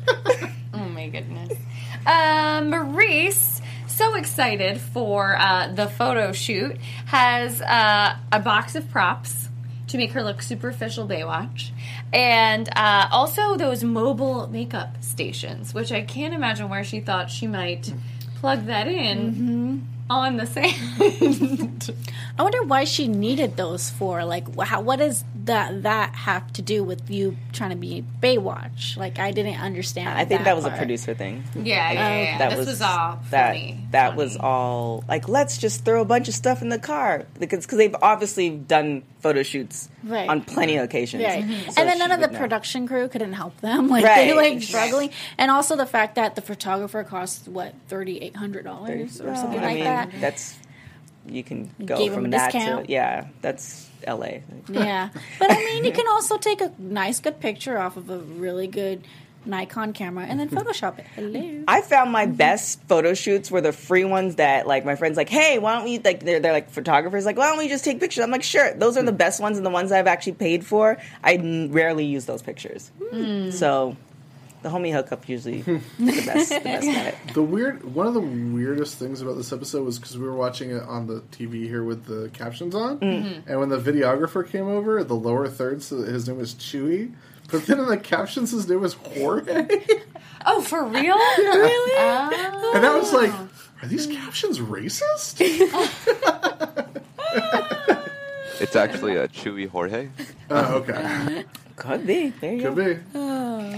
Oh 0.74 0.86
my 0.89 1.08
goodness. 1.10 1.58
Uh, 2.06 2.62
Maryse, 2.62 3.61
so 4.02 4.16
excited 4.16 4.82
for 4.82 5.38
uh, 5.38 5.68
the 5.68 5.86
photo 5.86 6.32
shoot, 6.32 6.76
has 7.06 7.62
uh, 7.62 8.16
a 8.32 8.40
box 8.40 8.74
of 8.74 8.90
props 8.90 9.48
to 9.86 9.98
make 9.98 10.14
her 10.14 10.24
look 10.24 10.42
superficial 10.42 11.08
Baywatch, 11.08 11.70
and 12.12 12.68
uh, 12.76 13.08
also 13.12 13.58
those 13.58 13.84
mobile 13.84 14.48
makeup 14.48 14.96
stations, 15.04 15.76
which 15.76 15.92
I 15.92 16.02
can't 16.02 16.34
imagine 16.34 16.68
where 16.68 16.84
she 16.84 17.00
thought 17.00 17.30
she 17.30 17.46
might 17.46 17.94
plug 18.38 18.66
that 18.66 18.88
in 18.88 19.86
Oh, 20.12 20.15
on 20.15 20.36
the 20.36 20.45
sand. 20.45 21.89
I 22.38 22.43
wonder 22.43 22.63
why 22.63 22.84
she 22.84 23.08
needed 23.08 23.56
those 23.56 23.89
for. 23.89 24.26
Like, 24.26 24.60
how, 24.60 24.82
what 24.82 25.00
does 25.00 25.24
that 25.45 25.84
that 25.84 26.13
have 26.15 26.52
to 26.54 26.62
do 26.62 26.84
with 26.84 27.10
you 27.10 27.38
trying 27.54 27.69
to 27.69 27.78
be 27.78 28.04
Baywatch? 28.21 28.97
Like, 28.97 29.19
I 29.19 29.32
didn't 29.32 29.62
understand. 29.62 30.10
I 30.10 30.26
think 30.26 30.43
that, 30.43 30.54
was 30.56 30.65
a 30.65 30.71
producer 30.71 31.13
thing. 31.13 31.45
Yeah, 31.56 31.91
yeah, 31.93 32.24
yeah. 32.24 32.38
That 32.39 32.50
this 32.50 32.60
was, 32.60 32.67
was, 32.67 32.82
all 32.82 33.19
that, 33.30 33.47
funny. 33.54 33.88
That 33.91 34.17
was 34.17 34.36
all 34.36 35.06
like 35.08 35.30
let's 35.30 35.58
just 35.58 35.86
throw 35.86 36.02
a 36.02 36.06
bunch 36.06 36.28
of 36.28 36.34
stuff 36.34 36.62
in 36.62 36.67
the 36.67 36.80
car 36.80 37.26
because 37.39 37.65
cause 37.65 37.78
they've 37.78 37.95
obviously 38.02 38.50
done 38.50 39.04
photo 39.21 39.43
shoots 39.43 39.88
Right. 40.04 40.28
on 40.28 40.41
plenty 40.41 40.78
of 40.78 40.84
occasions. 40.84 41.24
Right. 41.24 41.43
So 41.71 41.82
and 41.82 41.89
then 41.89 42.00
none 42.00 42.12
of 42.12 42.19
the 42.19 42.28
know. 42.28 42.39
production 42.39 42.88
crew 42.88 43.08
couldn't 43.08 43.34
help 43.34 43.62
them. 43.62 43.88
Like 43.91 44.04
they 44.04 44.34
Right. 44.34 44.54
like 44.56 44.63
struggling. 44.63 45.12
And 45.38 45.52
also 45.52 45.76
the 45.76 45.86
fact 45.86 46.15
that 46.15 46.36
the 46.36 46.41
photographer 46.41 47.04
cost 47.04 47.47
what, 47.47 47.76
thirty 47.88 48.17
eight 48.19 48.36
hundred 48.36 48.63
dollars 48.65 49.21
or 49.21 49.36
something 49.36 49.60
I 49.60 49.63
like 49.63 49.76
mean, 49.76 49.84
that. 49.84 50.01
That's 50.20 50.58
you 51.26 51.44
can 51.44 51.72
go 51.84 51.98
Gave 51.98 52.14
from 52.14 52.30
that 52.32 52.52
discount. 52.52 52.88
to 52.88 52.92
yeah, 52.92 53.28
that's 53.42 53.90
L.A. 54.04 54.44
yeah. 54.70 55.10
But 55.40 55.52
I 55.52 55.56
mean 55.56 55.86
you 55.86 55.92
can 55.92 56.08
also 56.08 56.38
take 56.38 56.62
a 56.62 56.72
nice 56.78 57.20
good 57.20 57.40
picture 57.40 57.78
off 57.78 57.98
of 57.98 58.10
a 58.10 58.18
really 58.18 58.68
good 58.68 59.06
Nikon 59.46 59.94
camera 59.94 60.26
and 60.26 60.40
then 60.40 60.50
Photoshop 60.52 61.00
it. 61.00 61.06
Hello. 61.16 61.64
I 61.68 61.82
found 61.82 62.12
my 62.12 62.26
mm-hmm. 62.26 62.36
best 62.36 62.82
photo 62.84 63.14
shoots 63.14 63.50
were 63.50 63.62
the 63.62 63.72
free 63.72 64.06
ones 64.06 64.36
that 64.36 64.68
like 64.68 64.86
my 64.86 64.96
friends 64.96 65.18
like, 65.18 65.30
hey, 65.30 65.60
why 65.60 65.76
don't 65.76 65.86
we 65.86 66.00
like 66.00 66.22
they're, 66.22 66.40
they're 66.40 66.54
like 66.54 66.70
photographers 66.70 67.26
like, 67.26 67.38
why 67.38 67.48
don't 67.48 67.58
we 67.58 67.68
just 67.68 67.84
take 67.84 68.00
pictures? 68.00 68.24
I'm 68.24 68.32
like, 68.32 68.44
sure. 68.44 68.74
Those 68.74 68.98
are 68.98 69.04
the 69.04 69.12
mm. 69.12 69.18
best 69.18 69.42
ones 69.42 69.58
and 69.58 69.66
the 69.66 69.72
ones 69.72 69.92
I've 69.92 70.08
actually 70.08 70.34
paid 70.34 70.66
for. 70.66 70.98
I 71.24 71.36
n- 71.36 71.72
rarely 71.72 72.06
use 72.06 72.26
those 72.26 72.42
pictures. 72.42 72.92
Hmm. 73.12 73.52
So 73.52 73.98
the 74.62 74.69
homie 74.69 74.91
hookup 74.93 75.28
usually 75.28 75.62
the 75.62 75.82
best, 76.26 76.50
the 76.50 76.60
best 76.60 76.88
at 76.89 77.08
it. 77.08 77.15
The 77.34 77.41
weird 77.41 77.84
one 77.95 78.08
of 78.08 78.13
the 78.13 78.19
weirdest 78.21 78.97
things 79.00 79.21
about 79.21 79.36
this 79.38 79.52
episode 79.52 79.84
was 79.86 79.97
because 80.00 80.17
we 80.17 80.26
were 80.26 80.36
watching 80.36 80.71
it 80.71 80.84
on 80.84 81.08
the 81.08 81.21
TV 81.32 81.63
here 81.67 81.84
with 81.84 82.06
the 82.06 82.30
captions 82.34 82.76
on, 82.76 83.00
Mhm. 83.00 83.41
and 83.47 83.60
when 83.60 83.69
the 83.69 83.80
videographer 83.80 84.47
came 84.47 84.67
over, 84.67 85.04
the 85.04 85.15
lower 85.15 85.47
third, 85.47 85.82
so 85.84 85.97
his 86.04 86.28
name 86.28 86.38
was 86.38 86.54
Chewy, 86.54 87.13
but 87.52 87.65
then 87.65 87.80
in 87.80 87.88
the 87.88 87.97
captions 87.97 88.52
his 88.52 88.67
name 88.69 88.82
was 88.82 88.93
Jorge, 88.93 89.67
Oh, 90.45 90.62
for 90.62 90.84
real? 90.86 91.15
Really? 91.38 91.91
Oh. 91.97 92.71
and 92.76 92.86
I 92.86 92.95
was 92.97 93.13
like, 93.13 93.32
are 93.82 93.88
these 93.88 94.08
captions 94.08 94.60
racist? 94.60 95.38
It's 98.62 98.76
actually 98.76 99.15
a 99.15 99.28
Chewy 99.28 99.67
Jorge. 99.67 100.10
Oh, 100.50 100.76
okay. 100.78 101.45
Could 101.76 102.06
be. 102.06 102.30
There 102.30 102.54
you 102.54 102.62
Could 102.62 102.76
go. 102.76 102.93
be. 102.93 103.00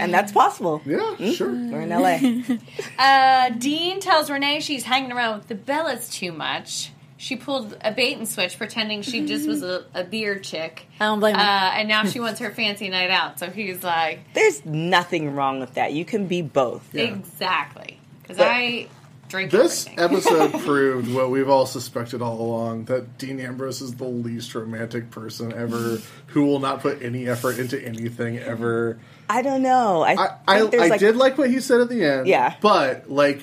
And 0.00 0.12
that's 0.12 0.32
possible. 0.32 0.82
Yeah, 0.84 1.16
sure. 1.32 1.50
We're 1.50 1.82
in 1.82 1.88
LA. 1.90 2.56
Uh, 2.98 3.48
Dean 3.50 4.00
tells 4.00 4.30
Renee 4.30 4.60
she's 4.60 4.84
hanging 4.84 5.12
around 5.12 5.38
with 5.38 5.48
the 5.48 5.54
Bellas 5.54 6.12
too 6.12 6.32
much. 6.32 6.90
She 7.16 7.36
pulled 7.36 7.76
a 7.80 7.90
bait 7.92 8.18
and 8.18 8.28
switch, 8.28 8.58
pretending 8.58 9.00
she 9.02 9.24
just 9.24 9.48
was 9.48 9.62
a, 9.62 9.86
a 9.94 10.04
beer 10.04 10.38
chick. 10.38 10.86
I 11.00 11.06
don't 11.06 11.20
blame 11.20 11.36
uh, 11.36 11.38
her. 11.38 11.78
And 11.78 11.88
now 11.88 12.04
she 12.04 12.20
wants 12.20 12.40
her 12.40 12.50
fancy 12.50 12.90
night 12.90 13.10
out. 13.10 13.38
So 13.38 13.48
he's 13.50 13.82
like, 13.82 14.20
There's 14.34 14.64
nothing 14.66 15.34
wrong 15.34 15.60
with 15.60 15.74
that. 15.74 15.92
You 15.94 16.04
can 16.04 16.26
be 16.26 16.42
both. 16.42 16.94
exactly. 16.94 17.98
Because 18.22 18.36
But- 18.38 18.48
I 18.48 18.88
drink 19.28 19.50
This 19.50 19.86
everything. 19.86 19.98
episode 20.04 20.60
proved 20.64 21.12
what 21.12 21.30
we've 21.30 21.48
all 21.48 21.66
suspected 21.66 22.22
all 22.22 22.40
along 22.40 22.84
that 22.86 23.18
Dean 23.18 23.40
Ambrose 23.40 23.80
is 23.80 23.94
the 23.94 24.04
least 24.04 24.54
romantic 24.54 25.10
person 25.10 25.52
ever 25.52 25.98
who 26.28 26.44
will 26.44 26.60
not 26.60 26.80
put 26.80 27.02
any 27.02 27.28
effort 27.28 27.58
into 27.58 27.82
anything 27.84 28.38
ever. 28.38 28.98
I 29.28 29.42
don't 29.42 29.62
know. 29.62 30.02
I 30.02 30.14
I, 30.14 30.28
I, 30.46 30.58
think 30.58 30.70
there's 30.72 30.82
I 30.82 30.88
like 30.88 31.00
did 31.00 31.16
like 31.16 31.38
what 31.38 31.50
he 31.50 31.60
said 31.60 31.80
at 31.80 31.88
the 31.88 32.04
end. 32.04 32.26
Yeah. 32.26 32.54
But 32.60 33.10
like 33.10 33.42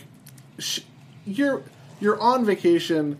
sh- 0.59 0.81
you're 1.25 1.63
you're 1.99 2.19
on 2.19 2.45
vacation 2.45 3.17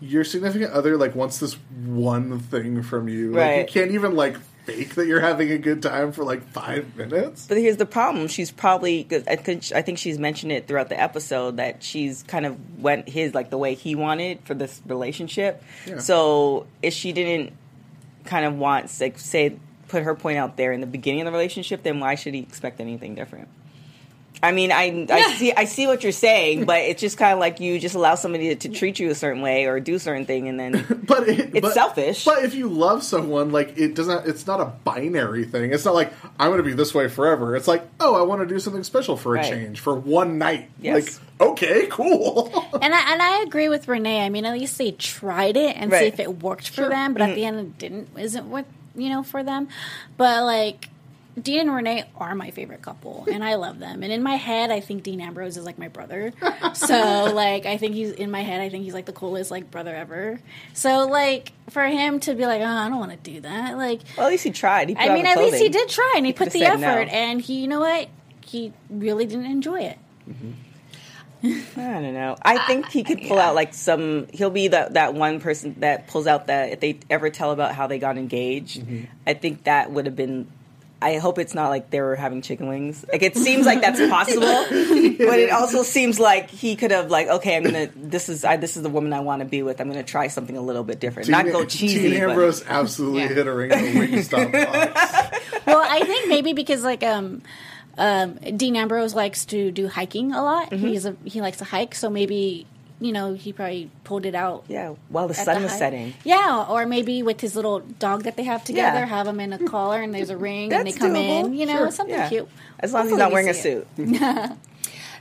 your 0.00 0.24
significant 0.24 0.72
other 0.72 0.96
like 0.96 1.14
wants 1.14 1.38
this 1.38 1.54
one 1.86 2.40
thing 2.40 2.82
from 2.82 3.08
you. 3.08 3.30
Like 3.30 3.36
Right. 3.38 3.58
you 3.60 3.66
can't 3.66 3.92
even 3.92 4.16
like 4.16 4.36
fake 4.64 4.94
that 4.94 5.06
you're 5.06 5.20
having 5.20 5.50
a 5.50 5.58
good 5.58 5.82
time 5.82 6.12
for 6.12 6.24
like 6.24 6.42
5 6.48 6.96
minutes. 6.96 7.46
But 7.46 7.58
here's 7.58 7.76
the 7.76 7.86
problem. 7.86 8.28
She's 8.28 8.50
probably. 8.50 9.06
I 9.26 9.36
think. 9.36 9.72
I 9.72 9.82
think 9.82 9.98
she's 9.98 10.18
mentioned 10.18 10.52
it 10.52 10.66
throughout 10.66 10.88
the 10.88 11.00
episode 11.00 11.56
that 11.56 11.82
she's 11.82 12.22
kind 12.24 12.46
of 12.46 12.80
went 12.80 13.08
his 13.08 13.34
like 13.34 13.50
the 13.50 13.58
way 13.58 13.74
he 13.74 13.94
wanted 13.94 14.40
for 14.44 14.54
this 14.54 14.80
relationship. 14.86 15.62
Yeah. 15.86 15.98
So 15.98 16.66
if 16.82 16.92
she 16.94 17.12
didn't 17.12 17.52
kind 18.24 18.46
of 18.46 18.56
want 18.56 18.90
like 19.00 19.18
say 19.18 19.56
put 19.88 20.04
her 20.04 20.14
point 20.14 20.38
out 20.38 20.56
there 20.56 20.72
in 20.72 20.80
the 20.80 20.86
beginning 20.86 21.20
of 21.22 21.26
the 21.26 21.32
relationship, 21.32 21.82
then 21.82 22.00
why 22.00 22.14
should 22.14 22.34
he 22.34 22.40
expect 22.40 22.80
anything 22.80 23.14
different? 23.14 23.48
I 24.44 24.50
mean, 24.50 24.72
I 24.72 25.06
I 25.08 25.34
see 25.34 25.52
I 25.52 25.64
see 25.66 25.86
what 25.86 26.02
you're 26.02 26.10
saying, 26.10 26.64
but 26.64 26.80
it's 26.80 27.00
just 27.00 27.16
kind 27.16 27.32
of 27.32 27.38
like 27.38 27.60
you 27.60 27.78
just 27.78 27.94
allow 27.94 28.16
somebody 28.16 28.54
to, 28.56 28.68
to 28.68 28.76
treat 28.76 28.98
you 28.98 29.08
a 29.10 29.14
certain 29.14 29.40
way 29.40 29.66
or 29.66 29.78
do 29.78 30.00
certain 30.00 30.26
thing, 30.26 30.48
and 30.48 30.58
then 30.58 31.04
But 31.06 31.28
it, 31.28 31.54
it's 31.54 31.60
but- 31.60 31.74
selfish. 31.74 32.24
But 32.24 32.44
if 32.44 32.54
you 32.54 32.68
love 32.68 33.04
someone, 33.04 33.52
like 33.52 33.78
it 33.78 33.94
doesn't. 33.94 34.26
It's 34.26 34.44
not 34.46 34.60
a 34.60 34.64
binary 34.64 35.44
thing. 35.44 35.72
It's 35.72 35.84
not 35.84 35.94
like 35.94 36.12
I'm 36.40 36.48
going 36.48 36.58
to 36.58 36.64
be 36.64 36.72
this 36.72 36.92
way 36.92 37.08
forever. 37.08 37.54
It's 37.54 37.68
like, 37.68 37.86
oh, 38.00 38.16
I 38.20 38.22
want 38.22 38.40
to 38.40 38.46
do 38.52 38.58
something 38.58 38.82
special 38.82 39.16
for 39.16 39.36
a 39.36 39.38
Right. 39.38 39.48
change 39.48 39.78
for 39.78 39.94
one 39.94 40.38
night. 40.38 40.70
Yes. 40.80 41.20
Like, 41.38 41.50
okay, 41.50 41.86
cool. 41.88 42.48
and 42.82 42.92
I 42.92 43.12
and 43.12 43.22
I 43.22 43.42
agree 43.42 43.68
with 43.68 43.86
Renee. 43.86 44.24
I 44.24 44.28
mean, 44.28 44.44
at 44.44 44.54
least 44.54 44.76
they 44.76 44.90
tried 44.90 45.56
it 45.56 45.76
and 45.76 45.92
see 45.92 46.06
if 46.06 46.18
it 46.18 46.42
worked 46.42 46.68
for 46.68 46.82
Sure. 46.82 46.88
them. 46.88 47.12
But 47.12 47.22
at 47.22 47.28
mm-hmm. 47.28 47.34
the 47.36 47.44
end, 47.44 47.58
it 47.60 47.78
didn't. 47.78 48.08
Isn't 48.18 48.46
what 48.50 48.66
you 48.96 49.08
know 49.08 49.22
for 49.22 49.44
them. 49.44 49.68
But 50.16 50.42
like. 50.42 50.88
Dean 51.40 51.60
and 51.60 51.74
Renee 51.74 52.04
are 52.16 52.34
my 52.34 52.50
favorite 52.50 52.82
couple, 52.82 53.26
and 53.30 53.42
I 53.42 53.54
love 53.54 53.78
them. 53.78 54.02
And 54.02 54.12
in 54.12 54.22
my 54.22 54.36
head, 54.36 54.70
I 54.70 54.80
think 54.80 55.02
Dean 55.02 55.20
Ambrose 55.20 55.56
is 55.56 55.64
like 55.64 55.78
my 55.78 55.88
brother. 55.88 56.32
So, 56.74 57.32
like, 57.34 57.64
I 57.64 57.78
think 57.78 57.94
he's 57.94 58.10
in 58.10 58.30
my 58.30 58.42
head. 58.42 58.60
I 58.60 58.68
think 58.68 58.84
he's 58.84 58.94
like 58.94 59.06
the 59.06 59.12
coolest 59.12 59.50
like 59.50 59.70
brother 59.70 59.94
ever. 59.94 60.40
So, 60.74 61.06
like, 61.06 61.52
for 61.70 61.84
him 61.84 62.20
to 62.20 62.34
be 62.34 62.46
like, 62.46 62.60
"Oh, 62.60 62.66
I 62.66 62.88
don't 62.88 62.98
want 62.98 63.12
to 63.12 63.30
do 63.30 63.40
that," 63.40 63.76
like, 63.76 64.02
well, 64.16 64.26
at 64.26 64.30
least 64.30 64.44
he 64.44 64.50
tried. 64.50 64.90
He 64.90 64.94
put 64.94 65.04
I 65.04 65.14
mean, 65.14 65.26
at 65.26 65.38
least 65.38 65.56
he 65.56 65.68
did 65.68 65.88
try, 65.88 66.14
and 66.16 66.26
he, 66.26 66.32
put 66.32 66.50
the 66.50 66.60
said 66.60 66.80
no. 66.80 66.88
effort. 66.88 67.08
And 67.08 67.40
he, 67.40 67.60
you 67.62 67.68
know 67.68 67.80
what? 67.80 68.08
He 68.44 68.72
really 68.90 69.24
didn't 69.24 69.46
enjoy 69.46 69.80
it. 69.80 69.98
I 71.44 71.48
don't 71.76 72.14
know. 72.14 72.36
I 72.40 72.66
think 72.66 72.88
he 72.90 73.02
could 73.02 73.22
pull 73.22 73.38
out 73.38 73.54
like 73.54 73.74
some. 73.74 74.28
He'll 74.32 74.50
be 74.50 74.68
that 74.68 74.94
that 74.94 75.14
one 75.14 75.40
person 75.40 75.76
that 75.80 76.06
pulls 76.06 76.26
out 76.26 76.46
that 76.46 76.70
if 76.70 76.80
they 76.80 77.00
ever 77.10 77.30
tell 77.30 77.50
about 77.50 77.74
how 77.74 77.88
they 77.88 77.98
got 77.98 78.16
engaged. 78.16 78.80
Mm-hmm. 78.80 79.04
I 79.26 79.34
think 79.34 79.64
that 79.64 79.90
would 79.90 80.06
have 80.06 80.14
been. 80.14 80.50
I 81.02 81.18
hope 81.18 81.38
it's 81.38 81.54
not 81.54 81.68
like 81.68 81.90
they 81.90 82.00
were 82.00 82.16
having 82.16 82.42
chicken 82.42 82.68
wings. 82.68 83.04
Like 83.10 83.22
it 83.22 83.36
seems 83.36 83.66
like 83.66 83.80
that's 83.80 83.98
possible, 84.08 84.40
but 84.70 85.38
it 85.38 85.50
also 85.50 85.82
seems 85.82 86.20
like 86.20 86.50
he 86.50 86.76
could 86.76 86.90
have 86.90 87.10
like, 87.10 87.28
okay, 87.28 87.56
I'm 87.56 87.64
gonna. 87.64 87.88
This 87.96 88.28
is 88.28 88.44
I, 88.44 88.56
this 88.56 88.76
is 88.76 88.82
the 88.82 88.88
woman 88.88 89.12
I 89.12 89.20
want 89.20 89.40
to 89.40 89.46
be 89.46 89.62
with. 89.62 89.80
I'm 89.80 89.88
gonna 89.88 90.02
try 90.02 90.28
something 90.28 90.56
a 90.56 90.60
little 90.62 90.84
bit 90.84 91.00
different, 91.00 91.28
not 91.28 91.46
go 91.46 91.64
cheesy. 91.64 92.10
Dean 92.10 92.20
but- 92.20 92.30
Ambrose 92.30 92.64
absolutely 92.66 93.26
hit 93.28 93.46
a 93.46 93.52
ring 93.52 93.72
in 93.72 93.78
the 93.78 94.00
Wingstop 94.00 94.52
box. 95.32 95.66
well, 95.66 95.84
I 95.84 96.00
think 96.04 96.28
maybe 96.28 96.52
because 96.52 96.84
like 96.84 97.02
um, 97.02 97.42
um, 97.98 98.34
Dean 98.34 98.76
Ambrose 98.76 99.14
likes 99.14 99.44
to 99.46 99.70
do 99.70 99.88
hiking 99.88 100.32
a 100.32 100.42
lot. 100.42 100.70
Mm-hmm. 100.70 100.86
He's 100.86 101.06
a 101.06 101.16
he 101.24 101.40
likes 101.40 101.58
to 101.58 101.64
hike, 101.64 101.94
so 101.94 102.08
maybe 102.08 102.66
you 103.04 103.12
know 103.12 103.34
he 103.34 103.52
probably 103.52 103.90
pulled 104.04 104.24
it 104.26 104.34
out. 104.34 104.64
yeah, 104.68 104.94
while 105.08 105.28
the 105.28 105.38
at 105.38 105.44
sun 105.44 105.62
was 105.62 105.72
hike. 105.72 105.78
setting. 105.78 106.14
Yeah, 106.24 106.64
or 106.68 106.86
maybe 106.86 107.22
with 107.22 107.40
his 107.40 107.54
little 107.56 107.80
dog 107.80 108.22
that 108.24 108.36
they 108.36 108.44
have 108.44 108.64
together, 108.64 109.00
Yeah. 109.00 109.06
have 109.06 109.26
him 109.26 109.40
in 109.40 109.52
a 109.52 109.58
collar 109.74 110.00
and 110.00 110.14
there's 110.14 110.30
a 110.30 110.36
ring 110.36 110.72
and 110.72 110.86
they 110.86 110.92
come 110.92 111.12
doable. 111.14 111.46
in. 111.46 111.54
You 111.54 111.66
know, 111.66 111.76
Sure. 111.78 111.90
something 111.90 112.14
Yeah. 112.14 112.28
cute. 112.28 112.48
As 112.80 112.92
long 112.92 113.04
as 113.04 113.10
he's 113.10 113.18
not 113.18 113.32
wearing 113.32 113.48
a 113.48 113.54
suit. 113.54 113.86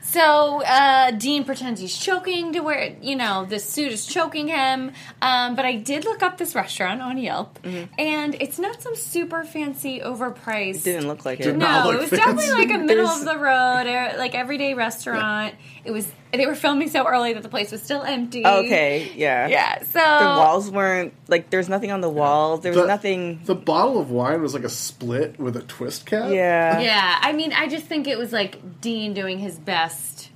So 0.04 0.62
uh, 0.64 1.12
Dean 1.12 1.46
pretends 1.46 1.80
he's 1.80 1.96
choking 1.98 2.52
to 2.54 2.60
where 2.60 2.96
you 3.02 3.16
know 3.16 3.46
this 3.48 3.64
suit 3.64 3.94
is 3.94 4.06
choking 4.06 4.48
him. 4.50 4.92
Um, 5.22 5.56
but 5.56 5.64
I 5.64 5.76
did 5.76 6.04
look 6.04 6.22
up 6.22 6.38
this 6.38 6.54
restaurant 6.54 7.02
on 7.02 7.18
Yelp, 7.18 7.60
and 7.98 8.36
it's 8.42 8.60
not 8.60 8.82
some 8.82 8.96
super 8.98 9.46
fancy, 9.46 10.02
overpriced. 10.02 10.78
It 10.78 10.84
didn't 10.84 11.08
look 11.08 11.24
like 11.24 11.40
it. 11.40 11.56
No, 11.56 11.92
it 11.92 12.00
was 12.02 12.10
definitely 12.10 12.50
like 12.52 12.72
a 12.72 12.80
middle 12.80 13.08
of 13.08 13.24
the 13.24 13.38
road, 13.38 13.86
er, 13.88 14.16
like 14.18 14.36
everyday 14.36 14.74
restaurant. 14.74 15.56
It 15.84 15.92
was. 15.92 16.08
They 16.32 16.46
were 16.46 16.56
filming 16.56 16.90
so 16.90 17.06
early 17.08 17.34
that 17.34 17.44
the 17.44 17.50
place 17.50 17.72
was 17.72 17.82
still 17.82 18.04
empty. 18.04 18.46
Okay, 18.46 19.12
yeah, 19.16 19.48
Yeah. 19.48 19.80
So 19.84 20.00
The 20.00 20.26
walls 20.26 20.70
weren't 20.70 21.14
like. 21.28 21.50
There's 21.50 21.68
nothing 21.70 21.92
on 21.92 22.02
the 22.02 22.10
walls. 22.10 22.62
There 22.62 22.72
was 22.72 22.82
The- 22.82 22.88
nothing. 22.88 23.42
The 23.46 23.56
bottle 23.56 24.00
of 24.00 24.12
wine 24.12 24.42
was 24.42 24.54
like 24.54 24.64
a 24.64 24.70
split 24.70 25.40
with 25.40 25.58
a 25.58 25.62
twist 25.64 26.06
cap. 26.06 26.30
Yeah. 26.32 26.80
Yeah, 26.80 27.18
I 27.22 27.32
mean, 27.34 27.52
I 27.52 27.68
just 27.68 27.86
think 27.86 28.08
it 28.08 28.18
was 28.18 28.32
like 28.32 28.80
Dean 28.80 29.14
doing 29.14 29.40
his 29.40 29.58
best 29.58 30.30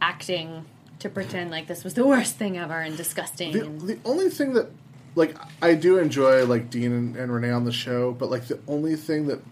acting 0.00 0.64
to 0.98 1.08
pretend 1.08 1.50
like 1.50 1.66
this 1.66 1.84
was 1.84 1.94
the 1.94 2.06
worst 2.06 2.36
thing 2.36 2.58
ever 2.58 2.78
and 2.80 2.96
disgusting. 2.96 3.52
The, 3.52 3.64
and, 3.66 3.80
the 3.82 3.98
only 4.04 4.30
thing 4.30 4.54
that, 4.54 4.70
like, 5.14 5.36
I 5.62 5.74
do 5.74 5.98
enjoy 5.98 6.44
like 6.46 6.70
Dean 6.70 6.92
and, 6.92 7.16
and 7.16 7.32
Renee 7.32 7.50
on 7.50 7.64
the 7.64 7.72
show, 7.72 8.12
but 8.12 8.30
like 8.30 8.46
the 8.48 8.58
only 8.66 8.96
thing 8.96 9.26
that 9.28 9.42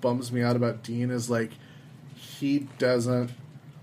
bums 0.00 0.30
me 0.30 0.42
out 0.42 0.56
about 0.56 0.82
Dean 0.82 1.10
is 1.10 1.30
like 1.30 1.52
he 2.14 2.60
doesn't 2.78 3.30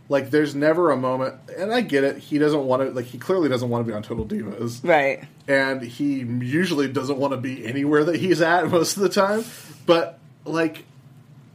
like. 0.09 0.29
There's 0.29 0.53
never 0.55 0.91
a 0.91 0.97
moment, 0.97 1.35
and 1.57 1.73
I 1.73 1.81
get 1.81 2.03
it. 2.03 2.17
He 2.17 2.37
doesn't 2.37 2.65
want 2.65 2.81
to 2.83 2.89
like. 2.91 3.05
He 3.05 3.17
clearly 3.17 3.49
doesn't 3.49 3.69
want 3.69 3.85
to 3.85 3.91
be 3.91 3.95
on 3.95 4.03
Total 4.03 4.25
Divas, 4.25 4.83
Right. 4.87 5.23
and 5.47 5.81
he 5.81 6.19
usually 6.19 6.87
doesn't 6.87 7.17
want 7.17 7.31
to 7.31 7.37
be 7.37 7.65
anywhere 7.65 8.03
that 8.05 8.17
he's 8.17 8.41
at 8.41 8.67
most 8.71 8.97
of 8.97 9.03
the 9.03 9.09
time. 9.09 9.43
But 9.85 10.19
like, 10.45 10.85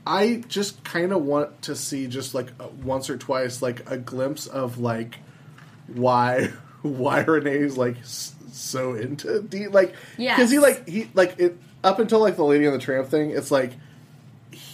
I 0.06 0.42
just 0.48 0.82
kind 0.84 1.12
of 1.12 1.22
want 1.24 1.62
to 1.62 1.76
see 1.76 2.06
just 2.06 2.34
like 2.34 2.48
uh, 2.60 2.68
once 2.82 3.10
or 3.10 3.16
twice, 3.16 3.60
like 3.62 3.88
a 3.90 3.96
glimpse 3.98 4.46
of 4.46 4.78
like 4.78 5.18
why 5.94 6.50
why 6.82 7.20
Renee's 7.22 7.76
like 7.76 7.96
so 8.04 8.94
into 8.94 9.42
Dean, 9.42 9.70
like 9.72 9.94
Yes. 10.16 10.36
because 10.36 10.50
he 10.50 10.58
like 10.58 10.88
he 10.88 11.10
like 11.14 11.38
it 11.38 11.56
up 11.84 11.98
until 12.00 12.20
like 12.20 12.36
the 12.36 12.44
Lady 12.44 12.66
on 12.66 12.72
the 12.72 12.78
Tramp 12.78 13.08
thing. 13.08 13.30
It's 13.30 13.50
like 13.50 13.72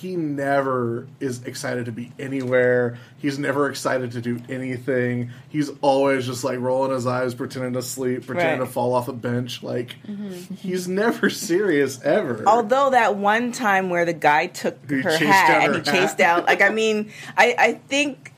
he 0.00 0.16
never 0.16 1.07
is 1.21 1.44
excited 1.44 1.87
to 1.87 1.92
be 1.92 2.10
anywhere. 2.19 2.98
He's 3.19 3.38
never 3.38 3.71
excited 3.71 4.12
to 4.12 4.21
do 4.21 4.40
anything. 4.48 5.31
He's 5.48 5.71
always 5.81 6.27
just 6.27 6.42
like 6.42 6.58
rolling 6.58 6.90
his 6.90 7.06
eyes, 7.06 7.35
pretending 7.35 7.75
to 7.75 7.83
sleep, 7.83 8.27
pretending 8.27 8.60
Right. 8.60 8.66
to 8.66 8.73
fall 8.73 8.94
off 8.94 9.08
a 9.08 9.12
bench. 9.12 9.62
Like 9.62 9.96
mm-hmm. 10.06 10.54
he's 10.54 10.88
never 10.88 11.31
serious 11.31 12.02
ever. 12.02 12.42
Although 12.46 12.90
that 12.90 13.16
one 13.16 13.52
time 13.52 13.88
where 13.88 14.04
the 14.04 14.12
guy 14.12 14.48
took 14.48 14.77
He 14.90 15.00
her 15.00 15.10
hat 15.16 15.48
down 15.48 15.62
and 15.62 15.73
her 15.75 15.79
he 15.79 15.85
chased 15.85 16.19
hat. 16.19 16.19
down, 16.19 16.44
like 16.44 16.60
I 16.60 16.71
mean, 16.71 17.12
I 17.37 17.54
I 17.56 17.73
think 17.75 18.33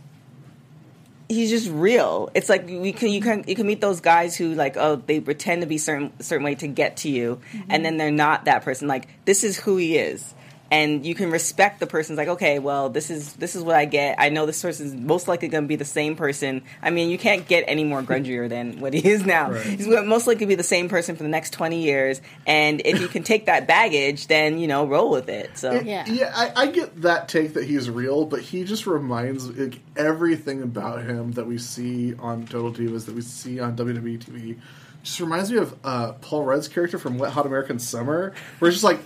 he's 1.29 1.51
just 1.51 1.71
real. 1.71 2.31
It's 2.35 2.49
like 2.49 2.67
we 2.67 2.93
can 2.93 3.09
you 3.09 3.21
can 3.21 3.45
you 3.47 3.55
can 3.57 3.67
meet 3.67 3.81
those 3.81 4.01
guys 4.01 4.37
who 4.37 4.55
like 4.55 4.77
oh 4.77 4.97
they 4.97 5.21
pretend 5.21 5.63
to 5.63 5.67
be 5.67 5.79
certain 5.79 6.13
certain 6.21 6.45
way 6.45 6.55
to 6.57 6.69
get 6.69 6.99
to 6.99 7.09
you, 7.09 7.41
and 7.53 7.63
mm-hmm. 7.63 7.83
then 7.83 7.97
they're 7.97 8.11
not 8.11 8.45
that 8.45 8.63
person. 8.63 8.89
Like 8.89 9.09
this 9.25 9.43
is 9.43 9.59
who 9.59 9.77
he 9.77 9.97
is. 9.97 10.35
And 10.71 11.07
you 11.07 11.15
can 11.15 11.31
respect 11.31 11.79
the 11.81 11.87
person's 11.87 12.17
like, 12.17 12.29
okay, 12.29 12.59
well, 12.59 12.89
this 12.89 13.11
is 13.11 13.35
this 13.35 13.55
is 13.55 13.63
what 13.63 13.77
I 13.77 13.85
get. 13.85 14.17
I 14.19 14.31
know 14.31 14.47
this 14.47 14.61
person's 14.61 14.95
most 14.95 15.29
likely 15.29 15.49
going 15.49 15.65
to 15.65 15.69
be 15.69 15.77
the 15.77 15.85
same 15.85 16.17
person. 16.17 16.63
I 16.83 16.91
mean, 16.91 17.09
you 17.11 17.19
can't 17.19 17.47
get 17.47 17.65
any 17.69 17.85
more 17.85 18.03
grungier 18.03 18.49
than 18.57 18.81
what 18.81 18.93
he 18.93 19.09
is 19.09 19.25
now. 19.25 19.53
Right. 19.53 19.65
He's 19.65 19.87
gonna 19.87 20.03
most 20.03 20.27
likely 20.27 20.41
to 20.41 20.47
be 20.47 20.55
the 20.57 20.63
same 20.63 20.89
person 20.89 21.15
for 21.15 21.23
the 21.23 21.29
next 21.29 21.51
twenty 21.53 21.83
years. 21.83 22.21
And 22.47 22.83
if 22.85 23.01
you 23.01 23.09
can 23.09 23.23
take 23.23 23.47
that 23.47 23.69
baggage, 23.69 24.27
then 24.27 24.59
you 24.59 24.67
know, 24.67 24.87
roll 24.87 25.11
with 25.11 25.29
it. 25.29 25.57
So 25.57 25.73
It- 25.73 25.87
yeah, 25.87 26.33
I, 26.35 26.63
I 26.63 26.67
get 26.67 27.03
that 27.03 27.29
take 27.29 27.55
that 27.55 27.65
he's 27.65 27.89
real, 27.89 28.25
but 28.25 28.41
he 28.41 28.65
just 28.65 28.87
reminds 28.87 29.49
like 29.49 29.81
everything 29.97 30.63
about 30.63 31.03
him 31.05 31.33
that 31.33 31.47
we 31.47 31.59
see 31.59 32.15
on 32.15 32.47
Total 32.47 32.73
Divas, 32.73 33.07
that 33.07 33.15
we 33.15 33.21
see 33.23 33.61
on 33.61 33.77
WWE 33.77 34.19
TV, 34.19 34.57
just 35.03 35.21
reminds 35.21 35.51
me 35.53 35.59
of 35.59 35.77
uh, 35.85 36.13
Paul 36.15 36.45
Rudd's 36.45 36.69
character 36.69 36.99
from 36.99 37.19
Wet 37.19 37.33
Hot 37.33 37.47
American 37.47 37.79
Summer, 37.79 38.35
where 38.59 38.69
it's 38.69 38.77
just 38.77 38.85
like, 38.85 39.01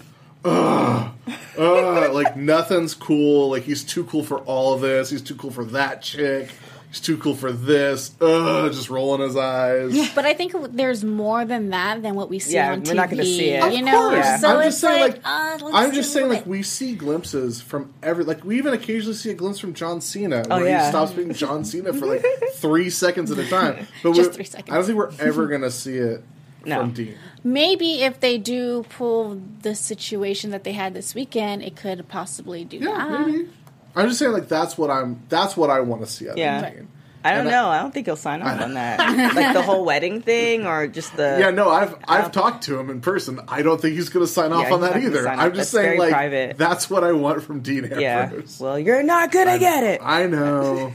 ugh, 0.45 1.13
ugh, 1.59 2.13
like 2.13 2.37
nothing's 2.37 2.95
cool. 2.95 3.51
Like 3.51 3.63
he's 3.65 3.85
too 3.85 4.05
cool 4.05 4.23
for 4.25 4.39
all 4.41 4.75
of 4.75 4.81
this. 4.81 5.11
He's 5.11 5.23
too 5.23 5.35
cool 5.37 5.51
for 5.51 5.65
that 5.67 6.03
chick. 6.03 6.51
He's 6.89 6.99
too 7.01 7.19
cool 7.19 7.37
for 7.37 7.53
this. 7.53 8.11
Ugh, 8.21 8.73
just 8.73 8.91
rolling 8.91 9.21
his 9.21 9.37
eyes. 9.37 10.13
But 10.13 10.27
I 10.27 10.35
think 10.35 10.53
there's 10.73 11.05
more 11.05 11.45
than 11.45 11.71
that 11.71 12.03
than 12.03 12.17
what 12.17 12.29
we 12.29 12.41
see 12.41 12.55
Yeah, 12.55 12.73
on 12.73 12.83
TV. 12.83 12.89
we're 12.89 12.95
not 12.95 13.11
gonna 13.11 13.25
see 13.25 13.51
it. 13.51 13.63
Of 13.63 13.73
You 13.75 13.85
know, 13.85 14.11
course. 14.11 14.41
so 14.41 14.49
I'm 14.49 14.57
it's 14.57 14.65
just 14.67 14.81
saying, 14.81 15.01
like, 15.01 15.15
like, 15.15 15.23
uh, 15.25 15.71
I'm 15.73 15.93
just 15.93 16.13
saying, 16.13 16.29
like, 16.29 16.47
we 16.47 16.65
see 16.65 16.97
glimpses 16.97 17.61
from 17.61 17.93
every, 18.03 18.25
like, 18.25 18.45
we 18.45 18.59
even 18.59 18.75
occasionally 18.75 19.15
see 19.15 19.31
a 19.31 19.35
glimpse 19.35 19.61
from 19.61 19.73
John 19.73 20.01
Cena, 20.01 20.43
Oh, 20.51 20.57
where 20.59 20.67
yeah. 20.69 20.83
he 20.87 20.89
stops 20.91 21.13
being 21.13 21.33
John 21.33 21.65
Cena 21.65 21.93
for 21.93 22.07
like 22.07 22.25
three 22.55 22.91
seconds 22.91 23.31
at 23.31 23.39
a 23.39 23.49
time. 23.49 23.87
But 24.03 24.15
Just 24.15 24.21
we're- 24.31 24.35
three 24.35 24.45
seconds. 24.47 24.71
I 24.73 24.75
don't 24.75 24.85
think 24.85 24.99
we're 24.99 25.13
ever 25.21 25.47
gonna 25.47 25.71
see 25.71 25.95
it 25.97 26.25
No. 26.65 26.81
from 26.81 26.93
Dean. 26.93 27.17
Maybe 27.43 28.03
if 28.03 28.21
they 28.21 28.37
do 28.39 28.85
pull 28.91 29.41
the 29.63 29.75
situation 29.75 30.51
that 30.51 30.65
they 30.65 30.73
had 30.73 30.95
this 30.95 31.15
weekend, 31.15 31.63
it 31.63 31.77
could 31.77 32.07
possibly 32.09 32.65
do 32.65 32.77
Yeah, 32.79 32.91
that. 33.09 33.27
maybe. 33.27 33.49
I'm 33.97 34.09
just 34.09 34.19
saying, 34.19 34.33
like, 34.33 34.49
that's 34.49 34.77
what 34.79 34.91
I'm. 34.91 35.21
That's 35.29 35.57
what 35.57 35.69
I 35.71 35.81
want 35.81 36.03
to 36.03 36.07
see. 36.07 36.29
Out 36.29 36.39
Yeah. 36.39 36.67
of 36.67 36.75
Dean. 36.75 36.89
I 37.23 37.33
don't 37.33 37.41
And 37.41 37.51
know. 37.51 37.69
I 37.69 37.81
don't 37.81 37.93
think 37.93 38.07
he'll 38.07 38.17
sign 38.17 38.41
off 38.41 38.61
on 38.63 38.75
that. 38.75 38.99
like 39.35 39.53
the 39.53 39.61
whole 39.61 39.85
wedding 39.85 40.23
thing, 40.23 40.67
or 40.67 40.87
just 40.87 41.15
the 41.17 41.37
Yeah, 41.39 41.51
no, 41.51 41.69
I've 41.69 41.95
I've 42.09 42.33
talked 42.33 42.65
to 42.65 42.79
him 42.79 42.89
in 42.89 43.03
person. 43.03 43.41
I 43.47 43.61
don't 43.61 43.79
think 43.81 43.95
he's 43.97 44.09
going 44.09 44.25
to 44.25 44.31
sign 44.33 44.53
off 44.53 44.69
Yeah, 44.69 44.75
on 44.75 44.81
that 44.83 44.97
either. 44.97 45.29
I'm 45.29 45.39
off. 45.39 45.45
just 45.55 45.73
That's 45.73 45.85
saying, 45.87 45.99
like, 45.99 46.13
private. 46.13 46.57
that's 46.57 46.89
what 46.89 47.05
I 47.05 47.13
want 47.13 47.43
from 47.43 47.61
Dean 47.61 47.93
Yeah. 47.99 48.31
Well, 48.59 48.79
you're 48.79 49.03
not 49.03 49.33
gonna 49.33 49.59
get 49.59 49.85
it. 49.85 50.01
I 50.03 50.27
know. 50.29 50.93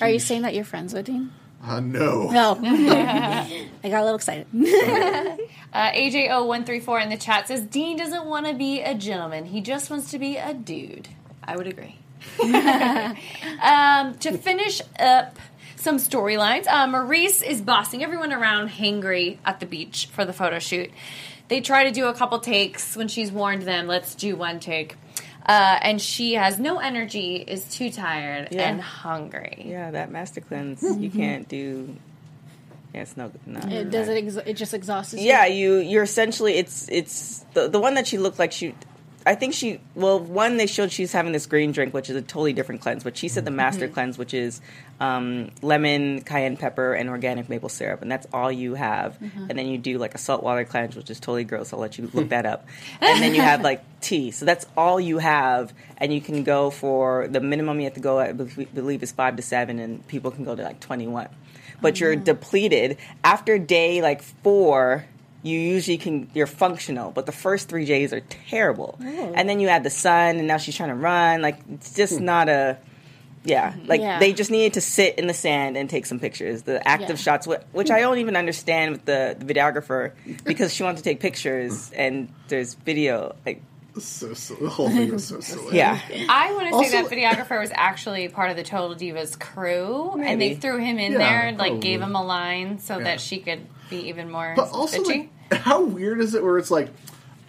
Are 0.00 0.08
you 0.08 0.18
saying 0.20 0.42
that 0.42 0.54
you're 0.54 0.64
friends 0.64 0.92
with 0.94 1.06
Dean? 1.06 1.32
Uh, 1.68 1.80
no. 1.80 2.30
No. 2.30 2.58
I 2.62 3.88
got 3.88 4.00
a 4.00 4.04
little 4.04 4.16
excited. 4.16 4.46
Uh, 5.72 5.90
AJ0134 5.90 7.02
in 7.02 7.08
the 7.08 7.16
chat 7.16 7.48
says 7.48 7.62
Dean 7.62 7.96
doesn't 7.96 8.26
want 8.26 8.46
to 8.46 8.54
be 8.54 8.80
a 8.80 8.94
gentleman. 8.94 9.44
He 9.44 9.60
just 9.60 9.90
wants 9.90 10.12
to 10.12 10.20
be 10.20 10.36
a 10.36 10.54
dude. 10.54 11.08
I 11.42 11.56
would 11.56 11.66
agree. 11.66 11.96
um, 12.40 14.14
to 14.18 14.38
finish 14.38 14.80
up 15.00 15.36
some 15.74 15.96
storylines, 15.96 16.68
uh, 16.68 16.86
Maryse 16.86 17.42
is 17.42 17.60
bossing 17.60 18.04
everyone 18.04 18.32
around 18.32 18.68
hangry 18.68 19.38
at 19.44 19.58
the 19.58 19.66
beach 19.66 20.08
for 20.12 20.24
the 20.24 20.32
photo 20.32 20.60
shoot. 20.60 20.92
They 21.48 21.60
try 21.60 21.82
to 21.84 21.90
do 21.90 22.06
a 22.06 22.14
couple 22.14 22.38
takes 22.38 22.94
when 22.96 23.08
she's 23.08 23.32
warned 23.32 23.62
them, 23.62 23.88
let's 23.88 24.14
do 24.14 24.36
one 24.36 24.60
take. 24.60 24.94
Uh, 25.46 25.78
and 25.82 26.00
she 26.00 26.34
has 26.34 26.58
no 26.58 26.78
energy, 26.78 27.36
is 27.36 27.64
too 27.64 27.90
tired, 27.90 28.48
Yeah. 28.50 28.62
and 28.68 28.80
hungry. 28.80 29.64
Yeah, 29.66 29.90
that 29.90 30.10
master 30.10 30.40
cleanse 30.40 30.82
you 30.98 31.10
can't 31.10 31.46
do. 31.48 31.96
Yeah, 32.94 33.02
it's 33.02 33.16
no. 33.16 33.30
no 33.44 33.60
It 33.68 33.90
does 33.90 34.08
it. 34.08 34.24
Ex- 34.24 34.36
it 34.46 34.54
just 34.54 34.72
exhausts 34.72 35.12
you. 35.14 35.20
Yeah, 35.20 35.46
you 35.46 35.76
you're 35.76 36.04
essentially 36.04 36.54
it's 36.54 36.88
it's 36.90 37.44
the 37.52 37.68
the 37.68 37.78
one 37.80 37.94
that 37.94 38.06
she 38.06 38.18
looked 38.18 38.38
like 38.38 38.52
she. 38.52 38.74
I 39.26 39.34
think 39.34 39.54
she 39.54 39.80
well 39.94 40.20
one 40.20 40.58
they 40.58 40.66
showed 40.66 40.92
she's 40.92 41.12
having 41.12 41.32
this 41.32 41.46
green 41.46 41.72
drink 41.72 41.94
which 41.94 42.10
is 42.10 42.16
a 42.16 42.22
totally 42.22 42.52
different 42.52 42.82
cleanse, 42.82 43.04
but 43.04 43.16
she 43.16 43.28
said 43.28 43.44
the 43.44 43.50
master 43.50 43.88
cleanse 43.88 44.18
which 44.18 44.34
is 44.34 44.60
um, 45.00 45.50
lemon, 45.62 46.22
cayenne 46.22 46.56
pepper, 46.56 46.92
and 46.92 47.08
organic 47.08 47.48
maple 47.48 47.68
syrup, 47.68 48.02
and 48.02 48.12
that's 48.12 48.26
all 48.32 48.52
you 48.52 48.74
have. 48.74 49.18
And 49.48 49.58
then 49.58 49.66
you 49.66 49.78
do 49.78 49.98
like 49.98 50.14
a 50.14 50.18
saltwater 50.18 50.64
cleanse, 50.64 50.94
which 50.94 51.10
is 51.10 51.18
totally 51.18 51.44
gross. 51.44 51.72
I'll 51.72 51.80
let 51.80 51.98
you 51.98 52.10
look 52.12 52.28
that 52.28 52.46
up. 52.46 52.66
And 53.00 53.22
then 53.22 53.34
you 53.34 53.40
have 53.40 53.62
like 53.62 53.82
tea, 54.00 54.30
so 54.30 54.44
that's 54.44 54.66
all 54.76 55.00
you 55.00 55.18
have, 55.18 55.72
and 55.98 56.12
you 56.12 56.20
can 56.20 56.44
go 56.44 56.70
for 56.70 57.28
the 57.28 57.40
minimum 57.40 57.78
you 57.78 57.84
have 57.84 57.94
to 57.94 58.00
go. 58.00 58.18
I 58.18 58.32
believe 58.32 58.74
believe 58.74 59.02
is 59.02 59.12
five 59.12 59.36
to 59.36 59.42
seven, 59.42 59.78
and 59.78 60.06
people 60.06 60.30
can 60.30 60.44
go 60.44 60.54
to 60.54 60.62
like 60.62 60.80
twenty 60.80 61.06
one. 61.06 61.28
But 61.80 62.00
you're 62.00 62.16
depleted 62.16 62.98
after 63.22 63.58
day 63.58 64.00
like 64.00 64.22
four 64.22 65.06
you 65.44 65.58
usually 65.60 65.98
can 65.98 66.28
you're 66.34 66.46
functional 66.48 67.10
but 67.12 67.26
the 67.26 67.32
first 67.32 67.68
three 67.68 67.84
j's 67.84 68.12
are 68.12 68.20
terrible 68.48 68.98
oh. 69.00 69.32
and 69.36 69.46
then 69.48 69.60
you 69.60 69.68
add 69.68 69.84
the 69.84 69.90
sun 69.90 70.38
and 70.38 70.46
now 70.48 70.56
she's 70.56 70.74
trying 70.74 70.88
to 70.88 70.94
run 70.94 71.42
like 71.42 71.58
it's 71.70 71.94
just 71.94 72.18
hmm. 72.18 72.24
not 72.24 72.48
a 72.48 72.78
yeah 73.44 73.72
hmm. 73.72 73.86
like 73.86 74.00
Yeah. 74.00 74.18
they 74.18 74.32
just 74.32 74.50
needed 74.50 74.72
to 74.74 74.80
sit 74.80 75.18
in 75.18 75.26
the 75.26 75.34
sand 75.34 75.76
and 75.76 75.88
take 75.90 76.06
some 76.06 76.18
pictures 76.18 76.62
the 76.62 76.86
active 76.88 77.10
Yeah. 77.10 77.14
shots 77.16 77.46
which 77.72 77.90
i 77.90 78.00
don't 78.00 78.18
even 78.18 78.36
understand 78.36 78.92
with 78.92 79.04
the, 79.04 79.36
the 79.38 79.44
videographer 79.44 80.12
because 80.44 80.72
she 80.72 80.82
wanted 80.82 80.96
to 80.98 81.02
take 81.04 81.20
pictures 81.20 81.90
and 81.92 82.32
there's 82.48 82.72
video 82.74 83.36
like 83.44 83.60
So, 83.98 84.32
so 84.34 84.54
the 84.54 84.68
whole 84.70 84.88
thing 84.88 85.12
is 85.12 85.26
so 85.28 85.40
silly. 85.50 85.76
yeah 85.76 86.00
I 86.28 86.52
want 86.54 86.66
to 86.72 86.88
say 86.88 87.02
that 87.02 87.10
videographer 87.12 87.60
was 87.60 87.70
actually 87.74 88.26
part 88.28 88.50
of 88.50 88.56
the 88.56 88.64
Total 88.64 88.96
Divas 88.96 89.38
crew, 89.38 90.20
and 90.20 90.40
they 90.40 90.54
threw 90.56 90.78
him 90.78 90.98
in 90.98 91.12
Yeah, 91.12 91.18
there 91.18 91.40
and 91.46 91.58
like 91.58 91.72
probably. 91.78 91.88
gave 91.90 92.00
him 92.02 92.16
a 92.16 92.24
line 92.24 92.78
so 92.80 92.98
Yeah. 92.98 93.04
that 93.04 93.20
she 93.20 93.38
could 93.38 93.60
be 93.90 94.08
even 94.08 94.30
more 94.32 94.54
But 94.56 94.70
also, 94.72 94.98
bitchy. 94.98 95.06
like, 95.06 95.28
how 95.52 95.82
weird 95.84 96.20
is 96.20 96.34
it 96.34 96.42
where 96.42 96.58
it's 96.58 96.70
like, 96.70 96.88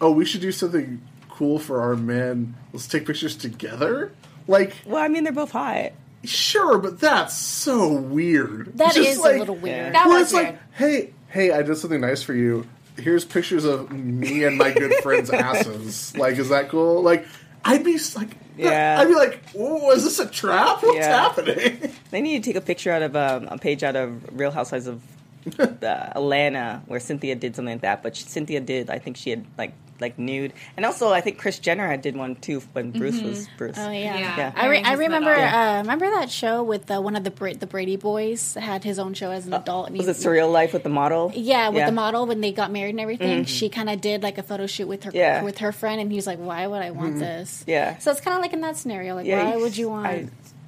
oh, 0.01 0.11
we 0.11 0.25
should 0.25 0.41
do 0.41 0.51
something 0.51 1.01
cool 1.29 1.59
for 1.59 1.81
our 1.81 1.95
men. 1.95 2.55
Let's 2.73 2.87
take 2.87 3.05
pictures 3.05 3.35
together. 3.35 4.11
Like, 4.47 4.75
well 4.85 5.01
i 5.01 5.07
mean 5.07 5.23
they're 5.23 5.33
both 5.33 5.51
hot 5.51 5.91
sure, 6.23 6.77
but 6.79 6.99
that's 6.99 7.35
so 7.37 7.93
weird. 7.93 8.77
That 8.77 8.93
Just 8.95 9.09
is 9.09 9.19
like- 9.19 9.35
a 9.35 9.39
little 9.39 9.55
weird. 9.55 9.93
That 9.93 10.07
where 10.07 10.17
was 10.19 10.27
it's 10.27 10.33
weird. 10.33 10.45
like, 10.47 10.59
hey, 10.73 11.13
hey, 11.29 11.51
I 11.51 11.61
did 11.61 11.77
something 11.77 12.01
nice 12.01 12.23
for 12.23 12.33
you. 12.33 12.67
Here's 12.97 13.23
pictures 13.25 13.63
of 13.65 13.91
me 13.91 14.43
and 14.43 14.57
my 14.57 14.71
good 14.71 14.93
friends' 15.03 15.29
asses. 15.31 16.17
Like, 16.17 16.37
is 16.37 16.49
that 16.49 16.69
cool? 16.69 17.03
Like, 17.03 17.27
I'd 17.63 17.83
be 17.83 17.99
like, 18.15 18.29
Yeah. 18.57 18.97
I'd 18.99 19.07
be 19.07 19.13
like, 19.13 19.39
oh, 19.55 19.91
is 19.91 20.03
this 20.03 20.17
a 20.19 20.25
trap? 20.27 20.81
What's 20.81 20.97
Yeah. 20.97 21.29
happening? 21.29 21.91
They 22.09 22.21
need 22.21 22.43
to 22.43 22.49
take 22.49 22.55
a 22.55 22.65
picture 22.65 22.91
out 22.91 23.03
of 23.03 23.15
um, 23.15 23.47
a 23.51 23.57
page 23.59 23.83
out 23.83 23.95
of 23.95 24.23
Real 24.39 24.49
Housewives 24.51 24.87
of 24.87 25.03
uh, 25.59 25.85
Atlanta 26.15 26.81
where 26.87 26.99
Cynthia 26.99 27.35
did 27.35 27.55
something 27.55 27.75
like 27.75 27.81
that. 27.81 28.03
But 28.03 28.15
Cynthia 28.15 28.59
did, 28.59 28.89
I 28.89 28.99
think 28.99 29.17
she 29.17 29.29
had 29.29 29.45
like 29.57 29.73
like 30.01 30.19
nude, 30.19 30.51
and 30.75 30.85
also 30.85 31.13
I 31.13 31.21
think 31.21 31.37
Kris 31.37 31.57
Jenner 31.59 31.87
had 31.87 32.01
did 32.01 32.17
one 32.17 32.35
too 32.35 32.59
when 32.73 32.91
Bruce 32.91 33.21
was 33.21 33.47
Bruce. 33.57 33.77
Oh 33.77 33.89
yeah. 33.91 34.17
Yeah. 34.17 34.51
I, 34.53 34.67
re- 34.67 34.83
I 34.83 34.93
remember. 34.95 35.33
not 35.33 35.53
Uh, 35.53 35.77
remember 35.83 36.09
that 36.19 36.29
show 36.29 36.63
with 36.63 36.91
uh, 36.91 36.99
one 37.01 37.15
of 37.15 37.23
the 37.23 37.31
Bra- 37.31 37.53
the 37.53 37.65
Brady 37.65 37.95
boys 37.95 38.55
had 38.55 38.83
his 38.83 38.99
own 38.99 39.13
show 39.13 39.31
as 39.31 39.47
an 39.47 39.53
adult. 39.53 39.87
and 39.87 39.97
Was 39.97 40.07
he- 40.07 40.11
it 40.11 40.17
Surreal 40.17 40.51
Life 40.51 40.73
with 40.73 40.83
the 40.83 40.89
model? 40.89 41.31
Yeah, 41.33 41.69
with 41.69 41.77
Yeah. 41.77 41.85
the 41.85 41.91
model 41.93 42.25
when 42.25 42.41
they 42.41 42.51
got 42.51 42.71
married 42.73 42.89
and 42.89 42.99
everything, 42.99 43.45
she 43.45 43.69
kind 43.69 43.89
of 43.89 44.01
did 44.01 44.21
like 44.21 44.37
a 44.37 44.43
photo 44.43 44.67
shoot 44.67 44.87
with 44.87 45.05
her 45.05 45.11
Yeah. 45.13 45.43
with 45.43 45.59
her 45.59 45.71
friend, 45.71 46.01
and 46.01 46.11
he 46.11 46.17
was 46.17 46.27
like, 46.27 46.39
"Why 46.39 46.67
would 46.67 46.81
I 46.81 46.91
want 46.91 47.19
this?" 47.19 47.63
Yeah. 47.65 47.97
So 47.99 48.11
it's 48.11 48.19
kind 48.19 48.35
of 48.35 48.41
like 48.41 48.51
in 48.51 48.59
that 48.61 48.75
scenario, 48.75 49.15
like, 49.15 49.25
Yeah, 49.25 49.45
why 49.45 49.55
you- 49.55 49.61
would 49.61 49.77
you 49.77 49.89
want? 49.89 50.07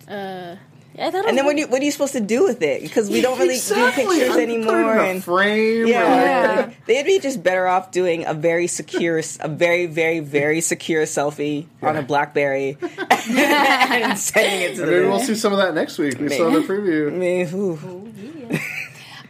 I- 0.07 0.13
uh, 0.13 0.55
I 0.99 1.11
thought 1.11 1.27
And 1.29 1.37
then 1.37 1.45
what, 1.45 1.55
do 1.55 1.61
you, 1.61 1.67
what 1.67 1.81
are 1.81 1.85
you 1.85 1.91
supposed 1.91 2.13
to 2.13 2.19
do 2.19 2.43
with 2.43 2.61
it? 2.63 2.81
Because 2.81 3.09
we 3.09 3.21
don't 3.21 3.37
really 3.37 3.55
Exactly. 3.55 4.03
do 4.03 4.09
pictures 4.09 4.35
I'm 4.35 4.41
anymore. 4.41 4.93
in 4.93 4.99
a 4.99 5.01
and 5.03 5.23
frame. 5.23 5.83
or, 5.83 5.87
yeah, 5.87 6.65
like, 6.67 6.85
they'd 6.85 7.05
be 7.05 7.19
just 7.19 7.43
better 7.43 7.67
off 7.67 7.91
doing 7.91 8.25
a 8.25 8.33
very 8.33 8.65
secure, 8.67 9.21
a 9.39 9.47
very, 9.47 9.85
very, 9.85 10.19
very 10.21 10.59
secure 10.61 11.03
selfie 11.03 11.67
on 11.83 11.97
a 11.97 12.01
BlackBerry 12.01 12.77
and 12.99 14.17
sending 14.17 14.61
it 14.61 14.75
to 14.75 14.81
the. 14.81 14.87
Maybe 14.91 15.05
we'll 15.05 15.19
see 15.19 15.35
some 15.35 15.53
of 15.53 15.59
that 15.59 15.75
next 15.75 15.97
week. 15.99 16.19
We 16.19 16.29
saw 16.29 16.49
the 16.49 16.59
preview. 16.61 17.07
I 17.07 17.15
mean, 17.15 17.49
ooh. 17.53 18.03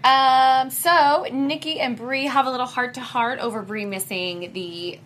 Um, 0.03 0.69
so 0.69 1.25
Nikki 1.31 1.79
and 1.81 1.97
Brie 1.97 2.27
have 2.27 2.45
a 2.45 2.51
little 2.51 2.65
heart 2.65 2.93
to 2.93 3.01
heart 3.01 3.39
over 3.39 3.61
Brie 3.61 3.85
missing 3.85 4.51
the 4.53 4.99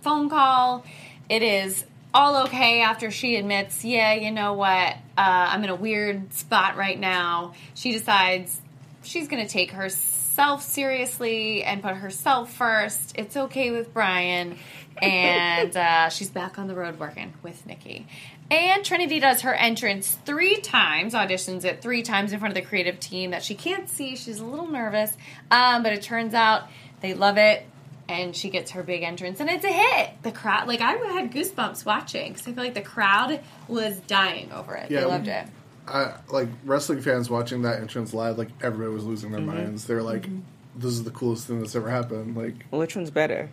phone 0.00 0.30
call. 0.30 0.84
It 1.28 1.42
is 1.42 1.84
all 2.12 2.44
okay 2.44 2.82
after 2.82 3.10
she 3.10 3.36
admits, 3.36 3.84
yeah, 3.84 4.14
you 4.14 4.30
know 4.30 4.54
what, 4.54 4.94
uh, 4.94 4.96
I'm 5.16 5.62
in 5.64 5.70
a 5.70 5.74
weird 5.74 6.32
spot 6.32 6.76
right 6.76 6.98
now. 6.98 7.54
She 7.74 7.92
decides 7.92 8.60
she's 9.02 9.28
going 9.28 9.44
to 9.44 9.50
take 9.50 9.70
herself 9.72 10.62
seriously 10.62 11.62
and 11.62 11.82
put 11.82 11.94
herself 11.94 12.52
first. 12.52 13.12
It's 13.16 13.36
okay 13.36 13.70
with 13.70 13.92
Brian, 13.94 14.58
and 15.00 15.76
uh, 15.76 16.08
she's 16.10 16.30
back 16.30 16.58
on 16.58 16.66
the 16.66 16.74
road 16.74 16.98
working 16.98 17.32
with 17.42 17.64
Nikki. 17.66 18.06
And 18.50 18.84
Trinity 18.84 19.20
does 19.20 19.42
her 19.42 19.54
entrance 19.54 20.18
three 20.24 20.56
times, 20.56 21.14
auditions 21.14 21.64
it 21.64 21.80
three 21.80 22.02
times 22.02 22.32
in 22.32 22.40
front 22.40 22.56
of 22.56 22.60
the 22.60 22.68
creative 22.68 22.98
team 22.98 23.30
that 23.30 23.44
she 23.44 23.54
can't 23.54 23.88
see. 23.88 24.16
She's 24.16 24.40
a 24.40 24.44
little 24.44 24.66
nervous, 24.66 25.16
um, 25.52 25.84
but 25.84 25.92
it 25.92 26.02
turns 26.02 26.34
out 26.34 26.68
they 27.00 27.14
love 27.14 27.36
it. 27.36 27.64
And 28.10 28.34
she 28.34 28.50
gets 28.50 28.72
her 28.72 28.82
big 28.82 29.02
entrance, 29.04 29.38
and 29.38 29.48
it's 29.48 29.64
a 29.64 29.68
hit. 29.72 30.10
The 30.22 30.32
crowd, 30.32 30.66
like 30.66 30.80
I 30.80 30.92
had 30.94 31.32
goosebumps 31.32 31.84
watching 31.86 32.32
because 32.32 32.48
I 32.48 32.52
feel 32.52 32.64
like 32.64 32.74
the 32.74 32.80
crowd 32.82 33.38
was 33.68 33.98
dying 34.00 34.50
over 34.52 34.74
it. 34.74 34.90
Yeah, 34.90 35.00
they 35.00 35.06
loved 35.06 35.28
it. 35.28 35.46
I, 35.86 36.14
like 36.28 36.48
wrestling 36.64 37.02
fans 37.02 37.30
watching 37.30 37.62
that 37.62 37.80
entrance 37.80 38.12
live, 38.12 38.36
like 38.36 38.48
everybody 38.62 38.92
was 38.92 39.04
losing 39.04 39.30
their 39.30 39.40
Mhm. 39.40 39.46
minds. 39.46 39.86
They're 39.86 40.02
like, 40.02 40.22
Mhm. 40.22 40.40
"This 40.76 40.90
is 40.92 41.04
the 41.04 41.10
coolest 41.12 41.46
thing 41.46 41.60
that's 41.60 41.76
ever 41.76 41.88
happened." 41.88 42.36
Like, 42.36 42.66
Which 42.70 42.96
one's 42.96 43.10
better, 43.10 43.48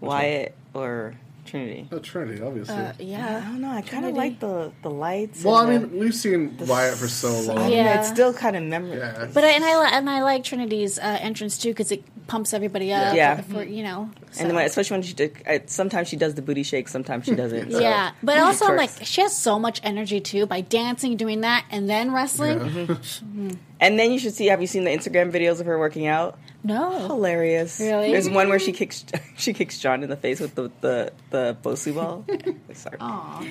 Wyatt 0.00 0.54
or 0.74 1.14
Trinity? 1.48 1.88
Oh, 1.90 1.98
Trinity, 1.98 2.42
obviously. 2.42 2.74
Uh, 2.74 2.92
yeah. 2.98 3.38
I 3.44 3.48
don't 3.48 3.60
know. 3.60 3.70
I 3.70 3.82
kind 3.82 4.04
of 4.06 4.14
like 4.14 4.40
the 4.40 4.72
the 4.82 4.90
lights. 4.90 5.42
well, 5.44 5.56
I 5.56 5.66
mean, 5.70 5.82
the- 5.82 5.98
we've 5.98 6.14
seen 6.14 6.56
the 6.56 6.64
Wyatt 6.66 6.96
for 6.96 7.08
so 7.08 7.28
s- 7.28 7.46
long. 7.48 7.58
I 7.58 7.62
mean, 7.68 7.72
Yeah. 7.72 7.98
it's 8.00 8.08
still 8.08 8.32
kind 8.32 8.56
of 8.56 8.62
memorable. 8.62 9.28
But 9.32 9.44
I, 9.44 9.48
and 9.50 9.64
I 9.64 9.88
and 9.98 10.08
I 10.10 10.22
like 10.22 10.44
Trinity's 10.44 10.98
uh, 10.98 11.18
entrance 11.20 11.58
too 11.58 11.70
because 11.70 11.90
it 11.92 12.02
pumps 12.26 12.52
everybody 12.52 12.92
up. 12.92 13.14
Yeah. 13.16 13.40
For, 13.40 13.62
you 13.64 13.82
know. 13.82 14.10
so. 14.32 14.40
And 14.42 14.50
then, 14.50 14.56
when- 14.56 14.66
especially 14.66 14.94
when 14.96 15.02
she 15.02 15.14
did, 15.14 15.36
uh, 15.46 15.58
sometimes 15.66 16.08
she 16.08 16.16
does 16.16 16.34
the 16.34 16.42
booty 16.42 16.62
shake, 16.62 16.88
sometimes 16.88 17.24
she 17.24 17.34
doesn't. 17.34 17.72
so- 17.72 17.78
Yeah, 17.80 18.12
but 18.22 18.38
also 18.38 18.66
I'm 18.66 18.76
like 18.76 18.90
she 19.02 19.22
has 19.22 19.34
so 19.36 19.58
much 19.58 19.80
energy 19.82 20.20
too 20.20 20.44
by 20.46 20.60
dancing, 20.60 21.16
doing 21.16 21.40
that, 21.40 21.64
and 21.70 21.88
then 21.88 22.12
wrestling. 22.12 22.58
Mhm. 22.60 23.56
And 23.80 23.96
then 23.96 24.10
you 24.10 24.18
should 24.18 24.34
see. 24.34 24.46
Have 24.46 24.60
you 24.60 24.66
seen 24.66 24.82
the 24.82 24.90
Instagram 24.90 25.30
videos 25.30 25.60
of 25.60 25.66
her 25.66 25.78
working 25.78 26.08
out? 26.08 26.36
No, 26.68 26.90
hilarious. 27.06 27.80
Really? 27.80 28.12
There's 28.12 28.28
one 28.28 28.50
where 28.50 28.58
she 28.58 28.72
kicks 28.72 29.06
she 29.38 29.54
kicks 29.54 29.78
John 29.78 30.02
in 30.02 30.10
the 30.10 30.16
face 30.16 30.38
with 30.38 30.54
the 30.54 30.70
the 30.82 31.12
the 31.30 31.56
Bosu 31.62 31.94
ball. 31.94 32.26
Sorry. 32.74 32.98
Aw. 33.00 33.46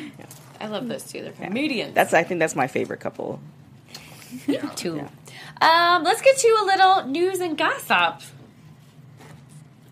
I 0.62 0.68
love 0.68 0.88
those 0.88 1.04
two. 1.04 1.24
They're 1.24 1.32
comedians. 1.32 1.96
That's 1.96 2.14
I 2.14 2.24
think 2.24 2.40
that's 2.40 2.56
my 2.56 2.68
favorite 2.68 3.00
couple. 3.00 3.40
Me 4.48 4.60
too. 4.76 5.00
Um, 5.62 6.04
let's 6.04 6.22
get 6.22 6.38
to 6.38 6.48
a 6.62 6.66
little 6.66 7.08
news 7.08 7.40
and 7.40 7.58
gossip. 7.58 8.22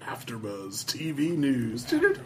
AfterBuzz 0.02 0.86
TV 0.86 1.36
news. 1.36 1.92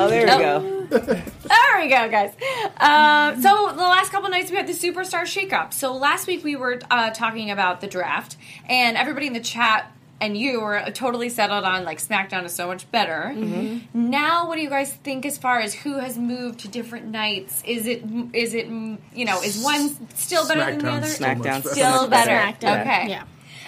Oh, 0.00 0.08
there 0.08 0.22
we 0.22 0.42
go. 0.42 0.86
There 0.86 1.80
we 1.80 1.88
go, 1.88 2.08
guys. 2.08 2.32
Um, 2.78 3.42
so 3.42 3.72
the 3.72 3.82
last 3.82 4.12
couple 4.12 4.28
nights 4.28 4.50
we 4.52 4.56
had 4.56 4.68
the 4.68 4.72
superstar 4.72 5.22
shakeup. 5.22 5.72
So 5.72 5.96
last 5.96 6.28
week 6.28 6.44
we 6.44 6.54
were 6.54 6.78
uh, 6.90 7.10
talking 7.10 7.50
about 7.50 7.80
the 7.80 7.88
draft, 7.88 8.36
and 8.68 8.96
everybody 8.96 9.26
in 9.26 9.32
the 9.32 9.40
chat 9.40 9.90
and 10.20 10.36
you 10.36 10.60
were 10.60 10.82
totally 10.92 11.28
settled 11.28 11.64
on 11.64 11.84
like 11.84 11.98
SmackDown 11.98 12.44
is 12.44 12.54
so 12.54 12.66
much 12.66 12.90
better. 12.90 13.32
Mm-hmm. 13.34 14.10
Now, 14.10 14.48
what 14.48 14.56
do 14.56 14.62
you 14.62 14.70
guys 14.70 14.92
think 14.92 15.26
as 15.26 15.36
far 15.38 15.60
as 15.60 15.74
who 15.74 15.98
has 15.98 16.16
moved 16.16 16.60
to 16.60 16.68
different 16.68 17.06
nights? 17.06 17.62
Is 17.66 17.86
it 17.86 18.02
is 18.32 18.54
it 18.54 18.66
you 18.66 19.24
know 19.24 19.42
is 19.42 19.62
one 19.62 19.96
still 20.14 20.46
better 20.46 20.64
than 20.64 20.78
the 20.78 20.84
SmackDown's 20.84 20.96
other? 20.96 21.06
still 21.08 21.28
much 21.28 21.38
SmackDown's 21.38 21.64
better. 21.64 21.74
Still 21.74 21.98
so 22.00 22.08
better. 22.08 22.56
better. 22.60 22.80
Okay. 22.80 23.08
Yeah. 23.10 23.24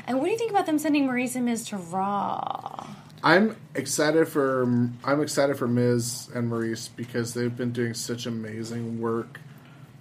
And 0.06 0.18
what 0.18 0.26
do 0.26 0.30
you 0.30 0.38
think 0.38 0.50
about 0.52 0.66
them 0.66 0.78
sending 0.78 1.08
Maryse 1.08 1.34
and 1.34 1.44
Miz 1.46 1.66
to 1.68 1.76
Raw? 1.76 2.86
I'm 3.22 3.56
excited 3.74 4.28
for 4.28 4.62
I'm 5.04 5.20
excited 5.20 5.56
for 5.56 5.66
Miz 5.66 6.28
and 6.34 6.50
Maryse 6.50 6.88
because 6.94 7.34
they've 7.34 7.54
been 7.54 7.72
doing 7.72 7.94
such 7.94 8.26
amazing 8.26 9.00
work 9.00 9.40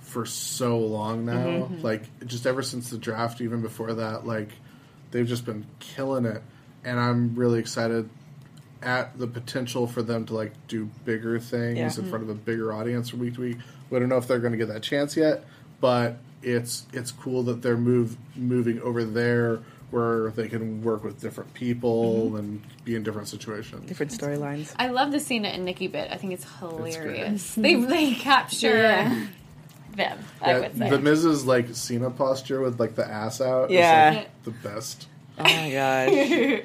for 0.02 0.26
so 0.26 0.78
long 0.78 1.26
now. 1.26 1.34
Mhm. 1.34 1.84
Like 1.84 2.04
just 2.26 2.46
ever 2.46 2.62
since 2.62 2.89
the 2.89 2.98
draft, 2.98 3.41
even 3.41 3.62
before 3.62 3.96
that, 3.96 4.28
like 4.28 4.50
they've 5.16 5.26
just 5.26 5.45
been 5.45 5.66
killing 5.80 6.26
it, 6.26 6.43
and 6.84 6.99
I'm 6.99 7.36
really 7.36 7.59
excited 7.59 8.09
at 8.82 9.18
the 9.18 9.28
potential 9.28 9.88
for 9.88 10.03
them 10.03 10.26
to 10.26 10.34
like 10.34 10.51
do 10.68 10.89
bigger 11.05 11.39
things 11.39 11.78
Yeah. 11.78 12.03
in 12.03 12.09
front 12.09 12.24
of 12.24 12.30
a 12.30 12.36
bigger 12.36 12.74
audience 12.74 13.09
from 13.09 13.20
week 13.20 13.36
to 13.36 13.41
week. 13.41 13.57
We 13.89 13.97
don't 13.97 14.09
know 14.09 14.18
if 14.18 14.28
they're 14.28 14.39
going 14.39 14.51
to 14.51 14.57
get 14.57 14.68
that 14.68 14.84
chance 14.84 15.16
yet, 15.16 15.45
but 15.80 16.18
it's 16.43 16.86
it's 16.91 17.11
cool 17.11 17.43
that 17.43 17.61
they're 17.61 17.78
move 17.78 18.18
moving 18.36 18.82
over 18.82 19.05
there 19.05 19.61
where 19.89 20.32
they 20.32 20.49
can 20.49 20.84
work 20.84 21.05
with 21.05 21.22
different 21.22 21.53
people 21.53 22.26
mm-hmm. 22.28 22.36
and 22.36 22.61
be 22.84 22.95
in 22.95 23.03
different 23.03 23.30
situations. 23.30 23.88
Different 23.88 24.11
storylines. 24.11 24.74
I 24.78 24.89
love 24.89 25.13
the 25.13 25.22
Cena 25.22 25.47
and 25.47 25.63
Nikki 25.63 25.88
bit. 25.88 26.11
I 26.11 26.18
think 26.18 26.34
it's 26.34 26.45
great. 26.59 26.93
hilarious. 26.93 27.55
they 27.57 27.76
they 27.76 28.13
capture 28.16 28.76
Yeah. 28.76 29.28
Them. 29.96 30.20
I 30.41 30.52
Yeah, 30.52 30.60
would 30.60 30.78
say. 30.78 30.89
the 30.89 31.00
Miz's 31.00 31.46
like 31.46 31.68
Cena 31.74 32.10
posture 32.12 32.62
with 32.62 32.80
like 32.80 32.96
the 32.96 33.06
ass 33.08 33.41
out. 33.41 33.70
Yeah. 33.70 34.12
is, 34.12 34.18
like, 34.18 34.43
the 34.43 34.52
best. 34.52 35.08
Oh 35.38 35.43
my 35.43 35.70
gosh. 35.72 36.62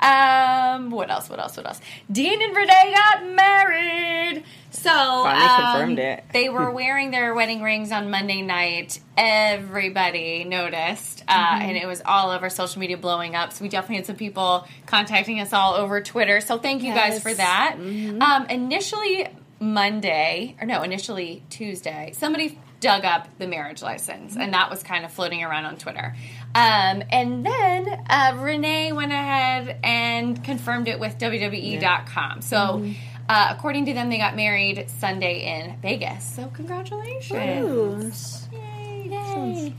um, 0.80 0.90
what 0.90 1.10
else? 1.10 1.28
What 1.28 1.38
else? 1.40 1.56
What 1.56 1.66
else? 1.66 1.80
Dean 2.10 2.40
and 2.42 2.56
Renee 2.56 2.94
got 2.94 3.26
married. 3.26 4.44
So 4.70 4.90
Finally 4.90 5.44
um, 5.46 5.60
confirmed 5.72 5.98
it. 5.98 6.24
they 6.32 6.48
were 6.48 6.70
wearing 6.72 7.10
their 7.10 7.34
wedding 7.34 7.62
rings 7.62 7.92
on 7.92 8.10
Monday 8.10 8.40
night. 8.42 8.98
Everybody 9.16 10.44
noticed, 10.44 11.22
uh, 11.28 11.32
Mm-hmm. 11.34 11.62
and 11.68 11.76
it 11.76 11.86
was 11.86 12.02
all 12.04 12.30
over 12.30 12.48
social 12.50 12.80
media 12.80 12.96
blowing 12.96 13.34
up. 13.36 13.52
So 13.52 13.62
we 13.62 13.68
definitely 13.68 13.96
had 13.96 14.06
some 14.06 14.16
people 14.16 14.66
contacting 14.86 15.40
us 15.40 15.52
all 15.52 15.74
over 15.74 16.00
Twitter. 16.00 16.40
So 16.40 16.58
thank 16.58 16.82
you 16.82 16.92
guys 16.94 17.22
for 17.22 17.32
that. 17.32 17.76
Mm-hmm. 17.78 18.20
Um, 18.22 18.46
initially 18.46 19.28
Monday, 19.60 20.56
or 20.60 20.66
no, 20.66 20.82
initially 20.82 21.42
Tuesday, 21.50 22.10
somebody 22.14 22.58
dug 22.84 23.06
up 23.06 23.26
the 23.38 23.46
marriage 23.46 23.80
license, 23.80 24.36
and 24.36 24.52
that 24.52 24.68
was 24.68 24.82
kind 24.82 25.06
of 25.06 25.10
floating 25.10 25.42
around 25.42 25.64
on 25.64 25.78
Twitter. 25.78 26.14
Um, 26.54 27.02
and 27.10 27.44
then 27.44 27.88
uh, 28.10 28.36
Renee 28.38 28.92
went 28.92 29.10
ahead 29.10 29.78
and 29.82 30.44
confirmed 30.44 30.88
it 30.88 31.00
with 31.00 31.16
WWE.com. 31.16 32.42
So, 32.42 32.84
uh, 33.26 33.54
according 33.56 33.86
to 33.86 33.94
them, 33.94 34.10
they 34.10 34.18
got 34.18 34.36
married 34.36 34.90
Sunday 34.90 35.46
in 35.46 35.80
Vegas. 35.80 36.24
So, 36.24 36.48
congratulations. 36.48 38.48
Yay, 38.52 39.06
yay. 39.08 39.72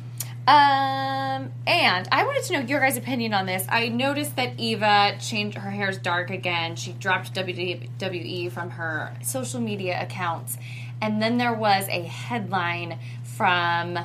Um, 0.47 1.51
and 1.65 2.07
I 2.11 2.23
wanted 2.23 2.43
to 2.45 2.53
know 2.53 2.59
your 2.59 2.79
guys' 2.79 2.97
opinion 2.97 3.33
on 3.33 3.45
this. 3.45 3.65
I 3.69 3.87
noticed 3.87 4.35
that 4.35 4.59
Eva 4.59 5.15
changed 5.19 5.57
her 5.57 5.69
hair's 5.71 5.97
dark 5.97 6.29
again. 6.31 6.75
She 6.75 6.93
dropped 6.93 7.33
WWE 7.33 8.51
from 8.51 8.71
her 8.71 9.15
social 9.23 9.59
media 9.59 10.01
accounts. 10.01 10.57
And 11.01 11.21
then 11.21 11.37
there 11.37 11.53
was 11.53 11.87
a 11.89 12.01
headline 12.03 12.99
from 13.23 13.99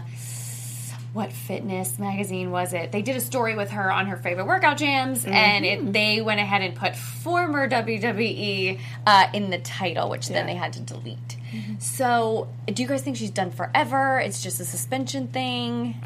what 1.13 1.33
fitness 1.33 1.99
magazine 1.99 2.51
was 2.51 2.73
it? 2.73 2.93
They 2.93 3.03
did 3.03 3.17
a 3.17 3.21
story 3.21 3.57
with 3.57 3.71
her 3.71 3.91
on 3.93 4.07
her 4.07 4.17
favorite 4.17 4.47
workout 4.47 4.77
jams, 4.77 5.25
and 5.25 5.67
it, 5.67 5.93
they 5.93 6.21
went 6.21 6.39
ahead 6.41 6.63
and 6.63 6.75
put 6.75 6.95
former 6.95 7.69
WWE 7.69 8.79
uh, 9.07 9.27
in 9.35 9.51
the 9.51 9.59
title, 9.59 10.09
which 10.09 10.29
then 10.29 10.47
they 10.47 10.55
had 10.55 10.73
to 10.75 10.81
delete. 10.81 11.37
So, 11.81 12.49
do 12.67 12.81
you 12.81 12.89
guys 12.89 13.03
think 13.03 13.17
she's 13.17 13.33
done 13.33 13.51
forever? 13.51 14.21
It's 14.21 14.41
just 14.41 14.61
a 14.61 14.65
suspension 14.65 15.27
thing. 15.27 16.01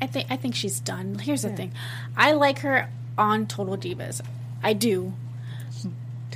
I 0.00 0.06
think 0.06 0.28
I 0.30 0.36
think 0.36 0.54
she's 0.54 0.80
done. 0.80 1.18
Here's 1.18 1.42
the 1.42 1.50
thing, 1.50 1.72
I 2.16 2.32
like 2.32 2.60
her 2.60 2.88
on 3.18 3.46
Total 3.46 3.76
Divas. 3.76 4.22
I 4.62 4.72
do, 4.72 5.12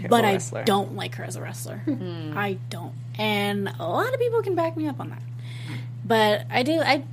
Terrible 0.08 0.16
but 0.50 0.58
I 0.58 0.62
don't 0.64 0.94
like 0.96 1.14
her 1.16 1.24
as 1.24 1.36
a 1.36 1.40
wrestler. 1.42 1.80
I 2.36 2.58
don't, 2.70 2.94
and 3.18 3.68
a 3.78 3.86
lot 3.88 4.12
of 4.12 4.20
people 4.20 4.42
can 4.42 4.54
back 4.54 4.76
me 4.76 4.86
up 4.88 5.00
on 5.00 5.10
that. 5.10 5.22
But 6.04 6.46
I 6.50 6.62
do. 6.62 6.80
I 6.80 7.04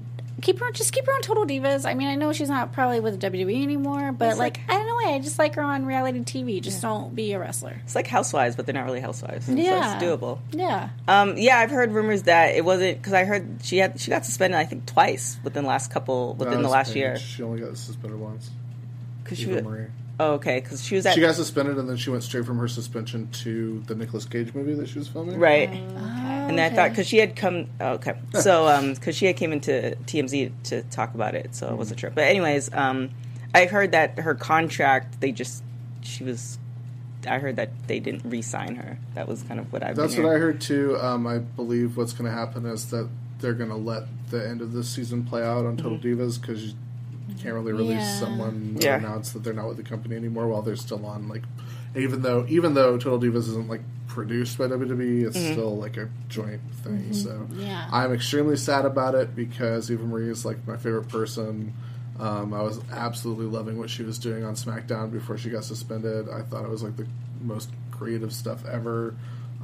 keep 0.41 0.59
her. 0.59 0.71
Just 0.71 0.93
keep 0.93 1.05
her 1.05 1.11
on 1.13 1.21
Total 1.21 1.45
Divas. 1.45 1.85
I 1.85 1.93
mean, 1.93 2.07
I 2.07 2.15
know 2.15 2.33
she's 2.33 2.49
not 2.49 2.71
probably 2.73 2.99
with 2.99 3.21
WWE 3.21 3.61
anymore, 3.63 4.11
but 4.11 4.29
It's 4.29 4.39
like, 4.39 4.57
like- 4.57 4.69
I 4.69 4.73
don't 4.77 4.87
know. 4.87 4.95
why. 4.95 5.13
I 5.13 5.19
just 5.19 5.37
like 5.37 5.55
her 5.55 5.61
on 5.61 5.85
reality 5.85 6.19
TV. 6.21 6.61
Just 6.61 6.81
don't 6.81 7.13
be 7.15 7.33
a 7.33 7.39
wrestler. 7.39 7.79
It's 7.83 7.93
like 7.95 8.07
housewives, 8.07 8.55
but 8.55 8.65
they're 8.65 8.73
not 8.73 8.85
really 8.85 8.99
housewives. 9.01 9.45
So 9.45 9.51
Yeah. 9.53 9.95
it's 9.95 10.03
doable. 10.03 10.39
Yeah. 10.51 10.89
Um, 11.07 11.37
yeah, 11.37 11.57
I've 11.59 11.71
heard 11.71 11.91
rumors 11.91 12.23
that 12.23 12.55
it 12.55 12.63
wasn't 12.65 12.97
because 12.97 13.13
I 13.13 13.25
heard 13.25 13.59
she 13.63 13.77
had 13.77 13.99
she 13.99 14.09
got 14.09 14.25
suspended. 14.25 14.59
I 14.59 14.65
think 14.65 14.85
twice 14.85 15.37
within 15.43 15.63
the 15.63 15.69
last 15.69 15.91
couple 15.91 16.33
within 16.35 16.55
That 16.57 16.63
the 16.63 16.69
last 16.69 16.87
Paige. 16.89 16.97
year. 16.97 17.17
She 17.17 17.43
only 17.43 17.59
got 17.61 17.77
suspended 17.77 18.19
once. 18.19 18.49
Cause 19.25 19.37
she 19.37 19.45
was, 19.47 19.61
Marie. 19.63 19.85
Oh, 20.19 20.33
okay, 20.33 20.59
because 20.59 20.83
she 20.83 20.95
was 20.95 21.05
at 21.05 21.15
She 21.15 21.21
got 21.21 21.35
suspended 21.35 21.77
and 21.77 21.89
then 21.89 21.97
she 21.97 22.09
went 22.09 22.23
straight 22.23 22.45
from 22.45 22.57
her 22.59 22.67
suspension 22.67 23.29
to 23.31 23.81
the 23.87 23.95
Nicolas 23.95 24.25
Cage 24.25 24.53
movie 24.53 24.73
that 24.73 24.89
she 24.89 24.99
was 24.99 25.07
filming. 25.07 25.39
right. 25.39 25.69
Oh, 25.69 25.97
And 26.49 26.59
I 26.59 26.69
thought 26.69 26.89
because 26.89 27.07
she 27.07 27.17
had 27.17 27.35
come, 27.35 27.67
oh, 27.79 27.93
okay, 27.93 28.13
so 28.39 28.67
um, 28.67 28.93
because 28.93 29.15
she 29.15 29.25
had 29.25 29.37
came 29.37 29.53
into 29.53 29.97
TMZ 30.05 30.51
to 30.65 30.83
talk 30.83 31.13
about 31.13 31.35
it, 31.35 31.55
so 31.55 31.69
it 31.69 31.75
wasn't 31.75 31.99
sure. 31.99 32.09
But 32.09 32.25
anyways, 32.25 32.73
um, 32.73 33.11
I 33.53 33.65
heard 33.65 33.91
that 33.93 34.19
her 34.19 34.35
contract, 34.35 35.21
they 35.21 35.31
just 35.31 35.63
she 36.01 36.23
was. 36.23 36.57
I 37.27 37.39
heard 37.39 37.57
that 37.57 37.71
they 37.87 37.99
didn't 37.99 38.23
re-sign 38.23 38.75
her. 38.77 38.97
That 39.13 39.27
was 39.27 39.43
kind 39.43 39.59
of 39.59 39.73
what 39.73 39.83
I've. 39.83 39.97
That's 39.97 40.15
been 40.15 40.23
what 40.23 40.35
I 40.35 40.39
heard 40.39 40.61
too. 40.61 40.97
Um, 40.99 41.27
I 41.27 41.39
believe 41.39 41.97
what's 41.97 42.13
going 42.13 42.31
to 42.31 42.35
happen 42.37 42.65
is 42.65 42.91
that 42.91 43.09
they're 43.39 43.53
going 43.53 43.69
to 43.69 43.75
let 43.75 44.03
the 44.29 44.47
end 44.47 44.61
of 44.61 44.71
this 44.71 44.89
season 44.89 45.25
play 45.25 45.43
out 45.43 45.65
on 45.65 45.75
Total 45.75 45.97
Divas 45.97 46.39
because 46.39 46.63
you 46.63 46.73
can't 47.41 47.53
really 47.55 47.71
release 47.73 47.99
Yeah. 47.99 48.19
someone 48.19 48.77
Yeah. 48.79 48.97
announce 48.97 49.31
that 49.31 49.43
they're 49.43 49.53
not 49.53 49.67
with 49.67 49.77
the 49.77 49.83
company 49.83 50.15
anymore 50.15 50.47
while 50.47 50.61
they're 50.61 50.75
still 50.75 51.05
on. 51.05 51.27
Like, 51.27 51.43
even 51.95 52.21
though 52.21 52.45
even 52.49 52.73
though 52.73 52.97
Total 52.97 53.19
Divas 53.19 53.47
isn't 53.49 53.67
like 53.69 53.81
produced 54.07 54.57
by 54.57 54.67
WWE, 54.67 55.25
it's 55.27 55.37
still 55.39 55.77
like 55.77 55.97
a 55.97 56.09
joint 56.29 56.61
thing. 56.83 57.13
So 57.13 57.47
Yeah. 57.55 57.87
I'm 57.91 58.11
extremely 58.13 58.55
sad 58.57 58.85
about 58.85 59.15
it 59.15 59.35
because 59.35 59.89
Eva 59.91 60.03
Marie 60.03 60.29
is 60.29 60.45
like 60.45 60.65
my 60.67 60.77
favorite 60.77 61.07
person. 61.09 61.73
Um, 62.19 62.53
I 62.53 62.61
was 62.61 62.79
absolutely 62.91 63.45
loving 63.45 63.77
what 63.77 63.89
she 63.89 64.03
was 64.03 64.17
doing 64.19 64.43
on 64.43 64.55
SmackDown 64.55 65.09
before 65.11 65.37
she 65.37 65.49
got 65.49 65.63
suspended. 65.63 66.27
I 66.27 66.41
thought 66.41 66.65
it 66.65 66.69
was 66.69 66.83
like 66.83 66.97
the 66.97 67.05
most 67.41 67.69
creative 67.91 68.33
stuff 68.33 68.65
ever. 68.65 69.15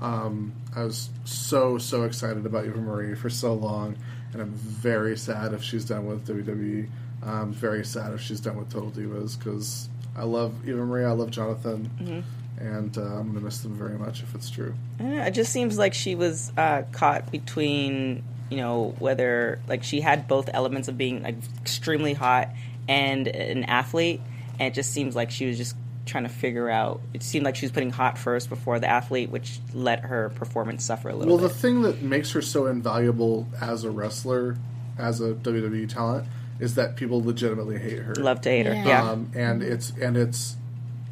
Um, 0.01 0.53
I 0.75 0.83
was 0.83 1.09
so 1.25 1.77
so 1.77 2.03
excited 2.03 2.45
about 2.45 2.65
Eva 2.65 2.79
Marie 2.79 3.15
for 3.15 3.29
so 3.29 3.53
long, 3.53 3.95
and 4.33 4.41
I'm 4.41 4.51
very 4.51 5.17
sad 5.17 5.53
if 5.53 5.63
she's 5.63 5.85
done 5.85 6.05
with 6.05 6.25
WWE. 6.27 6.87
I'm 7.25 7.51
very 7.51 7.83
sad 7.85 8.13
if 8.13 8.21
she's 8.21 8.39
done 8.39 8.57
with 8.57 8.69
Total 8.71 8.91
Divas 8.91 9.37
because 9.37 9.89
I 10.15 10.23
love 10.23 10.53
Eva 10.67 10.85
Marie, 10.85 11.03
I 11.05 11.11
love 11.11 11.31
Jonathan, 11.31 11.89
Mhm. 11.99 12.23
and 12.59 12.97
uh, 12.97 13.01
I'm 13.01 13.27
gonna 13.29 13.41
miss 13.41 13.59
them 13.59 13.73
very 13.75 13.97
much 13.97 14.21
if 14.23 14.33
it's 14.35 14.49
true. 14.49 14.73
Know, 14.99 15.23
it 15.23 15.31
just 15.31 15.51
seems 15.51 15.77
like 15.77 15.93
she 15.93 16.15
was 16.15 16.51
uh, 16.57 16.83
caught 16.91 17.31
between, 17.31 18.23
you 18.49 18.57
know, 18.57 18.95
whether 18.99 19.59
like 19.67 19.83
she 19.83 20.01
had 20.01 20.27
both 20.27 20.49
elements 20.53 20.87
of 20.87 20.97
being 20.97 21.23
like 21.23 21.35
extremely 21.61 22.13
hot 22.13 22.49
and 22.87 23.27
an 23.27 23.63
athlete, 23.65 24.21
and 24.59 24.67
it 24.71 24.73
just 24.75 24.91
seems 24.93 25.15
like 25.15 25.31
she 25.31 25.47
was 25.47 25.57
just 25.57 25.75
trying 26.05 26.23
to 26.23 26.29
figure 26.29 26.69
out. 26.69 27.01
It 27.15 27.23
seemed 27.23 27.43
like 27.45 27.55
she 27.55 27.65
was 27.65 27.71
putting 27.71 27.89
hot 27.89 28.17
first 28.19 28.47
before 28.47 28.79
the 28.79 28.87
athlete, 28.87 29.31
which 29.31 29.59
let 29.73 30.01
her 30.01 30.29
performance 30.35 30.85
suffer 30.85 31.09
a 31.09 31.15
little 31.15 31.35
Well, 31.35 31.43
bit. 31.47 31.51
the 31.53 31.59
thing 31.59 31.81
that 31.81 32.03
makes 32.03 32.31
her 32.33 32.43
so 32.43 32.67
invaluable 32.67 33.47
as 33.59 33.83
a 33.83 33.89
wrestler, 33.89 34.55
as 34.99 35.19
a 35.19 35.33
WWE 35.33 35.87
talent, 35.89 36.27
is 36.59 36.75
that 36.75 36.95
people 36.95 37.23
legitimately 37.23 37.79
hate 37.79 37.99
her. 37.99 38.15
Love 38.15 38.41
to 38.41 38.49
hate 38.49 38.65
her, 38.65 38.73
Yeah. 38.73 38.87
yeah. 38.87 39.09
Um, 39.11 39.29
and 39.35 39.61
it's 39.63 39.91
and 40.01 40.15
it's 40.17 40.55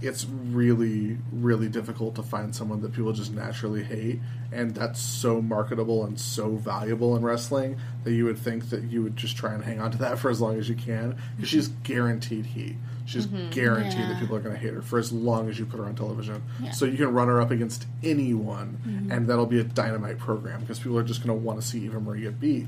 it's 0.01 0.25
really 0.25 1.17
really 1.31 1.69
difficult 1.69 2.15
to 2.15 2.23
find 2.23 2.53
someone 2.53 2.81
that 2.81 2.91
people 2.93 3.13
just 3.13 3.33
naturally 3.33 3.83
hate, 3.83 4.19
and 4.51 4.75
that's 4.75 4.99
so 4.99 5.41
marketable 5.41 6.03
and 6.05 6.19
so 6.19 6.55
valuable 6.55 7.15
in 7.15 7.23
wrestling 7.23 7.77
that 8.03 8.11
you 8.11 8.25
would 8.25 8.37
think 8.37 8.69
that 8.69 8.83
you 8.83 9.01
would 9.01 9.15
just 9.15 9.37
try 9.37 9.53
and 9.53 9.63
hang 9.63 9.79
on 9.79 9.91
to 9.91 9.97
that 9.99 10.19
for 10.19 10.29
as 10.29 10.41
long 10.41 10.57
as 10.59 10.67
you 10.67 10.75
can 10.75 11.15
because 11.37 11.49
she's 11.49 11.69
guaranteed 11.83 12.45
heat. 12.47 12.75
She's 13.05 13.27
Mhm. 13.27 13.51
guaranteed 13.51 13.99
Yeah. 13.99 14.07
that 14.09 14.19
people 14.19 14.35
are 14.37 14.39
going 14.41 14.55
to 14.55 14.61
hate 14.61 14.73
her 14.73 14.81
for 14.81 14.97
as 14.99 15.11
long 15.11 15.49
as 15.49 15.59
you 15.59 15.65
put 15.65 15.77
her 15.79 15.85
on 15.85 15.95
television. 15.95 16.41
Yeah. 16.61 16.71
So 16.71 16.85
you 16.85 16.95
can 16.97 17.13
run 17.13 17.27
her 17.27 17.41
up 17.41 17.51
against 17.51 17.85
anyone, 18.01 18.77
Mhm. 18.87 19.11
and 19.11 19.27
that'll 19.27 19.45
be 19.45 19.59
a 19.59 19.63
dynamite 19.65 20.19
program 20.19 20.61
because 20.61 20.79
people 20.79 20.97
are 20.97 21.03
just 21.03 21.21
going 21.25 21.37
to 21.37 21.45
want 21.45 21.59
to 21.61 21.67
see 21.67 21.79
Eva 21.85 21.99
Marie 21.99 22.21
get 22.21 22.39
beat. 22.39 22.67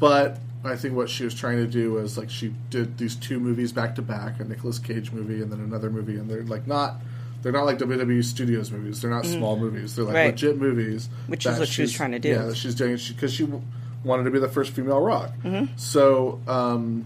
But 0.00 0.38
I 0.64 0.76
think 0.76 0.94
what 0.96 1.08
she 1.08 1.24
was 1.24 1.34
trying 1.34 1.58
to 1.58 1.66
do 1.66 1.92
was 1.92 2.18
like 2.18 2.30
she 2.30 2.54
did 2.70 2.98
these 2.98 3.14
two 3.14 3.38
movies 3.38 3.72
back 3.72 3.94
to 3.96 4.02
back, 4.02 4.40
a 4.40 4.44
Nicolas 4.44 4.78
Cage 4.78 5.12
movie 5.12 5.40
and 5.42 5.50
then 5.52 5.60
another 5.60 5.90
movie, 5.90 6.16
and 6.18 6.28
they're 6.28 6.42
like 6.44 6.66
not. 6.66 6.96
They're 7.42 7.52
not 7.52 7.66
like 7.66 7.78
WWE 7.78 8.24
Studios 8.24 8.72
movies. 8.72 9.00
They're 9.00 9.10
not 9.12 9.22
Mhm. 9.22 9.36
small 9.38 9.56
movies. 9.56 9.94
They're 9.94 10.04
like 10.04 10.14
Right. 10.14 10.26
legit 10.30 10.60
movies. 10.60 11.08
Which 11.28 11.46
is 11.46 11.56
what 11.58 11.68
she 11.68 11.82
was 11.82 11.90
she's- 11.90 11.96
trying 11.96 12.10
to 12.10 12.18
do. 12.18 12.30
Yeah, 12.30 12.52
she's 12.52 12.74
doing 12.74 12.98
because 13.08 13.32
she, 13.32 13.44
w 13.44 13.62
wanted 14.02 14.24
to 14.24 14.30
be 14.32 14.38
the 14.40 14.48
first 14.48 14.72
female 14.72 15.00
Rock. 15.00 15.32
Mhm. 15.44 15.68
So, 15.76 16.40
um, 16.48 17.04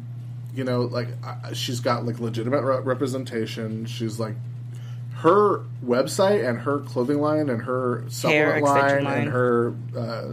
you 0.55 0.65
know, 0.65 0.83
like 0.83 1.09
I- 1.23 1.53
she's 1.53 1.81
got 1.81 2.07
like 2.07 2.19
legitimate 2.21 2.63
re- 2.63 2.81
representation. 2.83 3.85
She's 3.85 4.19
like 4.19 4.35
her 5.17 5.61
website 5.87 6.47
and 6.49 6.61
her 6.61 6.79
clothing 6.79 7.21
line 7.21 7.49
and 7.51 7.63
her 7.63 8.03
supplement 8.09 8.63
line, 8.65 9.05
line. 9.05 9.19
and 9.23 9.29
her 9.31 9.73
uh, 9.97 10.25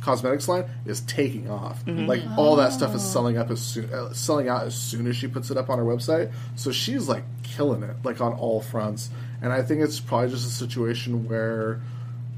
cosmetics 0.00 0.48
line 0.48 0.64
is 0.86 1.00
taking 1.02 1.50
off. 1.50 1.84
Mhm. 1.84 2.06
Like 2.06 2.22
all 2.36 2.56
that 2.56 2.72
stuff 2.72 2.94
is 2.94 3.02
selling 3.02 3.36
up 3.36 3.50
as 3.50 3.60
soon, 3.60 3.92
uh, 3.92 4.12
selling 4.12 4.48
out 4.48 4.64
as 4.64 4.74
soon 4.74 5.06
as 5.06 5.16
she 5.16 5.26
puts 5.26 5.50
it 5.50 5.56
up 5.56 5.68
on 5.70 5.78
her 5.78 5.84
website. 5.84 6.30
So 6.56 6.70
she's 6.70 7.08
like 7.08 7.24
killing 7.42 7.82
it, 7.82 7.96
like 8.04 8.20
on 8.20 8.32
all 8.32 8.60
fronts. 8.60 9.10
And 9.42 9.52
I 9.52 9.62
think 9.62 9.82
it's 9.82 10.00
probably 10.00 10.30
just 10.30 10.46
a 10.46 10.50
situation 10.50 11.28
where 11.28 11.80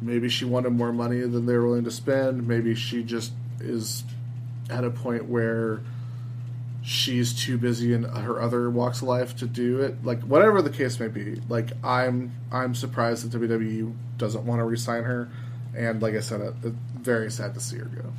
maybe 0.03 0.29
she 0.29 0.45
wanted 0.45 0.71
more 0.71 0.93
money 0.93 1.21
than 1.21 1.47
they 1.47 1.53
were 1.55 1.67
willing 1.67 1.85
to 1.85 1.91
spend. 1.91 2.47
Maybe 2.49 2.75
she 2.75 3.03
just 3.03 3.33
is 3.61 4.05
at 4.71 4.85
a 4.85 4.91
point 4.91 5.27
where 5.27 5.81
she's 6.83 7.35
too 7.35 7.59
busy 7.59 7.93
in 7.93 8.05
her 8.05 8.41
other 8.41 8.71
walks 8.71 9.03
of 9.03 9.09
life 9.09 9.37
to 9.37 9.47
do 9.47 9.81
it. 9.81 10.03
Like 10.05 10.21
whatever 10.23 10.63
the 10.63 10.71
case 10.71 10.99
may 10.99 11.09
be, 11.09 11.41
like 11.49 11.73
I'm 11.85 12.33
I'm 12.51 12.75
surprised 12.75 13.31
that 13.31 13.39
WWE 13.39 13.93
doesn't 14.17 14.45
want 14.45 14.61
to 14.61 14.65
re-sign 14.65 15.05
her. 15.05 15.29
And 15.77 16.01
like 16.03 16.15
I 16.15 16.21
said, 16.21 16.41
it, 16.41 16.73
very 17.03 17.31
sad 17.31 17.55
to 17.55 17.61
see 17.61 17.79
her 17.79 17.85
go. 17.85 18.13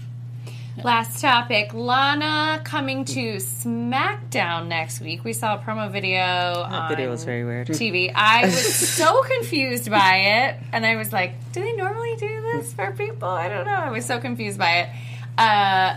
Last 0.84 1.22
topic 1.22 1.74
Lana 1.74 2.62
coming 2.64 3.04
to 3.06 3.36
SmackDown 3.36 4.68
next 4.68 5.02
week. 5.02 5.24
We 5.24 5.34
saw 5.34 5.56
a 5.56 5.60
promo 5.60 5.92
video. 5.92 6.16
That 6.18 6.72
on 6.72 6.90
video 6.90 7.10
was 7.10 7.26
very 7.26 7.44
weird. 7.44 7.68
TV. 7.68 8.12
I 8.16 8.46
was 8.46 8.74
so 8.74 9.22
confused 9.38 9.92
by 9.92 10.16
it, 10.16 10.58
and 10.72 10.86
I 10.86 10.96
was 10.96 11.12
like, 11.12 11.34
"Do 11.52 11.62
they 11.62 11.74
normally 11.74 12.16
do 12.16 12.42
this 12.54 12.74
for 12.74 12.92
people?" 12.94 13.28
I 13.28 13.50
don't 13.50 13.66
know. 13.66 13.72
I 13.72 13.92
was 13.92 14.06
so 14.06 14.20
confused 14.20 14.58
by 14.58 14.80
it. 14.80 14.90
Uh, 15.38 15.96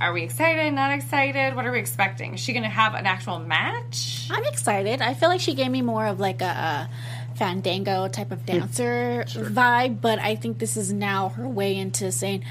are 0.00 0.12
we 0.12 0.22
excited? 0.22 0.72
Not 0.72 0.92
excited? 0.92 1.54
What 1.54 1.66
are 1.66 1.72
we 1.72 1.78
expecting? 1.78 2.34
Is 2.34 2.40
she 2.40 2.52
going 2.52 2.62
to 2.62 2.68
have 2.68 2.94
an 2.94 3.06
actual 3.06 3.38
match? 3.38 4.28
I'm 4.30 4.44
excited. 4.44 5.00
I 5.00 5.14
feel 5.14 5.28
like 5.28 5.40
she 5.40 5.54
gave 5.54 5.70
me 5.70 5.82
more 5.82 6.06
of 6.06 6.18
like 6.18 6.40
a, 6.40 6.44
a 6.44 6.90
fandango 7.38 8.08
type 8.08 8.32
of 8.32 8.44
dancer 8.44 9.24
vibe, 9.28 10.00
but 10.00 10.18
I 10.18 10.34
think 10.34 10.58
this 10.58 10.76
is 10.76 10.92
now 10.92 11.30
her 11.30 11.48
way 11.48 11.76
into 11.76 12.10
saying, 12.10 12.44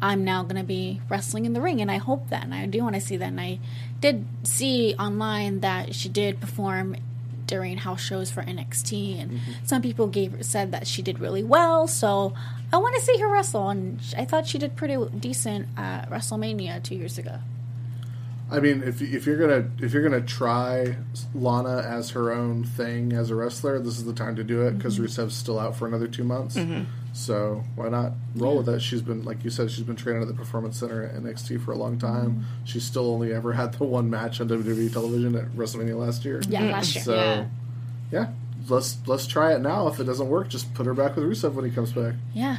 I'm 0.00 0.24
now 0.24 0.42
going 0.42 0.56
to 0.56 0.64
be 0.64 1.00
wrestling 1.08 1.44
in 1.44 1.52
the 1.52 1.60
ring, 1.60 1.80
and 1.80 1.90
I 1.90 1.96
hope 1.96 2.28
that, 2.30 2.44
and 2.44 2.54
I 2.54 2.66
do 2.66 2.82
want 2.82 2.94
to 2.94 3.00
see 3.00 3.16
that. 3.16 3.28
And 3.28 3.40
I 3.40 3.58
did 4.00 4.26
see 4.44 4.94
online 4.98 5.60
that 5.60 5.94
she 5.94 6.08
did 6.08 6.40
perform 6.40 6.96
during 7.46 7.78
house 7.78 8.00
shows 8.00 8.30
for 8.30 8.42
NXT, 8.42 9.20
and 9.20 9.30
mm-hmm. 9.32 9.52
some 9.64 9.82
people 9.82 10.06
gave 10.06 10.44
said 10.44 10.70
that 10.72 10.86
she 10.86 11.02
did 11.02 11.18
really 11.18 11.42
well. 11.42 11.88
So 11.88 12.34
I 12.72 12.76
want 12.76 12.94
to 12.96 13.00
see 13.00 13.18
her 13.18 13.28
wrestle, 13.28 13.68
and 13.70 14.00
I 14.16 14.24
thought 14.24 14.46
she 14.46 14.58
did 14.58 14.76
pretty 14.76 14.96
decent 15.18 15.68
at 15.76 16.10
WrestleMania 16.10 16.82
two 16.82 16.94
years 16.94 17.18
ago. 17.18 17.38
I 18.50 18.60
mean, 18.60 18.82
if 18.82 19.02
if 19.02 19.26
you're 19.26 19.36
gonna 19.36 19.68
if 19.80 19.92
you're 19.92 20.02
gonna 20.02 20.22
try 20.22 20.96
Lana 21.34 21.78
as 21.86 22.10
her 22.10 22.32
own 22.32 22.64
thing 22.64 23.12
as 23.12 23.30
a 23.30 23.34
wrestler, 23.34 23.78
this 23.78 23.98
is 23.98 24.04
the 24.04 24.12
time 24.14 24.36
to 24.36 24.44
do 24.44 24.62
it 24.62 24.78
because 24.78 24.98
Mhm. 24.98 25.04
Rusev's 25.04 25.34
still 25.34 25.58
out 25.58 25.76
for 25.76 25.86
another 25.86 26.06
two 26.06 26.24
months. 26.24 26.56
Mhm. 26.56 26.86
So 27.12 27.64
why 27.74 27.88
not 27.90 28.12
roll 28.36 28.56
with 28.58 28.68
it? 28.68 28.80
She's 28.80 29.02
been 29.02 29.22
like 29.24 29.44
you 29.44 29.50
said, 29.50 29.70
she's 29.70 29.84
been 29.84 29.96
training 29.96 30.22
at 30.22 30.28
the 30.28 30.34
Performance 30.34 30.78
Center 30.78 31.02
at 31.02 31.14
NXT 31.16 31.58
for 31.58 31.72
a 31.72 31.76
long 31.76 31.98
time. 31.98 32.44
She's 32.64 32.84
still 32.84 33.10
only 33.10 33.34
ever 33.34 33.52
had 33.52 33.72
the 33.74 33.84
one 33.84 34.08
match 34.08 34.40
on 34.40 34.48
WWE 34.48 34.88
television 34.88 35.34
at 35.34 35.54
WrestleMania 35.54 35.98
last 35.98 36.24
year. 36.24 36.40
Yeah, 36.48 36.62
last 36.64 36.94
year. 36.94 37.04
So 37.04 37.14
Yeah. 37.16 37.44
yeah, 38.12 38.26
let's 38.68 38.96
let's 39.06 39.26
try 39.26 39.52
it 39.52 39.60
now. 39.60 39.88
If 39.88 40.00
it 40.00 40.04
doesn't 40.04 40.28
work, 40.28 40.48
just 40.48 40.72
put 40.74 40.86
her 40.86 40.94
back 40.94 41.16
with 41.16 41.24
Rusev 41.26 41.52
when 41.52 41.64
he 41.66 41.70
comes 41.70 41.92
back. 41.92 42.14
Yeah. 42.32 42.58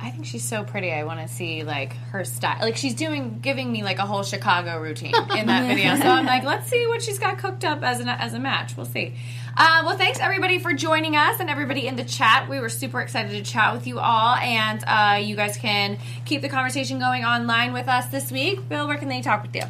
I 0.00 0.10
think 0.10 0.26
she's 0.26 0.44
so 0.44 0.62
pretty. 0.62 0.92
I 0.92 1.02
want 1.02 1.20
to 1.20 1.32
see 1.32 1.64
like 1.64 1.92
her 2.10 2.24
style. 2.24 2.58
Like 2.60 2.76
she's 2.76 2.94
doing, 2.94 3.40
giving 3.40 3.70
me 3.72 3.82
like 3.82 3.98
a 3.98 4.06
whole 4.06 4.22
Chicago 4.22 4.80
routine 4.80 5.14
in 5.36 5.46
that 5.46 5.66
video. 5.66 5.96
So 5.96 6.08
I'm 6.08 6.24
like, 6.24 6.44
let's 6.44 6.68
see 6.68 6.86
what 6.86 7.02
she's 7.02 7.18
got 7.18 7.38
cooked 7.38 7.64
up 7.64 7.82
as 7.82 7.98
an 7.98 8.08
as 8.08 8.32
a 8.32 8.38
match. 8.38 8.76
We'll 8.76 8.86
see. 8.86 9.14
Uh, 9.56 9.82
well, 9.84 9.96
thanks 9.96 10.20
everybody 10.20 10.60
for 10.60 10.72
joining 10.72 11.16
us 11.16 11.40
and 11.40 11.50
everybody 11.50 11.88
in 11.88 11.96
the 11.96 12.04
chat. 12.04 12.48
We 12.48 12.60
were 12.60 12.68
super 12.68 13.00
excited 13.00 13.32
to 13.32 13.42
chat 13.42 13.74
with 13.74 13.88
you 13.88 13.98
all, 13.98 14.36
and 14.36 14.84
uh, 14.86 15.18
you 15.20 15.34
guys 15.34 15.56
can 15.56 15.98
keep 16.24 16.42
the 16.42 16.48
conversation 16.48 17.00
going 17.00 17.24
online 17.24 17.72
with 17.72 17.88
us 17.88 18.06
this 18.06 18.30
week. 18.30 18.68
Bill, 18.68 18.86
where 18.86 18.98
can 18.98 19.08
they 19.08 19.20
talk 19.20 19.42
with 19.42 19.56
you? 19.56 19.64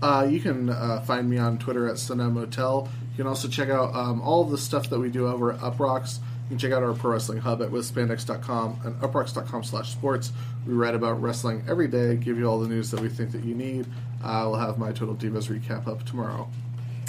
Uh, 0.00 0.26
you 0.30 0.40
can 0.40 0.70
uh, 0.70 1.00
find 1.00 1.28
me 1.28 1.36
on 1.36 1.58
Twitter 1.58 1.88
at 1.88 1.96
Sunna 1.96 2.32
Motel. 2.32 2.88
You 3.12 3.16
can 3.16 3.26
also 3.26 3.48
check 3.48 3.68
out 3.68 3.94
um, 3.94 4.22
all 4.22 4.44
of 4.44 4.50
the 4.50 4.58
stuff 4.58 4.88
that 4.88 4.98
we 4.98 5.10
do 5.10 5.26
over 5.26 5.52
at 5.52 5.60
Uproxx. 5.60 6.20
You 6.48 6.56
can 6.56 6.58
check 6.58 6.72
out 6.72 6.82
our 6.82 6.94
pro 6.94 7.12
wrestling 7.12 7.40
hub 7.40 7.60
at 7.60 7.68
withspandex.com 7.68 8.80
and 8.84 8.98
uproxx.com 9.00 9.64
slash 9.64 9.92
sports. 9.92 10.32
We 10.66 10.72
write 10.72 10.94
about 10.94 11.20
wrestling 11.20 11.62
every 11.68 11.88
day, 11.88 12.16
give 12.16 12.38
you 12.38 12.46
all 12.46 12.58
the 12.58 12.68
news 12.68 12.90
that 12.90 13.00
we 13.00 13.10
think 13.10 13.32
that 13.32 13.44
you 13.44 13.54
need. 13.54 13.86
Uh, 14.24 14.46
we'll 14.48 14.58
have 14.58 14.78
my 14.78 14.92
Total 14.92 15.14
Divas 15.14 15.48
recap 15.48 15.86
up 15.86 16.04
tomorrow. 16.04 16.48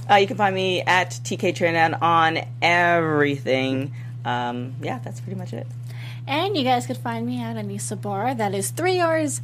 Uh, 0.10 0.16
you 0.16 0.28
can 0.28 0.36
find 0.36 0.54
me 0.54 0.82
at 0.82 1.12
TK 1.12 1.56
Trinidad 1.56 1.94
on 2.02 2.40
everything. 2.62 3.94
Um, 4.26 4.76
yeah, 4.82 5.00
that's 5.00 5.22
pretty 5.22 5.40
much 5.40 5.54
it. 5.54 5.68
And 6.28 6.58
you 6.58 6.64
guys 6.64 6.86
could 6.86 6.98
find 6.98 7.26
me 7.26 7.42
at 7.42 7.56
Anissa 7.56 8.00
Bar. 8.00 8.36
That 8.36 8.54
is 8.54 8.72
three 8.72 9.00
R's 9.00 9.42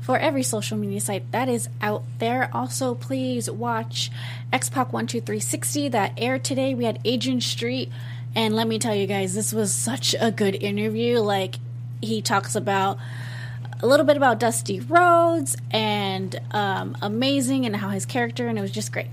for 0.00 0.18
every 0.18 0.42
social 0.42 0.76
media 0.76 1.00
site 1.00 1.30
that 1.30 1.48
is 1.48 1.68
out 1.80 2.02
there. 2.18 2.50
Also, 2.52 2.94
please 2.94 3.48
watch 3.48 4.10
X-Pac 4.52 4.88
12360 4.88 5.88
that 5.90 6.14
aired 6.16 6.42
today. 6.42 6.74
We 6.74 6.84
had 6.84 6.98
Agent 7.04 7.42
Street. 7.42 7.90
And 8.34 8.54
let 8.54 8.66
me 8.66 8.78
tell 8.78 8.94
you 8.94 9.06
guys, 9.06 9.34
this 9.34 9.52
was 9.52 9.72
such 9.72 10.14
a 10.18 10.30
good 10.30 10.54
interview. 10.54 11.18
Like, 11.18 11.56
he 12.00 12.22
talks 12.22 12.54
about 12.54 12.98
a 13.80 13.86
little 13.86 14.06
bit 14.06 14.16
about 14.16 14.38
Dusty 14.38 14.80
Rhodes 14.80 15.56
and 15.70 16.38
um, 16.52 16.96
Amazing 17.02 17.66
and 17.66 17.74
how 17.74 17.88
his 17.88 18.06
character, 18.06 18.46
and 18.46 18.58
it 18.58 18.62
was 18.62 18.70
just 18.70 18.92
great. 18.92 19.08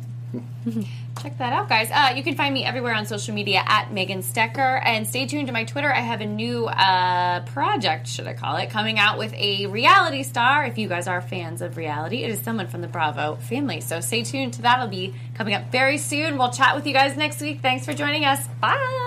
Check 1.22 1.38
that 1.39 1.53
out, 1.53 1.68
guys. 1.68 1.89
Uh, 1.91 2.13
you 2.15 2.22
can 2.22 2.36
find 2.36 2.53
me 2.53 2.63
everywhere 2.63 2.93
on 2.93 3.05
social 3.05 3.34
media 3.34 3.63
at 3.65 3.91
Megan 3.91 4.20
Stecher. 4.20 4.80
And 4.84 5.07
stay 5.07 5.26
tuned 5.26 5.47
to 5.47 5.53
my 5.53 5.63
Twitter. 5.63 5.91
I 5.91 6.01
have 6.01 6.22
a 6.22 6.26
new 6.26 6.68
uh, 6.68 7.39
project, 7.45 8.07
should 8.07 8.28
I 8.28 8.34
call 8.34 8.57
it, 8.57 8.70
coming 8.70 8.99
out 8.99 9.18
with 9.18 9.34
a 9.34 9.65
reality 9.68 10.24
star. 10.24 10.65
If 10.65 10.78
you 10.78 10.88
guys 10.88 11.07
are 11.07 11.22
fans 11.22 11.61
of 11.61 11.76
reality, 11.78 12.24
it 12.24 12.30
is 12.30 12.39
someone 12.41 12.68
from 12.68 12.82
the 12.82 12.88
Bravo 12.88 13.38
family. 13.38 13.82
So 13.82 13.99
stay 13.99 14.24
tuned 14.24 14.53
to 14.53 14.61
that. 14.63 14.78
It'll 14.78 14.89
be 14.89 15.15
coming 15.34 15.55
up 15.55 15.72
very 15.72 15.97
soon. 15.97 16.38
We'll 16.38 16.51
chat 16.51 16.76
with 16.76 16.86
you 16.86 16.93
guys 16.93 17.18
next 17.18 17.41
week. 17.41 17.61
Thanks 17.61 17.86
for 17.86 17.93
joining 17.93 18.24
us. 18.26 18.47
Bye. 18.61 18.76
Bye. 18.76 19.06